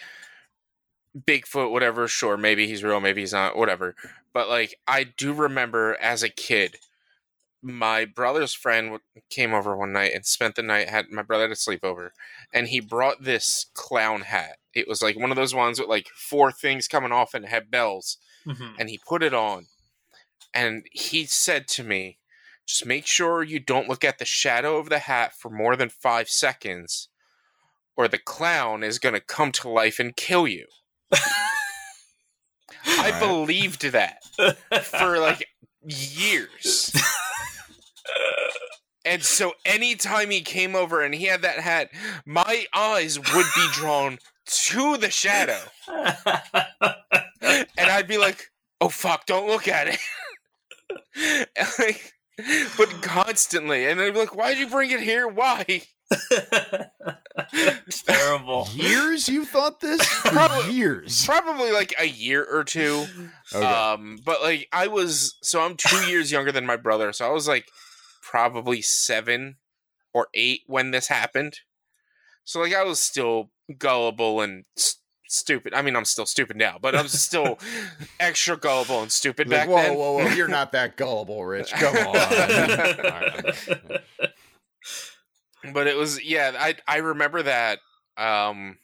Bigfoot, 1.17 1.71
whatever. 1.71 2.09
Sure, 2.09 2.37
maybe 2.37 2.67
he's 2.67 2.83
real, 2.83 3.01
maybe 3.01 3.21
he's 3.21 3.33
not, 3.35 3.57
whatever. 3.57 3.95
But 4.33 4.49
like 4.49 4.77
I 4.89 5.05
do 5.05 5.33
remember 5.35 5.97
as 6.01 6.23
a 6.23 6.29
kid, 6.31 6.79
my 7.63 8.05
brother's 8.07 8.55
friend 8.55 8.99
came 9.29 9.53
over 9.53 9.77
one 9.77 9.93
night 9.93 10.13
and 10.15 10.25
spent 10.25 10.55
the 10.57 10.63
night. 10.63 10.89
Had 10.89 11.11
my 11.11 11.23
brother 11.23 11.49
to 11.49 11.57
sleep 11.57 11.85
over, 11.85 12.13
and 12.53 12.69
he 12.69 12.81
brought 12.81 13.23
this 13.25 13.67
clown 13.75 14.23
hat. 14.23 14.57
It 14.75 14.89
was 14.89 15.03
like 15.03 15.19
one 15.19 15.31
of 15.31 15.37
those 15.37 15.55
ones 15.55 15.79
with 15.79 15.89
like 15.89 16.09
four 16.09 16.51
things 16.51 16.89
coming 16.89 17.13
off 17.13 17.35
and 17.35 17.47
had 17.47 17.71
bells 17.71 18.17
Mhm. 18.47 18.75
and 18.79 18.89
he 18.91 18.99
put 18.99 19.23
it 19.23 19.35
on 19.35 19.67
and 20.53 20.85
he 20.91 21.27
said 21.27 21.69
to 21.69 21.85
me 21.85 22.19
just 22.67 22.87
make 22.87 23.07
sure 23.07 23.43
you 23.43 23.59
don't 23.59 23.89
look 23.89 24.05
at 24.05 24.19
the 24.19 24.25
shadow 24.25 24.79
of 24.79 24.89
the 24.89 25.01
hat 25.01 25.33
for 25.35 25.51
more 25.51 25.77
than 25.77 25.89
five 25.89 26.29
seconds 26.29 27.09
or 27.97 28.09
the 28.09 28.19
clown 28.19 28.83
is 28.83 28.99
going 28.99 29.15
to 29.15 29.21
come 29.21 29.53
to 29.53 29.69
life 29.69 29.99
and 29.99 30.17
kill 30.17 30.47
you 30.47 30.67
i 31.13 31.19
Alright. 33.13 33.21
believed 33.21 33.83
that 33.93 34.23
for 34.83 35.19
like 35.19 35.47
years 35.85 36.93
and 39.05 39.23
so 39.23 39.53
anytime 39.65 40.31
he 40.31 40.41
came 40.41 40.75
over 40.75 41.03
and 41.03 41.15
he 41.15 41.25
had 41.25 41.43
that 41.43 41.61
hat 41.61 41.91
my 42.25 42.65
eyes 42.75 43.19
would 43.19 43.47
be 43.55 43.69
drawn 43.73 44.19
to 44.47 44.97
the 44.97 45.11
shadow 45.11 45.61
and 47.77 47.91
I'd 47.91 48.09
be 48.09 48.19
like, 48.19 48.51
"Oh 48.81 48.89
fuck, 48.89 49.27
don't 49.27 49.49
look 49.49 49.69
at 49.69 49.89
it." 49.89 49.99
Like, 51.79 52.15
but 52.79 53.03
constantly, 53.03 53.87
and 53.87 54.01
I'd 54.01 54.15
be 54.15 54.21
like, 54.21 54.35
"Why'd 54.35 54.59
you 54.59 54.69
bring 54.69 54.91
it 54.91 55.01
here? 55.01 55.29
Why?" 55.29 55.83
it's 57.53 58.03
terrible. 58.03 58.69
Years 58.75 59.29
you 59.29 59.45
thought 59.45 59.81
this? 59.81 60.01
Probably- 60.23 60.75
years. 60.75 61.25
Probably 61.25 61.73
like 61.73 61.95
a 61.99 62.07
year 62.07 62.45
or 62.45 62.65
two. 62.65 63.07
Okay. 63.55 63.65
Um, 63.65 64.19
but 64.25 64.43
like 64.43 64.69
I 64.73 64.87
was, 64.89 65.37
so 65.43 65.61
I'm 65.63 65.77
two 65.77 65.97
years 66.09 66.31
younger 66.33 66.53
than 66.53 66.67
my 66.67 66.77
brother, 66.77 67.13
so 67.13 67.27
I 67.27 67.33
was 67.33 67.49
like 67.49 67.67
probably 68.23 68.83
seven 68.83 69.57
or 70.13 70.29
eight 70.35 70.63
when 70.67 70.91
this 70.91 71.09
happened. 71.09 71.61
So 72.45 72.61
like 72.61 72.75
I 72.75 72.85
was 72.85 72.99
still 72.99 73.51
gullible 73.79 74.41
and 74.41 74.65
s- 74.77 74.97
stupid. 75.33 75.75
I 75.75 75.83
mean, 75.83 75.97
I'm 75.97 76.05
still 76.05 76.27
stupid 76.27 76.57
now, 76.57 76.79
but 76.81 76.95
I'm 76.95 77.09
still 77.09 77.59
extra 78.21 78.57
gullible 78.57 79.03
and 79.03 79.11
stupid 79.11 79.49
Like, 79.49 79.61
back 79.61 79.69
whoa, 79.69 79.77
then. 79.77 79.95
whoa, 79.97 80.13
whoa! 80.13 80.25
whoa! 80.25 80.35
You're 80.35 80.49
not 80.49 80.73
that 80.73 80.97
gullible, 80.97 81.45
Rich. 81.45 81.73
Come 81.73 81.97
on. 81.97 82.15
Right, 85.65 85.73
but 85.73 85.87
it 85.87 85.97
was 85.97 86.23
yeah 86.25 86.53
i 86.59 86.75
i 86.89 86.97
remember 86.97 87.41
that 87.43 87.79
um 88.17 88.79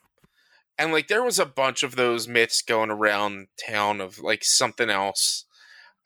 and 0.78 0.92
like 0.92 1.08
there 1.08 1.24
was 1.24 1.38
a 1.40 1.46
bunch 1.46 1.82
of 1.82 1.96
those 1.96 2.28
myths 2.28 2.62
going 2.62 2.90
around 2.90 3.48
town 3.68 4.00
of 4.00 4.20
like 4.20 4.44
something 4.44 4.88
else 4.88 5.44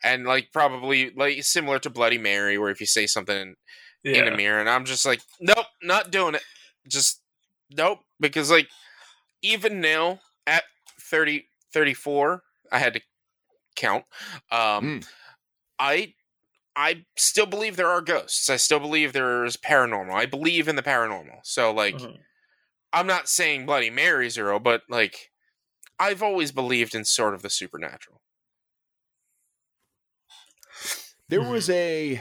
and 0.03 0.25
like 0.25 0.49
probably 0.51 1.11
like 1.15 1.43
similar 1.45 1.79
to 1.79 1.91
bloody 1.91 2.17
mary 2.17 2.57
where 2.57 2.71
if 2.71 2.81
you 2.81 2.87
say 2.87 3.07
something 3.07 3.55
in, 4.03 4.15
in 4.15 4.29
a 4.29 4.35
mirror 4.37 4.61
and 4.61 4.71
i'm 4.71 4.87
just 4.87 5.05
like 5.05 5.21
nope 5.41 5.67
not 5.83 6.11
doing 6.11 6.35
it 6.35 6.43
just 6.89 7.21
nope 7.71 7.99
because 8.19 8.51
like 8.51 8.69
even 9.43 9.81
now 9.81 10.21
at 10.47 10.65
30 11.01 11.47
34 11.73 12.43
i 12.71 12.79
had 12.79 12.95
to 12.95 13.01
count 13.77 14.05
um 14.51 15.01
Mm. 15.01 15.07
i 15.79 16.15
i 16.77 17.05
still 17.17 17.47
believe 17.47 17.77
there 17.77 17.89
are 17.89 18.01
ghosts 18.01 18.49
i 18.51 18.57
still 18.57 18.81
believe 18.81 19.13
there's 19.13 19.57
paranormal 19.57 20.13
i 20.15 20.27
believe 20.27 20.69
in 20.69 20.77
the 20.77 20.83
paranormal 20.83 21.41
so 21.45 21.73
like 21.73 21.97
Mhm. 21.97 22.19
i'm 22.93 23.07
not 23.07 23.29
saying 23.29 23.67
bloody 23.67 23.91
mary's 23.91 24.39
real 24.39 24.59
but 24.59 24.83
like 24.89 25.31
i've 25.99 26.23
always 26.23 26.53
believed 26.53 26.95
in 26.95 27.05
sort 27.05 27.35
of 27.35 27.43
the 27.43 27.51
supernatural 27.51 28.21
There 31.29 31.43
was 31.43 31.71
a 31.71 32.21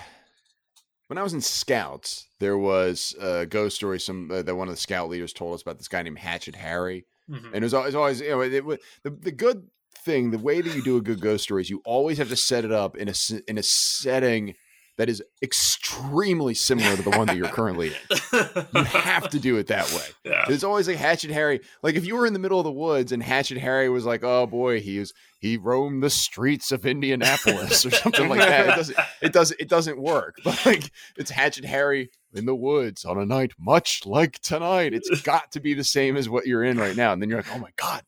when 1.08 1.18
I 1.18 1.24
was 1.24 1.34
in 1.34 1.42
Scouts. 1.42 2.28
There 2.40 2.58
was 2.58 3.14
a 3.20 3.46
ghost 3.46 3.76
story. 3.76 4.00
Some 4.00 4.32
uh, 4.32 4.42
that 4.42 4.56
one 4.56 4.70
of 4.70 4.74
the 4.74 4.80
scout 4.80 5.10
leaders 5.10 5.34
told 5.34 5.54
us 5.54 5.62
about 5.62 5.78
this 5.78 5.90
guy 5.90 6.02
named 6.02 6.20
Hatchet 6.20 6.56
Harry, 6.56 7.06
Mhm. 7.30 7.52
and 7.54 7.64
it 7.64 7.72
was 7.74 7.96
always, 7.96 8.22
you 8.22 8.30
know 8.30 8.42
it, 8.42 8.66
wa- 8.66 8.78
the 9.04 9.12
the 9.12 9.32
good 9.32 9.68
thing. 10.06 10.32
The 10.32 10.38
way 10.40 10.62
that 10.62 10.76
you 10.76 10.82
do 10.82 10.98
a 10.98 11.02
good 11.02 11.22
ghost 11.22 11.44
story 11.44 11.62
is 11.62 11.70
you 11.70 11.82
always 11.86 12.18
have 12.18 12.30
to 12.30 12.36
set 12.36 12.66
it 12.66 12.72
up 12.72 12.98
in 12.98 13.08
a 13.10 13.14
in 13.48 13.58
a 13.58 13.64
setting 13.64 14.56
that 15.02 15.10
is 15.10 15.24
extremely 15.42 16.54
similar 16.54 16.96
to 16.96 17.02
the 17.02 17.10
one 17.10 17.26
that 17.26 17.36
you're 17.36 17.48
currently 17.48 17.88
in. 17.88 17.94
You 18.76 18.84
have 18.84 19.30
to 19.30 19.40
do 19.40 19.58
it 19.58 19.66
that 19.68 19.92
way. 19.94 20.06
yeah. 20.32 20.46
There's 20.48 20.64
always 20.64 20.88
like 20.88 20.98
Hatchet 20.98 21.32
Harry. 21.32 21.62
Like 21.82 21.96
if 21.96 22.06
you 22.06 22.16
were 22.16 22.28
in 22.28 22.34
the 22.34 22.40
middle 22.40 22.60
of 22.60 22.66
the 22.66 22.72
woods 22.72 23.12
and 23.12 23.24
Hatchet 23.24 23.58
Harry 23.58 23.90
was 23.90 24.06
like, 24.06 24.24
"Oh 24.24 24.46
boy, 24.46 24.80
he 24.80 25.00
was 25.00 25.12
he 25.40 25.58
roamed 25.58 26.04
the 26.04 26.12
streets 26.12 26.72
of 26.72 26.86
Indianapolis" 26.86 27.84
or 27.84 27.90
something 27.90 28.30
like 28.30 28.40
that. 28.42 28.70
It 28.70 28.76
doesn't 28.76 28.98
it 29.24 29.34
doesn't 29.34 29.60
it 29.60 29.70
doesn't 29.70 30.00
work. 30.00 30.36
But 30.44 30.64
like 30.68 30.92
it's 31.18 31.32
Hatchet 31.32 31.66
Harry 31.66 32.12
in 32.36 32.46
the 32.46 32.56
woods 32.56 33.04
on 33.04 33.18
a 33.18 33.26
night 33.26 33.54
much 33.60 34.06
like 34.06 34.38
tonight. 34.42 34.94
It's 34.94 35.22
got 35.22 35.52
to 35.54 35.60
be 35.60 35.74
the 35.74 35.84
same 35.84 36.16
as 36.16 36.30
what 36.30 36.46
you're 36.46 36.64
in 36.64 36.78
right 36.78 36.96
now. 36.96 37.12
And 37.12 37.20
then 37.22 37.30
you're 37.30 37.40
like, 37.40 37.56
"Oh 37.56 37.60
my 37.60 37.72
god, 37.76 38.04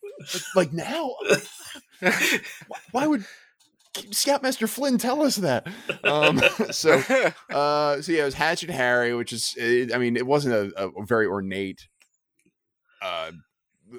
like, 0.56 0.56
like 0.56 0.74
now? 0.74 1.16
Why, 2.68 2.78
why 2.92 3.08
would 3.08 3.26
Scoutmaster 4.12 4.68
Flynn 4.68 4.98
tell 4.98 5.22
us 5.22 5.38
that?" 5.38 5.68
Um, 6.04 6.42
so 6.72 6.94
uh, 7.50 8.02
so 8.02 8.12
yeah, 8.12 8.22
it 8.22 8.26
was 8.26 8.34
Hatchet 8.34 8.70
Harry, 8.70 9.14
which 9.14 9.34
is, 9.34 9.54
it, 9.58 9.94
I 9.94 9.98
mean, 9.98 10.16
it 10.18 10.26
wasn't 10.26 10.56
a, 10.56 10.86
a 10.98 11.06
very 11.06 11.26
ornate 11.28 11.88
uh, 13.02 13.32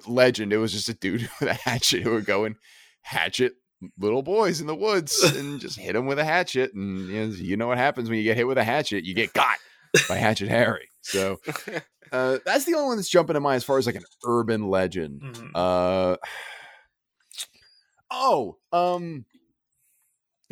legend. 0.07 0.53
It 0.53 0.59
was 0.59 0.73
just 0.73 0.89
a 0.89 0.95
dude 0.95 1.29
with 1.41 1.49
a 1.49 1.55
hatchet 1.55 2.03
who 2.03 2.13
would 2.13 2.27
go 2.27 2.45
and 2.45 2.57
hatchet 3.03 3.53
little 3.99 4.23
boys 4.23 4.61
in 4.61 4.67
the 4.67 4.75
woods 4.75 5.23
and 5.23 5.61
just 5.61 5.79
hit 5.79 5.93
them 5.93 6.07
with 6.07 6.19
a 6.19 6.25
hatchet. 6.25 6.73
And 6.75 7.09
you 7.09 7.27
know, 7.27 7.33
you 7.35 7.57
know 7.57 7.67
what 7.67 7.79
happens 7.79 8.09
when 8.09 8.19
you 8.19 8.25
get 8.25 8.37
hit 8.37 8.47
with 8.47 8.59
a 8.59 8.65
hatchet? 8.65 9.05
You 9.05 9.15
get 9.15 9.33
got 9.33 9.59
by 10.09 10.17
Hatchet 10.17 10.49
Harry. 10.49 10.89
So 11.03 11.39
uh, 12.13 12.39
that's 12.45 12.65
the 12.65 12.75
only 12.75 12.87
one 12.89 12.97
that's 12.97 13.11
jumping 13.11 13.35
to 13.35 13.41
mind 13.41 13.57
as 13.57 13.65
far 13.65 13.79
as 13.79 13.87
like 13.87 13.95
an 13.97 14.05
urban 14.27 14.69
legend. 14.69 15.21
Mhm. 15.21 15.51
Uh, 15.55 16.17
oh, 18.11 18.57
um, 18.73 19.27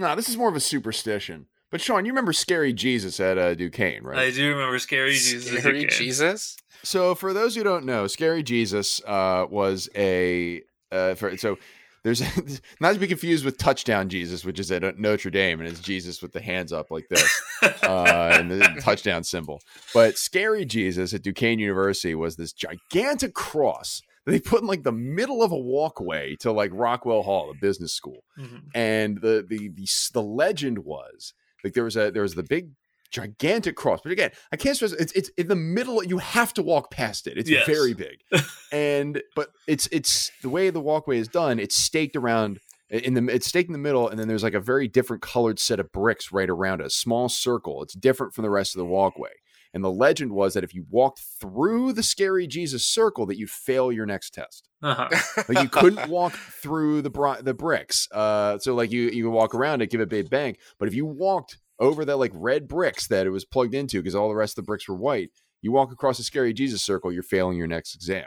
no, 0.02 0.14
this 0.14 0.28
is 0.28 0.36
more 0.36 0.48
of 0.48 0.56
a 0.56 0.60
superstition. 0.60 1.46
But 1.70 1.80
Sean, 1.80 2.04
you 2.04 2.12
remember 2.12 2.34
Scary 2.34 2.74
Jesus 2.74 3.18
at 3.18 3.38
uh, 3.38 3.54
Duquesne, 3.54 4.02
right? 4.02 4.18
I 4.18 4.30
do 4.30 4.50
remember 4.50 4.78
Scary 4.78 5.12
Jesus. 5.12 5.46
Scary 5.46 5.84
again. 5.84 5.90
jesus 5.90 6.56
So, 6.82 7.14
for 7.14 7.32
those 7.32 7.54
who 7.54 7.64
don't 7.64 7.86
know, 7.86 8.06
Scary 8.06 8.42
Jesus 8.42 9.00
uh, 9.06 9.46
was 9.48 9.88
a 9.96 10.62
uh, 10.90 11.14
for, 11.14 11.36
so 11.38 11.56
there's 12.04 12.20
not 12.80 12.94
to 12.94 12.98
be 12.98 13.06
confused 13.06 13.44
with 13.44 13.58
Touchdown 13.58 14.08
Jesus, 14.08 14.44
which 14.44 14.58
is 14.58 14.70
at 14.70 14.98
Notre 14.98 15.30
Dame, 15.30 15.60
and 15.60 15.68
it's 15.68 15.80
Jesus 15.80 16.20
with 16.20 16.32
the 16.32 16.40
hands 16.40 16.72
up 16.72 16.90
like 16.90 17.08
this 17.08 17.42
uh, 17.62 18.36
and 18.38 18.50
the 18.50 18.80
touchdown 18.80 19.24
symbol. 19.24 19.60
But 19.94 20.18
Scary 20.18 20.64
Jesus 20.64 21.14
at 21.14 21.22
Duquesne 21.22 21.58
University 21.58 22.14
was 22.14 22.36
this 22.36 22.52
gigantic 22.52 23.34
cross 23.34 24.02
that 24.02 24.11
they 24.26 24.40
put 24.40 24.60
in 24.62 24.66
like 24.66 24.82
the 24.84 24.92
middle 24.92 25.42
of 25.42 25.52
a 25.52 25.58
walkway 25.58 26.36
to 26.40 26.52
like 26.52 26.70
Rockwell 26.72 27.22
Hall, 27.22 27.48
the 27.48 27.58
business 27.60 27.92
school. 27.94 28.22
Mhm. 28.38 28.62
and 28.74 29.20
the 29.20 29.44
the 29.48 29.68
the, 29.68 29.86
the 30.14 30.22
legend 30.22 30.80
was 30.80 31.34
like 31.64 31.74
there 31.74 31.84
was 31.84 31.96
a 31.96 32.10
there 32.10 32.22
was 32.22 32.34
the 32.34 32.42
big 32.42 32.70
gigantic 33.10 33.76
cross. 33.76 34.00
But 34.02 34.12
again 34.12 34.30
i 34.52 34.56
can't 34.56 34.74
stress 34.74 34.92
it's 34.92 35.12
it's 35.12 35.28
in 35.36 35.48
the 35.48 35.54
middle 35.56 36.02
you 36.02 36.18
have 36.18 36.54
to 36.54 36.62
walk 36.62 36.90
past 36.90 37.26
it. 37.26 37.36
It's 37.36 37.50
Yes. 37.50 37.66
very 37.66 37.94
big. 37.94 38.20
And 38.72 39.22
but 39.36 39.48
it's 39.68 39.86
it's 39.92 40.30
the 40.40 40.48
way 40.48 40.70
the 40.70 40.80
walkway 40.80 41.18
is 41.18 41.28
done 41.28 41.58
it's 41.58 41.76
staked 41.76 42.16
around 42.16 42.58
in 42.88 43.12
the 43.14 43.26
it's 43.34 43.46
staked 43.46 43.68
in 43.68 43.74
the 43.74 43.78
middle 43.78 44.08
and 44.08 44.18
then 44.18 44.28
there's 44.28 44.42
like 44.42 44.54
a 44.54 44.60
very 44.60 44.88
different 44.88 45.20
colored 45.22 45.58
set 45.58 45.78
of 45.78 45.92
bricks 45.92 46.32
right 46.32 46.48
around 46.48 46.80
it 46.80 46.86
a 46.86 46.90
small 46.90 47.28
circle. 47.28 47.82
It's 47.82 47.92
different 47.94 48.32
from 48.34 48.42
the 48.44 48.50
rest 48.50 48.74
of 48.74 48.78
the 48.78 48.86
walkway 48.86 49.30
and 49.74 49.82
the 49.82 49.90
legend 49.90 50.32
was 50.32 50.54
that 50.54 50.64
if 50.64 50.74
you 50.74 50.84
walked 50.90 51.20
through 51.40 51.92
the 51.92 52.02
scary 52.02 52.46
jesus 52.46 52.84
circle 52.84 53.24
that 53.26 53.38
you'd 53.38 53.50
fail 53.50 53.90
your 53.92 54.06
next 54.06 54.34
test 54.34 54.68
Uh-huh. 54.82 55.08
like 55.48 55.62
you 55.62 55.68
couldn't 55.68 56.08
walk 56.10 56.32
through 56.34 57.02
the 57.02 57.10
bri- 57.10 57.40
the 57.42 57.54
bricks. 57.54 58.08
Uh, 58.12 58.58
so 58.58 58.74
like 58.74 58.90
you 58.90 59.02
you 59.10 59.24
could 59.24 59.30
walk 59.30 59.54
around 59.54 59.80
it, 59.82 59.90
give 59.90 60.00
it 60.00 60.04
a 60.04 60.06
big 60.06 60.28
bang. 60.28 60.56
But 60.78 60.88
if 60.88 60.94
you 60.94 61.06
walked 61.06 61.58
over 61.78 62.04
that 62.04 62.16
like 62.16 62.32
red 62.34 62.66
bricks 62.68 63.06
that 63.08 63.26
it 63.26 63.30
was 63.30 63.44
plugged 63.44 63.74
into, 63.74 63.98
because 64.00 64.14
all 64.16 64.28
the 64.28 64.34
rest 64.34 64.52
of 64.58 64.64
the 64.64 64.66
bricks 64.66 64.88
were 64.88 64.96
white, 64.96 65.30
you 65.62 65.70
walk 65.72 65.92
across 65.92 66.18
the 66.18 66.24
scary 66.24 66.52
Jesus 66.52 66.82
circle, 66.82 67.12
you're 67.12 67.22
failing 67.22 67.56
your 67.56 67.68
next 67.68 67.94
exam. 67.94 68.26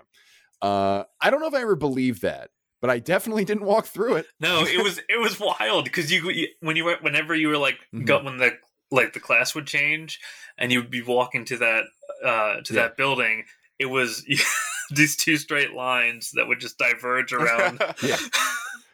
Uh, 0.62 1.04
I 1.22 1.30
don't 1.30 1.42
know 1.42 1.48
if 1.48 1.54
I 1.54 1.62
ever 1.62 1.76
believed 1.76 2.22
that, 2.22 2.50
but 2.82 2.90
I 2.90 3.00
definitely 3.00 3.44
didn't 3.46 3.66
walk 3.66 3.86
through 3.86 4.16
it. 4.16 4.26
No, 4.40 4.64
it 4.64 4.82
was 4.84 5.00
it 5.10 5.20
was 5.20 5.40
wild 5.40 5.84
because 5.86 6.12
you, 6.12 6.30
you 6.32 6.48
when 6.62 6.76
you 6.78 6.86
were 6.86 6.98
whenever 7.02 7.36
you 7.36 7.50
were 7.50 7.58
like 7.58 7.80
Mhm. 7.94 8.06
go, 8.06 8.24
when 8.24 8.38
the 8.38 8.52
like 8.92 9.14
the 9.14 9.20
class 9.20 9.56
would 9.56 9.68
change 9.68 10.20
and 10.58 10.72
you 10.72 10.80
would 10.80 10.92
be 10.92 11.02
walking 11.02 11.46
to 11.46 11.58
that 11.58 11.84
uh 12.24 12.62
to 12.64 12.74
Yeah. 12.74 12.82
that 12.84 12.98
building, 12.98 13.46
it 13.80 13.86
was 13.88 14.24
these 14.92 15.16
two 15.16 15.38
straight 15.38 15.74
lines 15.74 16.32
that 16.36 16.48
would 16.48 16.60
just 16.60 16.78
diverge 16.78 17.34
around. 17.34 17.82
Yeah. 18.04 18.18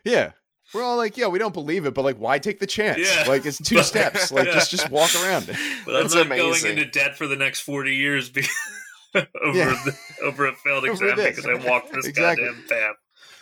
Yeah. 0.03 0.31
We're 0.73 0.83
all 0.83 0.95
like, 0.95 1.17
yeah, 1.17 1.27
we 1.27 1.37
don't 1.37 1.53
believe 1.53 1.85
it, 1.85 1.93
but 1.93 2.03
like, 2.03 2.15
why 2.15 2.39
take 2.39 2.59
the 2.59 2.65
chance? 2.65 2.97
Yeah. 2.99 3.25
Like, 3.27 3.45
it's 3.45 3.57
two 3.57 3.83
steps. 3.83 4.31
Like, 4.31 4.47
Yeah. 4.47 4.53
just 4.53 4.71
just 4.71 4.89
walk 4.89 5.13
around 5.15 5.49
it. 5.49 5.57
But 5.85 5.95
I'm 5.97 6.01
That's 6.03 6.15
not 6.15 6.25
amazing. 6.27 6.61
going 6.63 6.77
into 6.79 6.89
debt 6.89 7.17
for 7.17 7.27
the 7.27 7.35
next 7.35 7.59
forty 7.59 7.95
years 7.95 8.29
be- 8.29 8.45
over 9.13 9.27
Yeah. 9.57 9.77
the, 9.83 9.97
over 10.23 10.47
a 10.47 10.53
failed 10.55 10.85
exam 10.85 11.17
because 11.17 11.45
I 11.45 11.55
walked 11.55 11.91
this 11.93 12.07
Exactly. 12.07 12.45
goddamn 12.45 12.63
path. 12.69 12.95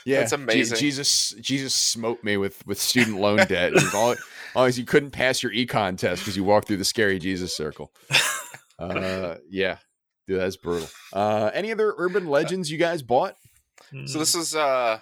Yeah, 0.09 0.19
That's 0.21 0.31
Je- 0.31 0.35
amazing. 0.35 0.77
Jesus, 0.77 1.29
Jesus 1.39 1.73
smote 1.75 2.23
me 2.23 2.37
with 2.37 2.65
with 2.65 2.79
student 2.81 3.17
loan 3.19 3.37
debt. 3.45 3.73
It 3.73 3.83
was 3.83 3.93
all, 3.93 4.15
always 4.55 4.79
you 4.79 4.85
couldn't 4.85 5.11
pass 5.11 5.43
your 5.43 5.51
econ 5.51 5.97
test 5.97 6.21
because 6.21 6.35
you 6.35 6.43
walked 6.43 6.67
through 6.67 6.77
the 6.77 6.85
scary 6.85 7.19
Jesus 7.19 7.55
circle. 7.55 7.91
Uh, 8.79 9.35
yeah, 9.49 9.79
dude, 10.25 10.39
that's 10.39 10.55
brutal. 10.55 10.87
Uh, 11.11 11.51
any 11.53 11.69
other 11.73 11.93
urban 11.97 12.27
legends 12.27 12.71
you 12.71 12.77
guys 12.77 13.01
bought? 13.03 13.35
so 14.05 14.19
this 14.19 14.35
is 14.35 14.55
uh 14.55 14.99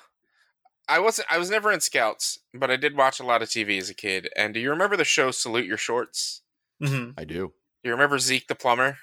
i 0.89 0.97
wasn't 0.97 1.27
i 1.31 1.37
was 1.37 1.49
never 1.51 1.71
in 1.71 1.79
scouts 1.81 2.39
but 2.53 2.71
i 2.71 2.75
did 2.77 2.95
watch 2.97 3.19
a 3.19 3.23
lot 3.23 3.41
of 3.43 3.49
tv 3.49 3.77
as 3.77 3.89
a 3.89 3.93
kid 3.93 4.29
and 4.35 4.53
do 4.53 4.59
you 4.59 4.69
remember 4.69 4.95
the 4.95 5.03
show 5.03 5.29
salute 5.29 5.65
your 5.65 5.77
shorts 5.77 6.41
Mhm. 6.81 7.13
I 7.17 7.23
do, 7.25 7.53
you 7.83 7.91
remember 7.91 8.17
zeke 8.17 8.47
the 8.47 8.55
plumber 8.55 8.97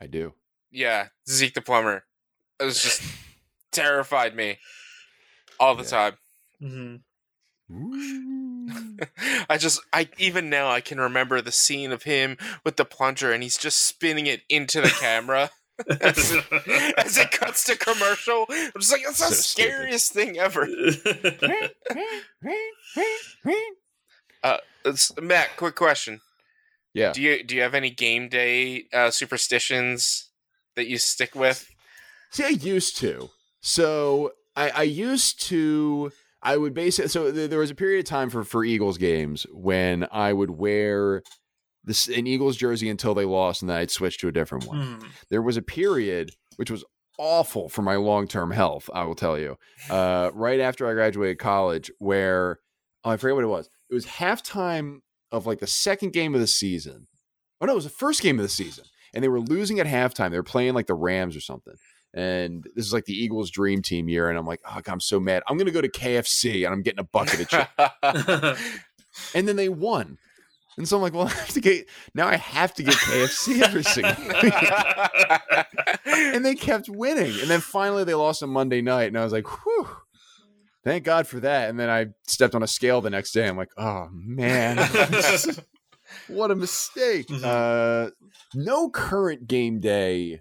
I 0.00 0.06
do. 0.06 0.34
yeah 0.70 1.08
zeke 1.28 1.54
the 1.54 1.60
plumber 1.62 2.04
it 2.60 2.64
was 2.64 2.82
just 2.82 3.00
terrified 3.72 4.36
me 4.36 4.58
all 5.58 5.74
the 5.74 5.82
Yeah. 5.84 5.88
time 5.88 6.16
Mhm. 6.62 7.00
I 9.48 9.58
just, 9.58 9.80
I 9.92 10.08
even 10.18 10.48
now 10.48 10.70
I 10.70 10.80
can 10.80 11.00
remember 11.00 11.40
the 11.40 11.52
scene 11.52 11.92
of 11.92 12.04
him 12.04 12.36
with 12.64 12.76
the 12.76 12.84
plunger, 12.84 13.32
and 13.32 13.42
he's 13.42 13.58
just 13.58 13.82
spinning 13.82 14.26
it 14.26 14.42
into 14.48 14.80
the 14.80 14.88
camera 14.90 15.50
as, 16.00 16.32
it, 16.34 16.44
as 16.96 17.18
it 17.18 17.30
cuts 17.32 17.64
to 17.64 17.76
commercial. 17.76 18.46
I'm 18.48 18.70
just 18.78 18.92
like, 18.92 19.02
that's 19.04 19.18
the 19.18 19.26
So 19.26 19.34
stupid. 19.34 19.72
scariest 19.72 20.12
thing 20.12 20.38
ever. 20.38 20.66
Uh, 24.42 24.58
Matt, 25.20 25.56
quick 25.56 25.74
question: 25.74 26.20
Yeah, 26.94 27.12
Do 27.12 27.20
you 27.20 27.42
do 27.42 27.56
you 27.56 27.62
have 27.62 27.74
any 27.74 27.90
game 27.90 28.28
day 28.28 28.84
uh, 28.92 29.10
superstitions 29.10 30.30
that 30.76 30.86
you 30.86 30.98
stick 30.98 31.34
with? 31.34 31.68
See, 32.30 32.44
I 32.44 32.48
used 32.50 32.96
to. 32.98 33.30
So 33.60 34.32
I, 34.56 34.70
I 34.70 34.82
used 34.82 35.42
to. 35.48 36.10
I 36.42 36.56
would 36.56 36.74
basically. 36.74 37.08
So 37.08 37.30
th- 37.30 37.50
there 37.50 37.58
was 37.58 37.70
a 37.70 37.74
period 37.74 38.00
of 38.00 38.04
time 38.06 38.30
for 38.30 38.44
for 38.44 38.64
Eagles 38.64 38.98
games 38.98 39.46
when 39.52 40.06
I 40.10 40.32
would 40.32 40.50
wear 40.50 41.22
this 41.84 42.08
an 42.08 42.26
Eagles 42.26 42.56
jersey 42.56 42.88
until 42.88 43.14
they 43.14 43.24
lost, 43.24 43.62
and 43.62 43.68
then 43.68 43.76
I'd 43.76 43.90
switch 43.90 44.18
to 44.18 44.28
a 44.28 44.32
different 44.32 44.66
one. 44.66 44.98
Hmm. 45.00 45.06
There 45.30 45.42
was 45.42 45.56
a 45.56 45.62
period 45.62 46.32
which 46.56 46.70
was 46.70 46.84
awful 47.18 47.68
for 47.68 47.82
my 47.82 47.96
long 47.96 48.28
term 48.28 48.50
health. 48.50 48.90
I 48.92 49.04
will 49.04 49.14
tell 49.14 49.38
you. 49.38 49.56
Uh, 49.88 50.30
right 50.34 50.60
after 50.60 50.88
I 50.88 50.94
graduated 50.94 51.38
college, 51.38 51.90
where 51.98 52.58
oh, 53.04 53.10
I 53.10 53.16
forget 53.16 53.36
what 53.36 53.44
it 53.44 53.48
was. 53.48 53.68
It 53.90 53.94
was 53.94 54.06
halftime 54.06 54.98
of 55.30 55.46
like 55.46 55.60
the 55.60 55.66
second 55.66 56.12
game 56.12 56.34
of 56.34 56.40
the 56.40 56.46
season. 56.46 57.06
Oh 57.60 57.66
no, 57.66 57.72
it 57.72 57.76
was 57.76 57.84
the 57.84 57.90
first 57.90 58.22
game 58.22 58.38
of 58.38 58.42
the 58.42 58.48
season, 58.48 58.84
and 59.14 59.22
they 59.22 59.28
were 59.28 59.40
losing 59.40 59.80
at 59.80 59.86
halftime. 59.86 60.30
They 60.30 60.38
were 60.38 60.42
playing 60.42 60.74
like 60.74 60.86
the 60.86 60.94
Rams 60.94 61.36
or 61.36 61.40
something. 61.40 61.74
And 62.16 62.66
this 62.74 62.86
is 62.86 62.92
like 62.94 63.04
the 63.04 63.12
Eagles' 63.12 63.50
dream 63.50 63.82
team 63.82 64.08
year, 64.08 64.30
and 64.30 64.38
I'm 64.38 64.46
like, 64.46 64.60
oh, 64.66 64.80
God, 64.82 64.90
I'm 64.92 65.00
so 65.00 65.20
mad. 65.20 65.42
I'm 65.46 65.58
gonna 65.58 65.70
go 65.70 65.82
to 65.82 65.88
KFC 65.88 66.64
and 66.64 66.72
I'm 66.74 66.80
getting 66.82 67.00
a 67.00 67.04
bucket 67.04 67.40
of 67.42 67.48
chicken. 67.48 68.56
and 69.34 69.46
then 69.46 69.56
they 69.56 69.68
won, 69.68 70.16
and 70.78 70.88
so 70.88 70.96
I'm 70.96 71.02
like, 71.02 71.12
well, 71.12 71.26
I 71.26 71.30
have 71.30 71.48
to 71.52 71.60
get 71.60 71.86
now. 72.14 72.26
I 72.26 72.36
have 72.36 72.72
to 72.74 72.82
get 72.82 72.94
KFC 72.94 73.60
every 73.62 73.82
single 73.84 74.14
week. 74.42 74.54
and 76.34 76.44
they 76.44 76.54
kept 76.54 76.88
winning. 76.88 77.38
And 77.40 77.50
then 77.50 77.60
finally 77.60 78.04
they 78.04 78.14
lost 78.14 78.42
on 78.42 78.48
Monday 78.50 78.80
night, 78.80 79.08
and 79.08 79.18
I 79.18 79.24
was 79.24 79.32
like, 79.32 79.46
whew. 79.64 79.88
Thank 80.84 81.02
God 81.02 81.26
for 81.26 81.40
that. 81.40 81.68
And 81.68 81.80
then 81.80 81.90
I 81.90 82.06
stepped 82.28 82.54
on 82.54 82.62
a 82.62 82.66
scale 82.68 83.00
the 83.00 83.10
next 83.10 83.32
day. 83.32 83.48
I'm 83.48 83.56
like, 83.56 83.72
oh 83.76 84.08
man, 84.12 84.76
what 86.28 86.52
a 86.52 86.54
mistake. 86.54 87.26
Mhm. 87.26 87.42
Uh, 87.42 88.10
no 88.54 88.88
current 88.88 89.48
game 89.48 89.80
day 89.80 90.40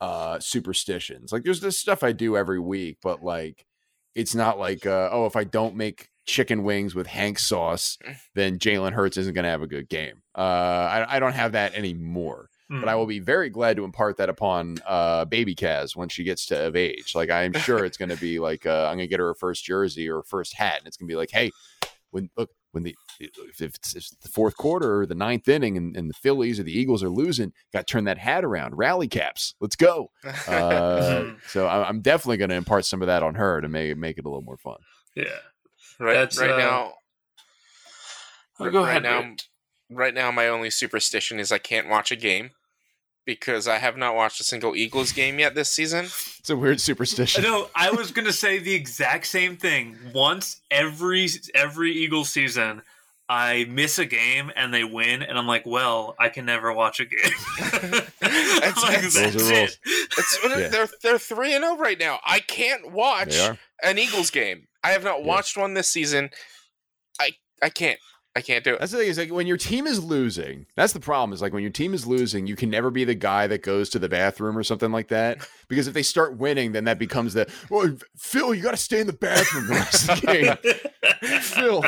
uh, 0.00 0.38
superstitions. 0.40 1.32
Like 1.32 1.44
there's 1.44 1.60
this 1.60 1.78
stuff 1.78 2.02
I 2.02 2.12
do 2.12 2.36
every 2.36 2.60
week, 2.60 2.98
but 3.02 3.22
like 3.22 3.66
it's 4.14 4.34
not 4.34 4.58
like 4.58 4.86
uh, 4.86 5.08
oh, 5.12 5.26
if 5.26 5.36
I 5.36 5.44
don't 5.44 5.76
make 5.76 6.08
chicken 6.26 6.64
wings 6.64 6.94
with 6.94 7.06
Hank 7.06 7.38
sauce, 7.38 7.98
then 8.34 8.58
Jalen 8.58 8.92
Hurts 8.92 9.16
isn't 9.16 9.34
going 9.34 9.44
to 9.44 9.50
have 9.50 9.62
a 9.62 9.66
good 9.66 9.88
game. 9.88 10.22
Uh, 10.36 10.40
I, 10.40 11.16
I 11.16 11.20
don't 11.20 11.34
have 11.34 11.52
that 11.52 11.74
anymore 11.74 12.50
but 12.68 12.88
I 12.88 12.96
will 12.96 13.06
be 13.06 13.20
very 13.20 13.48
glad 13.48 13.76
to 13.76 13.84
impart 13.84 14.16
that 14.16 14.28
upon 14.28 14.78
uh, 14.86 15.24
baby 15.24 15.54
Kaz 15.54 15.94
when 15.94 16.08
she 16.08 16.24
gets 16.24 16.46
to 16.46 16.66
of 16.66 16.74
age. 16.74 17.14
Like 17.14 17.30
I'm 17.30 17.52
sure 17.52 17.84
it's 17.84 17.96
going 17.96 18.08
to 18.08 18.16
be 18.16 18.38
like 18.38 18.66
uh, 18.66 18.86
I'm 18.86 18.96
going 18.96 19.06
to 19.06 19.06
get 19.06 19.20
her 19.20 19.26
her 19.26 19.34
first 19.34 19.64
jersey 19.64 20.08
or 20.08 20.22
first 20.22 20.54
hat, 20.54 20.78
and 20.78 20.86
it's 20.86 20.96
going 20.96 21.08
to 21.08 21.12
be 21.12 21.16
like, 21.16 21.30
hey, 21.30 21.50
when 22.10 22.30
look 22.36 22.50
when 22.72 22.82
the 22.82 22.96
if 23.20 23.60
it's, 23.60 23.94
it's 23.96 24.10
the 24.22 24.28
fourth 24.28 24.56
quarter 24.56 25.00
or 25.00 25.06
the 25.06 25.14
ninth 25.14 25.48
inning 25.48 25.76
and, 25.76 25.96
and 25.96 26.08
the 26.10 26.14
Phillies 26.14 26.58
or 26.60 26.62
the 26.64 26.78
Eagles 26.78 27.02
are 27.02 27.08
losing, 27.10 27.52
got 27.72 27.86
to 27.86 27.92
turn 27.92 28.04
that 28.04 28.18
hat 28.18 28.44
around, 28.44 28.76
rally 28.76 29.08
caps, 29.08 29.54
let's 29.60 29.76
go. 29.76 30.10
Uh, 30.48 31.32
so 31.48 31.66
I- 31.66 31.88
I'm 31.88 32.00
definitely 32.00 32.36
going 32.38 32.50
to 32.50 32.56
impart 32.56 32.84
some 32.84 33.02
of 33.02 33.06
that 33.08 33.22
on 33.22 33.34
her 33.36 33.60
to 33.60 33.68
make 33.68 33.96
make 33.96 34.18
it 34.18 34.24
a 34.24 34.28
little 34.28 34.42
more 34.42 34.56
fun. 34.58 34.76
yeah. 35.14 35.24
right 35.98 36.14
That's, 36.14 36.38
right 36.40 36.50
uh, 36.50 36.58
now. 36.58 36.92
Oh, 38.58 38.70
go 38.70 38.82
right 38.82 38.90
ahead. 38.90 39.02
now, 39.02 39.20
Rick. 39.20 39.38
right 39.90 40.14
now, 40.14 40.30
my 40.30 40.48
only 40.48 40.70
superstition 40.70 41.38
is 41.38 41.52
I 41.52 41.58
can't 41.58 41.88
watch 41.88 42.10
a 42.10 42.16
game 42.16 42.50
because 43.26 43.66
I 43.68 43.78
have 43.78 43.96
not 43.96 44.14
watched 44.14 44.40
a 44.40 44.44
single 44.44 44.74
Eagles 44.76 45.12
game 45.12 45.38
yet 45.38 45.54
this 45.54 45.70
season. 45.70 46.06
It's 46.46 46.50
a 46.50 46.56
weird 46.56 46.80
superstition. 46.80 47.42
No, 47.42 47.68
I 47.74 47.90
was 47.90 48.12
gonna 48.12 48.32
say 48.32 48.60
the 48.60 48.72
exact 48.72 49.26
same 49.26 49.56
thing. 49.56 49.96
Once 50.14 50.60
every 50.70 51.28
every 51.56 51.90
Eagles 51.90 52.28
season, 52.30 52.82
I 53.28 53.66
miss 53.68 53.98
a 53.98 54.04
game 54.06 54.52
and 54.54 54.72
they 54.72 54.84
win, 54.84 55.22
and 55.22 55.36
I'm 55.36 55.46
like, 55.48 55.66
well, 55.66 56.14
I 56.18 56.28
can 56.28 56.44
never 56.46 56.72
watch 56.72 57.00
a 57.00 57.04
game. 57.06 57.18
I'm 58.22 58.72
like, 58.82 59.00
Those 59.02 59.16
are 59.16 59.20
that's 59.20 59.34
rules. 59.34 59.52
it. 59.52 59.78
It's, 59.84 60.38
Yeah. 60.44 60.68
They're 60.68 60.88
they're 61.02 61.18
three 61.18 61.54
and 61.54 61.64
zero 61.64 61.76
right 61.76 61.98
now. 61.98 62.20
I 62.24 62.40
can't 62.40 62.92
watch 62.92 63.36
an 63.82 63.98
Eagles 63.98 64.30
game. 64.30 64.68
I 64.84 64.90
have 64.90 65.02
not 65.04 65.20
Yeah. 65.20 65.26
watched 65.26 65.56
one 65.56 65.74
this 65.74 65.88
season. 65.88 66.30
I 67.20 67.30
I 67.62 67.68
can't. 67.70 67.98
I 68.36 68.42
can't 68.42 68.62
do 68.62 68.74
it. 68.74 68.80
That's 68.80 68.92
the 68.92 68.98
thing 68.98 69.08
is 69.08 69.16
like 69.16 69.32
when 69.32 69.46
your 69.46 69.56
team 69.56 69.86
is 69.86 70.04
losing, 70.04 70.66
that's 70.76 70.92
the 70.92 71.00
problem. 71.00 71.32
Is 71.32 71.40
like 71.40 71.54
when 71.54 71.62
your 71.62 71.72
team 71.72 71.94
is 71.94 72.06
losing, 72.06 72.46
you 72.46 72.54
can 72.54 72.68
never 72.68 72.90
be 72.90 73.04
the 73.04 73.14
guy 73.14 73.46
that 73.46 73.62
goes 73.62 73.88
to 73.90 73.98
the 73.98 74.10
bathroom 74.10 74.58
or 74.58 74.62
something 74.62 74.92
like 74.92 75.08
that. 75.08 75.38
Because 75.68 75.88
if 75.88 75.94
they 75.94 76.04
start 76.04 76.36
winning, 76.36 76.70
then 76.70 76.84
that 76.84 76.96
becomes 76.96 77.34
the 77.34 77.50
well, 77.70 77.96
Phil, 78.16 78.54
you 78.54 78.62
got 78.62 78.70
to 78.70 78.76
stay 78.76 79.00
in 79.00 79.08
the 79.08 79.12
bathroom 79.12 79.66
the 79.66 79.72
rest 79.72 80.08
of 80.08 80.20
the 80.20 80.26
game. 80.28 81.40
Phil, 81.40 81.82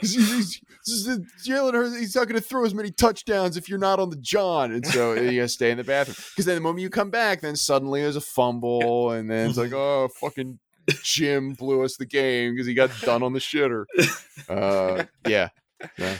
because 0.00 0.14
he's, 0.14 0.32
he's, 0.32 1.06
he's 1.06 1.08
Jalen 1.46 1.74
Hurts, 1.74 1.98
he's 1.98 2.14
not 2.14 2.28
going 2.28 2.40
to 2.40 2.46
throw 2.46 2.64
as 2.64 2.74
many 2.74 2.90
touchdowns 2.90 3.56
if 3.56 3.68
you're 3.68 3.78
not 3.78 3.98
on 3.98 4.10
the 4.10 4.16
John, 4.16 4.72
and 4.72 4.86
so 4.86 5.12
you 5.14 5.40
got 5.40 5.44
to 5.44 5.48
stay 5.48 5.70
in 5.70 5.76
the 5.76 5.84
bathroom. 5.84 6.16
Because 6.30 6.46
then 6.46 6.54
the 6.54 6.60
moment 6.60 6.82
you 6.82 6.90
come 6.90 7.10
back, 7.10 7.40
then 7.40 7.56
suddenly 7.56 8.02
there's 8.02 8.16
a 8.16 8.20
fumble, 8.20 9.10
and 9.10 9.30
then 9.30 9.50
it's 9.50 9.58
like, 9.58 9.72
oh, 9.72 10.08
fucking 10.20 10.58
Jim 11.02 11.52
blew 11.54 11.84
us 11.84 11.96
the 11.96 12.06
game 12.06 12.54
because 12.54 12.66
he 12.66 12.74
got 12.74 12.90
done 13.02 13.22
on 13.22 13.32
the 13.32 13.40
shitter. 13.40 13.84
Uh, 14.48 15.04
yeah, 15.28 15.50
yeah. 15.98 16.16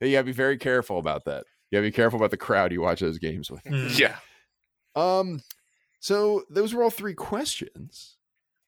you 0.00 0.12
got 0.12 0.18
to 0.18 0.24
be 0.24 0.32
very 0.32 0.58
careful 0.58 0.98
about 0.98 1.24
that. 1.24 1.44
You 1.70 1.76
got 1.76 1.82
to 1.82 1.88
be 1.88 1.92
careful 1.92 2.18
about 2.18 2.32
the 2.32 2.36
crowd 2.36 2.72
you 2.72 2.82
watch 2.82 3.00
those 3.00 3.18
games 3.18 3.50
with. 3.50 3.62
Mm. 3.64 3.98
Yeah. 3.98 4.16
Um, 4.96 5.40
so 6.00 6.42
those 6.50 6.74
were 6.74 6.82
all 6.82 6.90
three 6.90 7.14
questions. 7.14 8.15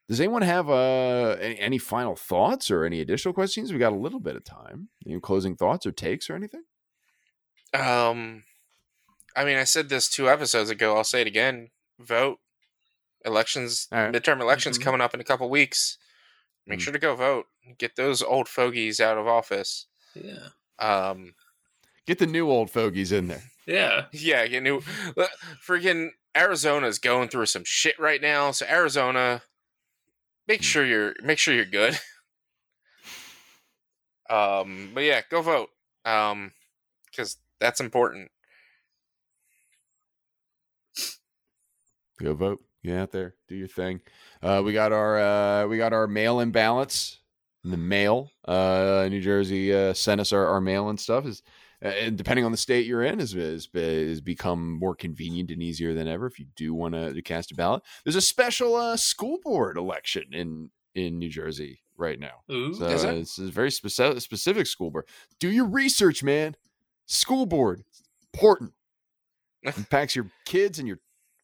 Does 0.09 0.21
anyone 0.21 0.43
have 0.43 0.71
uh 0.71 1.37
any, 1.41 1.59
any 1.59 1.79
final 1.79 2.17
thoughts 2.17 2.71
or 2.71 2.85
any 2.85 3.01
additional 3.01 3.35
questions? 3.35 3.73
We 3.73 3.79
got 3.79 3.93
a 3.93 3.97
little 3.97 4.21
bit 4.21 4.37
of 4.37 4.45
time. 4.45 4.89
Any 5.07 5.21
closing 5.21 5.55
thoughts 5.57 5.87
or 5.87 5.93
takes 5.93 6.31
or 6.31 6.35
anything? 6.35 6.63
Um, 7.75 8.45
I 9.37 9.45
mean, 9.45 9.57
I 9.59 9.65
said 9.65 9.89
this 9.89 10.09
two 10.09 10.29
episodes 10.29 10.71
ago. 10.71 10.97
I'll 10.97 11.05
say 11.05 11.21
it 11.21 11.27
again. 11.27 11.69
Vote. 11.99 12.39
Elections, 13.25 13.89
All 13.93 13.99
right. 13.99 14.15
midterm 14.15 14.41
elections 14.41 14.79
Mhm. 14.79 14.83
coming 14.83 15.01
up 15.01 15.13
in 15.13 15.21
a 15.21 15.25
couple 15.25 15.51
weeks. 15.51 15.99
Make 16.67 16.79
Mm. 16.79 16.83
sure 16.83 16.93
to 16.93 16.99
go 16.99 17.15
vote. 17.15 17.47
Get 17.77 17.97
those 17.97 18.23
old 18.23 18.49
fogies 18.49 19.01
out 19.01 19.19
of 19.19 19.27
office. 19.27 19.87
Yeah. 20.15 20.49
Um, 20.79 21.35
Get 22.07 22.19
the 22.19 22.27
new 22.27 22.49
old 22.51 22.71
fogies 22.71 23.13
in 23.13 23.29
there. 23.29 23.43
Yeah. 23.67 24.07
yeah, 24.13 24.45
you 24.45 24.63
know, 24.63 24.81
freaking 25.67 26.13
Arizona's 26.35 26.99
going 26.99 27.29
through 27.29 27.47
some 27.47 27.65
shit 27.67 27.99
right 27.99 28.23
now. 28.23 28.51
So 28.53 28.65
Arizona, 28.67 29.43
make 30.49 30.63
sure 30.63 30.85
you're 30.85 31.15
make 31.23 31.39
sure 31.39 31.55
you're 31.55 31.65
good. 31.65 31.99
Um, 34.31 34.91
but 34.93 35.05
yeah, 35.05 35.23
go 35.31 35.41
vote. 35.41 35.71
Um, 36.05 36.53
because 37.11 37.39
that's 37.61 37.81
important. 37.81 38.31
Go 42.21 42.35
vote. 42.35 42.63
Get 42.85 42.97
out 42.99 43.13
there. 43.13 43.35
Do 43.49 43.57
your 43.57 43.69
thing. 43.69 44.01
Uh, 44.43 44.63
we 44.65 44.73
got 44.73 44.93
our 44.93 45.19
uh, 45.19 45.67
we 45.67 45.79
got 45.79 45.93
our 45.93 46.07
mail-in 46.07 46.51
ballots 46.51 47.19
in 47.65 47.71
the 47.71 47.77
mail. 47.77 48.31
Uh, 48.47 49.09
New 49.11 49.21
Jersey 49.21 49.73
uh, 49.73 49.95
sent 49.95 50.21
us 50.21 50.33
our, 50.33 50.47
our 50.47 50.61
mail 50.61 50.89
and 50.89 50.99
stuff. 50.99 51.27
Is 51.27 51.43
and 51.81 52.17
depending 52.19 52.45
on 52.45 52.51
the 52.51 52.59
state 52.59 52.87
you're 52.87 53.05
in, 53.05 53.21
is 53.21 53.35
is 53.35 53.69
is 53.75 54.21
become 54.21 54.73
more 54.79 54.95
convenient 54.95 55.51
and 55.51 55.63
easier 55.63 55.95
than 55.95 56.09
ever. 56.09 56.27
If 56.27 56.39
you 56.39 56.47
do 56.57 56.75
want 56.75 56.95
to 56.95 57.21
cast 57.23 57.53
a 57.53 57.55
ballot, 57.55 57.83
there's 58.05 58.17
a 58.17 58.21
special 58.21 58.75
uh, 58.75 58.97
school 58.97 59.39
board 59.43 59.77
election 59.77 60.25
in 60.33 60.71
in 60.95 61.19
New 61.19 61.29
Jersey 61.29 61.81
right 61.97 62.19
now. 62.19 62.43
Ooh. 62.51 62.75
So 62.75 62.87
Is 62.87 63.05
it? 63.05 63.15
it's 63.17 63.39
a 63.39 63.47
very 63.51 63.71
specific 63.71 64.21
specific 64.23 64.67
school 64.67 64.91
board. 64.91 65.07
Do 65.39 65.51
your 65.51 65.67
research, 65.67 66.23
man. 66.23 66.57
School 67.07 67.47
board, 67.47 67.85
important. 68.33 68.73
Impacts 69.63 70.15
your 70.15 70.31
kids 70.45 70.79
and 70.79 70.87
your 70.87 70.99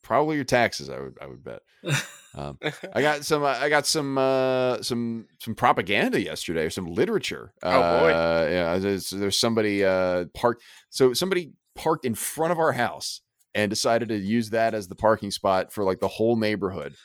probably 0.05 0.37
your 0.37 0.45
taxes. 0.45 0.89
I 0.89 1.01
would 1.01 1.19
I 1.21 1.27
would 1.27 1.43
bet. 1.43 1.63
Um, 2.37 2.59
I 2.93 3.01
got 3.01 3.25
some. 3.25 3.45
Uh, 3.45 3.57
I 3.61 3.69
got 3.69 3.87
some. 3.87 4.19
Uh, 4.19 4.83
some 4.83 5.27
some 5.39 5.55
propaganda 5.55 6.21
yesterday. 6.21 6.65
or 6.65 6.71
Some 6.71 6.87
literature. 6.87 7.53
Oh, 7.63 7.71
boy. 8.01 8.11
Uh, 8.11 8.49
yeah. 8.51 8.79
There's, 8.79 9.11
there's 9.11 9.39
somebody 9.39 9.85
uh, 9.85 10.25
parked. 10.35 10.61
So 10.91 11.13
somebody 11.13 11.53
parked 11.77 12.05
in 12.05 12.17
front 12.17 12.51
of 12.51 12.59
our 12.59 12.73
house 12.73 13.21
and 13.55 13.71
decided 13.71 14.09
to 14.09 14.17
use 14.17 14.51
that 14.51 14.75
as 14.75 14.89
the 14.89 14.97
parking 14.97 15.31
spot 15.31 15.73
for 15.73 15.85
like 15.85 16.01
the 16.01 16.09
whole 16.09 16.35
neighborhood. 16.35 16.97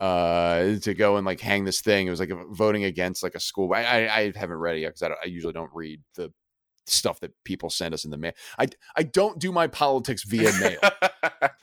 Uh, 0.00 0.78
to 0.78 0.94
go 0.94 1.16
and 1.16 1.26
like 1.26 1.40
hang 1.40 1.64
this 1.64 1.82
thing. 1.82 2.06
It 2.06 2.10
was 2.10 2.20
like 2.20 2.30
voting 2.52 2.84
against 2.84 3.22
like 3.22 3.34
a 3.34 3.40
school. 3.40 3.74
I 3.74 3.82
I, 3.82 4.16
I 4.20 4.32
haven't 4.36 4.56
read 4.56 4.76
it 4.76 4.80
yet 4.80 4.94
because 4.94 5.02
I, 5.02 5.08
I 5.22 5.26
usually 5.26 5.52
don't 5.52 5.70
read 5.74 6.00
the 6.14 6.32
stuff 6.88 7.20
that 7.20 7.32
people 7.44 7.70
send 7.70 7.94
us 7.94 8.04
in 8.04 8.10
the 8.10 8.16
mail. 8.18 8.32
I 8.58 8.68
I 8.96 9.02
don't 9.02 9.38
do 9.38 9.52
my 9.52 9.66
politics 9.66 10.24
via 10.24 10.52
mail 10.60 10.80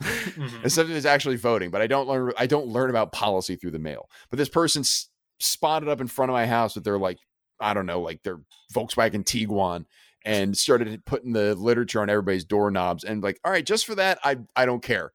Mhm. 0.36 0.64
except 0.64 0.90
if 0.90 0.96
it's 0.96 1.06
actually 1.06 1.36
voting. 1.36 1.70
But 1.70 1.82
I 1.82 1.86
don't 1.86 2.06
learn. 2.08 2.32
I 2.36 2.46
don't 2.46 2.66
learn 2.68 2.90
about 2.90 3.12
policy 3.12 3.56
through 3.56 3.70
the 3.72 3.78
mail. 3.78 4.08
But 4.30 4.38
this 4.38 4.48
person 4.48 4.80
s- 4.80 5.08
spotted 5.40 5.88
up 5.88 6.00
in 6.00 6.06
front 6.06 6.30
of 6.30 6.34
my 6.34 6.46
house 6.46 6.74
with 6.74 6.84
their 6.84 6.98
like 6.98 7.18
I 7.60 7.72
don't 7.74 7.86
know, 7.86 8.00
like 8.00 8.22
their 8.22 8.38
Volkswagen 8.74 9.24
Tiguan, 9.24 9.86
and 10.24 10.56
started 10.56 11.04
putting 11.06 11.32
the 11.32 11.54
literature 11.54 12.00
on 12.02 12.10
everybody's 12.10 12.44
doorknobs. 12.44 13.02
And 13.04 13.22
like, 13.22 13.40
all 13.44 13.50
right, 13.52 13.64
just 13.64 13.86
for 13.86 13.94
that, 13.94 14.18
I 14.24 14.36
I 14.54 14.66
don't 14.66 14.82
care. 14.82 15.12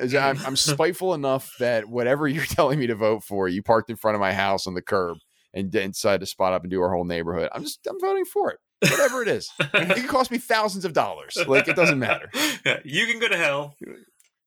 I'm, 0.00 0.38
I'm 0.46 0.56
spiteful 0.56 1.14
enough 1.14 1.52
that 1.58 1.86
whatever 1.88 2.26
you're 2.28 2.44
telling 2.46 2.78
me 2.78 2.86
to 2.86 2.94
vote 2.94 3.24
for, 3.24 3.48
you 3.48 3.62
parked 3.62 3.90
in 3.90 3.96
front 3.96 4.14
of 4.14 4.20
my 4.20 4.32
house 4.32 4.66
on 4.66 4.74
the 4.74 4.80
curb 4.82 5.18
and 5.52 5.70
then 5.72 5.90
decided 5.90 6.20
to 6.20 6.26
spot 6.26 6.52
up 6.52 6.62
and 6.62 6.70
do 6.70 6.80
our 6.80 6.92
whole 6.94 7.04
neighborhood. 7.04 7.50
I'm 7.52 7.62
just 7.64 7.86
I'm 7.88 8.00
voting 8.00 8.24
for 8.24 8.50
it, 8.52 8.58
whatever 8.82 9.22
it 9.22 9.28
is. 9.28 9.50
It 9.74 9.96
could 9.96 10.08
cost 10.08 10.30
me 10.30 10.38
thousands 10.38 10.84
of 10.84 10.92
dollars. 10.92 11.36
Like 11.46 11.68
it 11.68 11.76
doesn't 11.76 11.98
matter. 11.98 12.30
Yeah, 12.64 12.80
you 12.84 13.06
can 13.06 13.20
go 13.20 13.28
to 13.28 13.36
hell. 13.36 13.74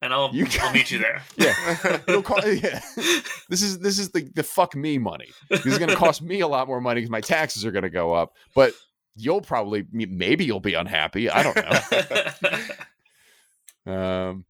and 0.02 0.14
I'll 0.14 0.34
You 0.34 0.48
I'll 0.62 0.74
meet 0.74 0.92
you 0.92 1.00
there. 1.00 1.22
Yeah. 1.38 2.00
It'll 2.08 2.22
cost, 2.24 2.46
yeah. 2.48 2.82
This 3.50 3.62
is 3.62 3.80
this 3.80 4.00
is 4.00 4.10
the 4.12 4.30
the 4.36 4.44
fuck 4.44 4.76
me 4.76 4.98
money. 4.98 5.30
This 5.50 5.66
is 5.66 5.78
going 5.78 5.90
to 5.90 5.96
cost 5.96 6.22
me 6.22 6.42
a 6.42 6.48
lot 6.48 6.68
more 6.68 6.82
money 6.82 7.02
because 7.02 7.12
my 7.12 7.22
taxes 7.22 7.66
are 7.66 7.72
going 7.72 7.84
to 7.84 7.90
go 7.90 8.14
up. 8.14 8.34
But 8.56 8.74
you'll 9.16 9.42
probably 9.42 9.86
maybe 9.92 10.46
you'll 10.46 10.60
be 10.60 10.74
unhappy. 10.74 11.30
I 11.30 11.44
don't 11.44 11.56
know. 11.56 12.50
Um, 13.86 14.46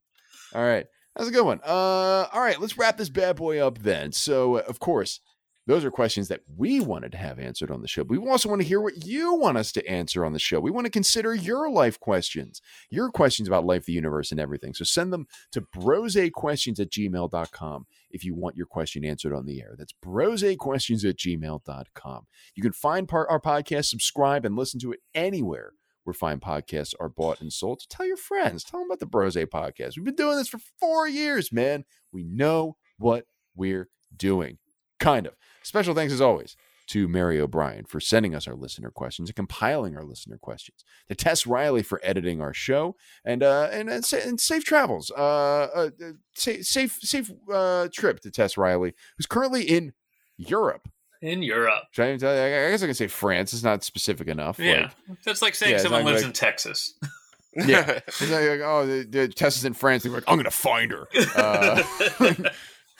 all 0.53 0.61
right, 0.63 0.85
that's 1.15 1.29
a 1.29 1.31
good 1.31 1.45
one. 1.45 1.59
Uh, 1.65 2.27
all 2.31 2.41
right, 2.41 2.59
let's 2.59 2.77
wrap 2.77 2.97
this 2.97 3.09
bad 3.09 3.35
boy 3.35 3.59
up 3.65 3.79
then. 3.79 4.11
So, 4.11 4.57
uh, 4.57 4.63
of 4.67 4.79
course, 4.79 5.19
those 5.65 5.85
are 5.85 5.91
questions 5.91 6.27
that 6.27 6.41
we 6.57 6.79
wanted 6.79 7.11
to 7.13 7.17
have 7.17 7.39
answered 7.39 7.71
on 7.71 7.81
the 7.81 7.87
show. 7.87 8.03
But 8.03 8.19
we 8.19 8.29
also 8.29 8.49
want 8.49 8.61
to 8.61 8.67
hear 8.67 8.81
what 8.81 9.05
you 9.05 9.33
want 9.35 9.57
us 9.57 9.71
to 9.73 9.87
answer 9.87 10.25
on 10.25 10.33
the 10.33 10.39
show. 10.39 10.59
We 10.59 10.71
want 10.71 10.85
to 10.85 10.91
consider 10.91 11.33
your 11.33 11.69
life 11.69 11.99
questions, 11.99 12.61
your 12.89 13.09
questions 13.09 13.47
about 13.47 13.65
life, 13.65 13.85
the 13.85 13.93
universe, 13.93 14.31
and 14.31 14.39
everything. 14.39 14.73
So 14.73 14.83
send 14.83 15.13
them 15.13 15.27
to 15.51 15.61
brosequestions 15.61 16.79
at 16.79 16.89
gmail.com 16.89 17.85
if 18.11 18.25
you 18.25 18.35
want 18.35 18.57
your 18.57 18.65
question 18.65 19.05
answered 19.05 19.33
on 19.33 19.45
the 19.45 19.61
air. 19.61 19.75
That's 19.77 19.93
brosequestions 20.03 21.07
at 21.07 21.17
gmail.com. 21.17 22.27
You 22.55 22.63
can 22.63 22.73
find 22.73 23.07
part, 23.07 23.27
our 23.29 23.39
podcast, 23.39 23.85
subscribe, 23.85 24.45
and 24.45 24.57
listen 24.57 24.79
to 24.81 24.91
it 24.91 24.99
anywhere 25.15 25.73
where 26.03 26.13
fine 26.13 26.39
podcasts 26.39 26.93
are 26.99 27.07
bought 27.07 27.39
and 27.39 27.51
sold. 27.51 27.81
So 27.81 27.85
tell 27.89 28.05
your 28.05 28.17
friends, 28.17 28.63
tell 28.63 28.81
them 28.81 28.89
about 28.89 28.99
the 28.99 29.05
Brose 29.05 29.35
podcast. 29.35 29.95
We've 29.95 30.03
been 30.03 30.15
doing 30.15 30.37
this 30.37 30.49
for 30.49 30.59
four 30.79 31.07
years, 31.07 31.53
man. 31.53 31.85
We 32.11 32.23
know 32.23 32.75
what 32.97 33.25
we're 33.55 33.89
doing. 34.15 34.57
Kind 35.03 35.27
of. 35.27 35.33
Special 35.63 35.93
thanks 35.93 36.13
as 36.13 36.21
always 36.21 36.55
to 36.87 37.07
Mary 37.07 37.39
O'Brien 37.39 37.85
for 37.85 37.99
sending 37.99 38.35
us 38.35 38.47
our 38.47 38.55
listener 38.55 38.89
questions 38.89 39.29
and 39.29 39.35
compiling 39.35 39.95
our 39.95 40.03
listener 40.03 40.37
questions. 40.37 40.83
To 41.07 41.15
Tess 41.15 41.47
Riley 41.47 41.81
for 41.83 41.99
editing 42.03 42.41
our 42.41 42.53
show, 42.53 42.95
and 43.23 43.41
uh, 43.43 43.69
and, 43.71 43.89
and, 43.89 44.03
and 44.13 44.39
safe 44.39 44.63
travels. 44.65 45.11
Uh, 45.11 45.67
uh, 45.73 45.89
safe 46.35 46.65
safe 46.65 46.99
safe 47.01 47.31
uh, 47.51 47.87
trip 47.93 48.19
to 48.21 48.31
Tess 48.31 48.57
Riley, 48.57 48.93
who's 49.17 49.25
currently 49.25 49.63
in 49.63 49.93
Europe. 50.37 50.89
In 51.21 51.41
Europe. 51.41 51.83
Should 51.91 52.03
I, 52.03 52.07
even 52.09 52.19
tell 52.19 52.35
you? 52.35 52.41
I 52.41 52.71
guess 52.71 52.83
I 52.83 52.87
can 52.87 52.95
say 52.95 53.07
France. 53.07 53.53
It's 53.53 53.63
not 53.63 53.83
specific 53.83 54.27
enough. 54.27 54.59
Yeah. 54.59 54.89
That's 55.23 55.41
like 55.41 55.55
saying 55.55 55.71
Yeah, 55.73 55.77
someone 55.77 56.03
lives 56.03 56.21
like- 56.21 56.27
in 56.27 56.33
Texas. 56.33 56.95
Yeah. 57.55 57.99
It's 58.07 58.21
like, 58.21 58.31
like, 58.31 58.59
oh, 58.61 58.85
the, 58.85 59.03
the 59.09 59.27
Tess 59.29 59.55
is 59.57 59.63
in 59.63 59.73
France. 59.73 60.03
They're 60.03 60.11
like, 60.11 60.23
I'm 60.27 60.35
gonna 60.37 60.51
find 60.51 60.91
her. 60.91 61.07
Uh, 61.35 61.83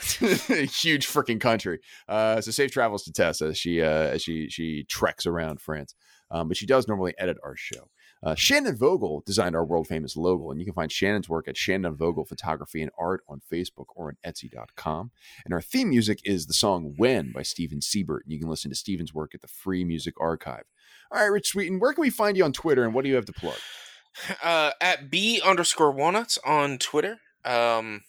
huge 0.12 1.08
freaking 1.08 1.40
country. 1.40 1.80
Uh, 2.08 2.42
so 2.42 2.52
safe 2.52 2.72
travels 2.72 3.04
to 3.04 3.12
Tessa 3.12 3.48
as 3.48 3.58
she 3.58 3.82
uh, 3.82 3.86
as 3.86 4.22
she 4.22 4.50
she 4.50 4.86
treks 4.90 5.26
around 5.26 5.62
France. 5.62 5.96
Um, 6.32 6.48
but 6.48 6.58
she 6.58 6.66
does 6.66 6.88
normally 6.88 7.14
edit 7.20 7.38
our 7.44 7.56
show. 7.56 7.90
Uh, 8.24 8.36
Shannon 8.36 8.76
Vogel 8.76 9.22
designed 9.26 9.56
our 9.56 9.66
world 9.66 9.88
famous 9.88 10.16
logo, 10.16 10.50
and 10.50 10.60
you 10.60 10.66
can 10.66 10.74
find 10.74 10.92
Shannon's 10.92 11.28
work 11.28 11.48
at 11.48 11.58
Shannon 11.58 11.96
Vogel 11.96 12.26
Photography 12.26 12.82
and 12.82 12.90
Art 12.98 13.22
on 13.28 13.42
Facebook 13.52 13.88
or 13.96 14.08
on 14.08 14.18
Etsy.com. 14.26 15.12
And 15.44 15.54
our 15.54 15.62
theme 15.62 15.90
music 15.90 16.22
is 16.24 16.48
the 16.48 16.54
song 16.54 16.94
"When" 16.98 17.32
by 17.32 17.44
Steven 17.44 17.82
Siebert, 17.82 18.24
and 18.24 18.32
you 18.32 18.40
can 18.40 18.50
listen 18.50 18.72
to 18.72 18.76
Steven's 18.76 19.14
work 19.14 19.36
at 19.36 19.42
the 19.42 19.48
Free 19.48 19.84
Music 19.84 20.16
Archive. 20.20 20.64
All 21.12 21.20
right, 21.20 21.26
Rich 21.26 21.50
Sweeten, 21.50 21.80
where 21.80 21.94
can 21.94 22.02
we 22.02 22.10
find 22.10 22.38
you 22.38 22.46
on 22.46 22.54
Twitter, 22.54 22.84
and 22.84 22.94
what 22.94 23.04
do 23.04 23.10
you 23.10 23.16
have 23.16 23.26
to 23.26 23.34
plug? 23.34 23.58
uh, 24.44 24.72
at 24.80 25.10
b 25.10 25.42
underscore 25.44 25.92
walnuts 25.92 26.40
on 26.46 26.78
Twitter. 26.78 27.20
Um, 27.46 28.02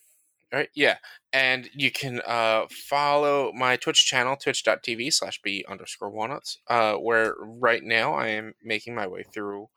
right, 0.52 0.68
yeah, 0.74 0.96
and 1.32 1.68
you 1.74 1.90
can 1.90 2.20
uh 2.26 2.66
follow 2.70 3.52
my 3.52 3.76
Twitch 3.76 4.06
channel, 4.06 4.36
twitch.tv 4.36 5.12
slash 5.12 5.40
b 5.42 5.64
underscore 5.68 6.10
walnuts, 6.10 6.58
uh, 6.68 6.94
where 6.94 7.34
right 7.40 7.82
now 7.82 8.14
I 8.14 8.28
am 8.28 8.54
making 8.62 8.94
my 8.94 9.06
way 9.06 9.22
through 9.22 9.68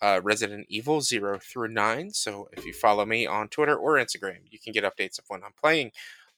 uh 0.00 0.20
Resident 0.22 0.66
Evil 0.68 1.00
zero 1.00 1.38
through 1.38 1.68
nine. 1.68 2.10
So 2.12 2.48
if 2.52 2.64
you 2.64 2.72
follow 2.72 3.04
me 3.04 3.26
on 3.26 3.48
Twitter 3.48 3.76
or 3.76 3.94
Instagram, 3.94 4.40
you 4.50 4.58
can 4.58 4.72
get 4.72 4.84
updates 4.84 5.18
of 5.18 5.24
when 5.28 5.44
I'm 5.44 5.52
playing. 5.60 5.92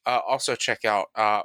Uh, 0.06 0.20
also 0.26 0.54
check 0.54 0.84
out 0.84 1.08
uh 1.14 1.42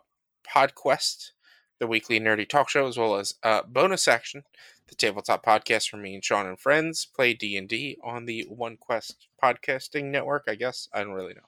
PodQuest, 0.47 1.31
the 1.79 1.87
weekly 1.87 2.19
nerdy 2.19 2.47
talk 2.47 2.69
show, 2.69 2.87
as 2.87 2.97
well 2.97 3.15
as 3.15 3.35
uh 3.43 3.61
bonus 3.67 4.07
action 4.07 4.43
the 4.89 4.95
tabletop 4.95 5.45
podcast 5.45 5.87
from 5.87 6.01
me 6.01 6.15
and 6.15 6.25
Sean 6.25 6.47
and 6.47 6.59
friends 6.59 7.05
play 7.05 7.33
D 7.33 7.55
and 7.57 7.69
D 7.69 7.97
on 8.03 8.25
the 8.25 8.45
One 8.49 8.75
Quest 8.75 9.27
podcasting 9.41 10.05
network. 10.05 10.45
I 10.47 10.55
guess 10.55 10.89
I 10.93 11.03
don't 11.03 11.13
really 11.13 11.35
know. 11.35 11.41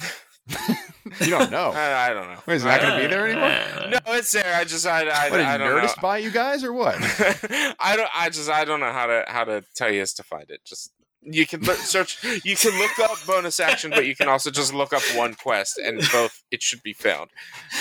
You 1.20 1.30
don't 1.30 1.50
know. 1.52 1.70
I, 1.74 2.08
I 2.10 2.12
don't 2.12 2.28
know. 2.28 2.38
Wait, 2.46 2.56
is 2.56 2.64
it 2.64 2.68
not 2.68 2.80
going 2.80 2.96
to 2.96 3.00
be 3.00 3.06
there 3.06 3.26
anymore? 3.26 3.46
Uh, 3.46 3.90
No, 3.90 4.14
it's 4.14 4.32
there. 4.32 4.54
I 4.56 4.64
just 4.64 4.86
I 4.86 5.06
I, 5.06 5.30
What 5.30 5.40
I 5.40 5.56
don't 5.56 5.76
know. 5.82 5.88
Buy 6.02 6.18
you 6.18 6.30
guys 6.30 6.64
or 6.64 6.72
what? 6.72 6.96
I 7.78 7.94
don't. 7.96 8.10
I 8.14 8.28
just. 8.28 8.50
I 8.50 8.64
don't 8.64 8.80
know 8.80 8.92
how 8.92 9.06
to 9.06 9.24
how 9.28 9.44
to 9.44 9.62
tell 9.74 9.90
you 9.90 10.02
as 10.02 10.12
to 10.14 10.22
find 10.24 10.50
it. 10.50 10.64
Just 10.64 10.92
you 11.28 11.46
can 11.46 11.60
look, 11.62 11.76
search. 11.78 12.22
You 12.44 12.56
can 12.56 12.78
look 12.78 12.98
up 13.00 13.18
bonus 13.26 13.58
action, 13.60 13.90
but 13.90 14.06
you 14.06 14.14
can 14.14 14.28
also 14.28 14.50
just 14.50 14.72
look 14.72 14.92
up 14.92 15.02
one 15.14 15.34
quest, 15.34 15.78
and 15.78 16.00
both 16.12 16.42
it 16.50 16.62
should 16.62 16.82
be 16.82 16.92
found 16.92 17.30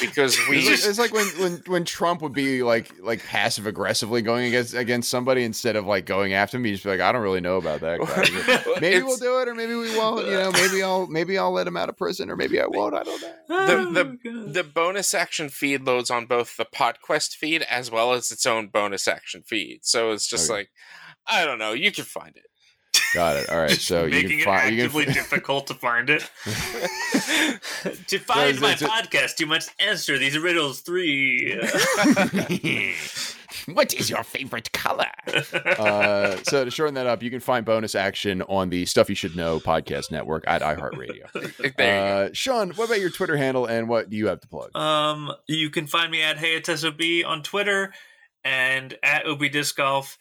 because 0.02 0.38
we. 0.50 0.58
It's 0.58 0.68
like, 0.68 0.89
it's 0.89 1.00
like 1.00 1.14
when, 1.14 1.28
when 1.39 1.64
when 1.68 1.86
Trump 1.86 2.22
would 2.22 2.34
be 2.34 2.64
like 2.64 2.91
like 3.02 3.24
passive 3.24 3.68
aggressively 3.68 4.22
going 4.22 4.48
against 4.48 4.74
against 4.74 5.10
somebody 5.10 5.43
instead 5.43 5.76
of 5.76 5.86
like 5.86 6.06
going 6.06 6.34
after 6.34 6.58
me. 6.60 6.70
He'd 6.70 6.76
just 6.76 6.84
be 6.86 6.89
like, 6.89 7.02
I 7.02 7.12
don't 7.12 7.22
really 7.22 7.41
know 7.41 7.58
about 7.58 7.82
that 7.82 8.00
guy. 8.00 8.80
maybe 8.82 9.04
we'll 9.04 9.18
do 9.18 9.39
it, 9.41 9.48
or 9.48 9.56
maybe 9.56 9.76
we 9.76 9.96
won't. 9.98 10.26
You 10.26 10.34
know, 10.34 10.52
maybe 10.52 10.82
I'll 10.84 11.08
maybe 11.08 11.38
I'll 11.38 11.52
let 11.52 11.68
him 11.68 11.78
out 11.78 11.89
of 11.89 11.98
prison, 11.98 12.30
or 12.30 12.36
maybe 12.36 12.60
I 12.60 12.66
won't. 12.68 12.96
I 12.96 13.04
don't 13.04 13.22
know. 13.22 13.32
Oh, 13.50 13.91
the 13.91 14.18
the 14.52 14.64
bonus 14.64 15.14
action 15.14 15.50
feed 15.50 15.84
loads 15.84 16.10
on 16.10 16.26
both 16.26 16.58
the 16.58 16.66
PodQuest 16.66 17.36
feed 17.36 17.62
as 17.64 17.91
well 17.91 18.14
as 18.14 18.32
its 18.32 18.46
own 18.46 18.68
bonus 18.68 19.08
action 19.08 19.43
feed. 19.46 19.80
So 19.84 20.12
it's 20.12 20.28
just 20.28 20.50
Okay. 20.50 20.60
like 20.60 20.70
I 21.28 21.46
don't 21.46 21.60
know. 21.60 21.74
You 21.74 21.91
can 21.91 22.06
find 22.06 22.36
it. 22.36 22.46
Got 23.16 23.38
it. 23.38 23.49
All 23.49 23.57
right. 23.57 23.70
Just 23.70 23.88
So 23.88 24.03
you 24.05 24.11
making 24.11 24.30
can 24.32 24.39
it 24.39 24.43
find 24.45 24.76
you 24.76 24.84
actively 24.84 25.05
can. 25.05 25.13
difficult 25.22 25.68
to 25.68 25.74
find 25.74 26.09
it. 26.09 26.22
to 28.07 28.20
find 28.20 28.57
it's- 28.57 28.61
my 28.61 28.74
a- 28.74 28.76
podcast, 28.78 29.39
you 29.39 29.47
must 29.47 29.72
answer 29.80 30.18
these 30.20 30.38
riddles 30.38 30.82
three. 30.82 31.57
what 33.74 33.93
is 33.93 34.09
your 34.09 34.24
favorite 34.24 34.72
color? 34.74 35.07
Uh, 35.80 36.38
so 36.43 36.66
to 36.66 36.72
shorten 36.72 36.93
that 36.95 37.07
up, 37.07 37.24
you 37.24 37.32
can 37.32 37.39
find 37.39 37.66
bonus 37.66 37.95
action 37.95 38.41
on 38.43 38.70
the 38.70 38.86
Stuff 38.86 39.09
You 39.09 39.16
Should 39.16 39.36
Know 39.36 39.59
podcast 39.59 40.11
network 40.11 40.43
at 40.47 40.61
iHeartRadio. 40.61 41.32
There 41.34 41.51
you 41.63 41.70
go. 41.72 41.84
Uh, 41.86 42.30
Sean, 42.34 42.72
what 42.72 42.86
about 42.86 42.99
your 42.99 43.09
Twitter 43.09 43.38
handle 43.38 43.66
and 43.66 43.88
what 43.89 44.09
do 44.09 44.18
you 44.18 44.28
have 44.28 44.41
to 44.41 44.47
plug? 44.47 44.76
Um, 44.76 45.32
you 45.47 45.70
can 45.70 45.88
find 45.88 46.11
me 46.11 46.22
at 46.22 46.38
HeyATessoB 46.38 47.26
on 47.26 47.41
Twitter 47.43 47.93
and 48.43 48.97
at 49.01 49.26
Obi 49.26 49.49
Disc 49.49 49.76
Golf 49.78 50.18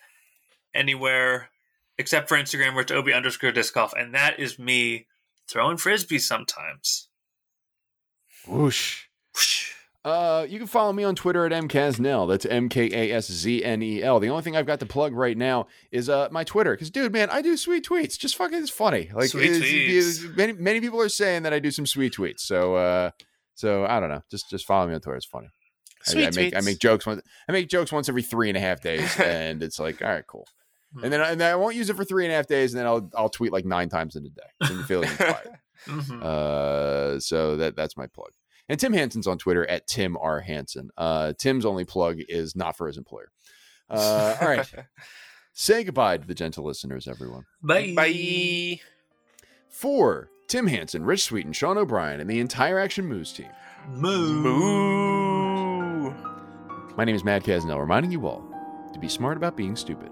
anywhere 0.75 1.51
except 1.99 2.29
for 2.29 2.37
Instagram 2.37 2.73
where 2.75 2.83
it's 2.83 2.93
Obi 2.93 3.13
underscore 3.13 3.53
disc 3.53 3.75
golf. 3.75 3.93
And 3.97 4.15
that 4.15 4.39
is 4.39 4.59
me 4.59 5.07
throwing 5.49 5.77
frisbees 5.77 6.23
sometimes. 6.23 7.09
Whoosh. 8.47 9.05
Whoosh. 9.35 9.71
Uh, 10.05 10.45
you 10.47 10.59
can 10.59 10.67
follow 10.67 10.93
me 10.93 11.03
on 11.03 11.15
Twitter 11.15 11.47
at 11.47 11.53
mkasznel. 11.53 12.29
That's 12.29 12.45
M 12.45 12.69
K 12.69 12.91
A 12.93 13.17
S 13.17 13.31
Z 13.33 13.65
N 13.65 13.83
E 13.83 14.03
L. 14.03 14.21
The 14.21 14.29
only 14.29 14.43
thing 14.43 14.55
I've 14.55 14.67
got 14.67 14.81
to 14.81 14.87
plug 14.87 15.15
right 15.15 15.37
now 15.37 15.67
is 15.91 16.11
uh 16.11 16.29
my 16.31 16.45
Twitter 16.45 16.73
because, 16.75 16.91
dude, 16.91 17.11
man, 17.11 17.31
I 17.31 17.41
do 17.41 17.57
sweet 17.57 17.87
tweets. 17.89 18.19
Just 18.19 18.37
fucking, 18.37 18.59
it's 18.59 18.69
funny. 18.69 19.11
Like, 19.15 19.31
Sweet 19.31 19.51
it's- 19.51 19.63
tweets. 19.63 20.25
it's- 20.25 20.37
many 20.37 20.53
many 20.53 20.81
people 20.83 21.01
are 21.01 21.09
saying 21.09 21.45
that 21.45 21.55
I 21.55 21.59
do 21.59 21.71
some 21.71 21.87
sweet 21.87 22.13
tweets. 22.13 22.41
So, 22.41 22.75
uh, 22.75 23.11
so 23.55 23.87
I 23.87 23.99
don't 23.99 24.11
know. 24.11 24.21
Just 24.31 24.51
just 24.51 24.67
follow 24.67 24.87
me 24.87 24.95
on 24.95 25.01
Twitter. 25.01 25.17
It's 25.17 25.25
funny. 25.25 25.49
Sweet 26.03 26.27
I, 26.27 26.31
make 26.33 26.55
I 26.55 26.61
make 26.61 26.81
jokes 26.81 27.07
once. 27.07 27.23
I 27.49 27.53
make 27.53 27.71
jokes 27.71 27.91
once 27.91 28.11
every 28.11 28.23
three 28.23 28.51
and 28.51 28.59
a 28.59 28.61
half 28.61 28.83
days, 28.83 29.19
and 29.19 29.63
it's 29.63 29.79
like, 29.79 30.03
all 30.03 30.09
right, 30.11 30.27
cool. 30.27 30.47
And 31.03 31.13
then, 31.13 31.21
I- 31.21 31.31
and 31.31 31.41
then 31.41 31.53
I 31.53 31.57
won't 31.57 31.75
use 31.75 31.91
it 31.91 31.97
for 31.97 32.05
three 32.05 32.25
and 32.25 32.33
a 32.33 32.37
half 32.37 32.47
days, 32.47 32.73
and 32.75 32.79
then 32.81 32.87
I'll 32.87 33.11
I'll 33.17 33.29
tweet 33.29 33.53
like 33.53 33.65
nine 33.65 33.89
times 33.89 34.17
in 34.17 34.25
a 34.27 34.29
day. 34.31 34.43
And 34.61 34.71
you're 34.77 34.85
feeling 34.87 35.09
inspired. 35.09 35.59
Mhm. 35.87 36.23
Uh, 36.23 37.21
so 37.21 37.57
that 37.57 37.75
that's 37.77 37.97
my 37.97 38.07
plug. 38.07 38.31
And 38.69 38.81
Tim 38.81 38.93
Hansen's 38.95 39.27
on 39.27 39.37
Twitter 39.39 39.69
at 39.69 39.87
Tim 39.87 40.17
R 40.17 40.41
Hansen. 40.41 40.91
Uh, 40.97 41.33
Tim's 41.39 41.67
only 41.67 41.85
plug 41.85 42.19
is 42.29 42.57
not 42.57 42.77
for 42.77 42.87
his 42.87 42.97
employer. 42.97 43.31
Uh, 43.91 44.37
all 44.41 44.49
right, 44.49 44.67
say 45.53 45.85
goodbye 45.85 46.17
to 46.19 46.27
the 46.27 46.35
gentle 46.35 46.65
listeners, 46.65 47.07
everyone. 47.07 47.45
Bye. 47.63 47.93
Bye. 47.95 48.81
For 49.69 50.31
Tim 50.49 50.67
Hansen, 50.69 51.05
Rich 51.05 51.25
Sweeten, 51.25 51.53
Sean 51.53 51.77
O'Brien, 51.77 52.21
and 52.21 52.31
the 52.31 52.41
entire 52.41 52.79
Action 52.79 53.05
Moves 53.07 53.33
team, 53.33 53.49
Moo. 53.89 54.33
Moo. 54.43 56.11
my 56.97 57.05
name 57.05 57.17
is 57.17 57.25
Matt 57.25 57.43
Casnell, 57.43 57.81
reminding 57.81 58.11
you 58.13 58.27
all 58.27 58.43
to 58.93 58.99
be 58.99 59.09
smart 59.09 59.37
about 59.37 59.57
being 59.57 59.77
stupid. 59.77 60.11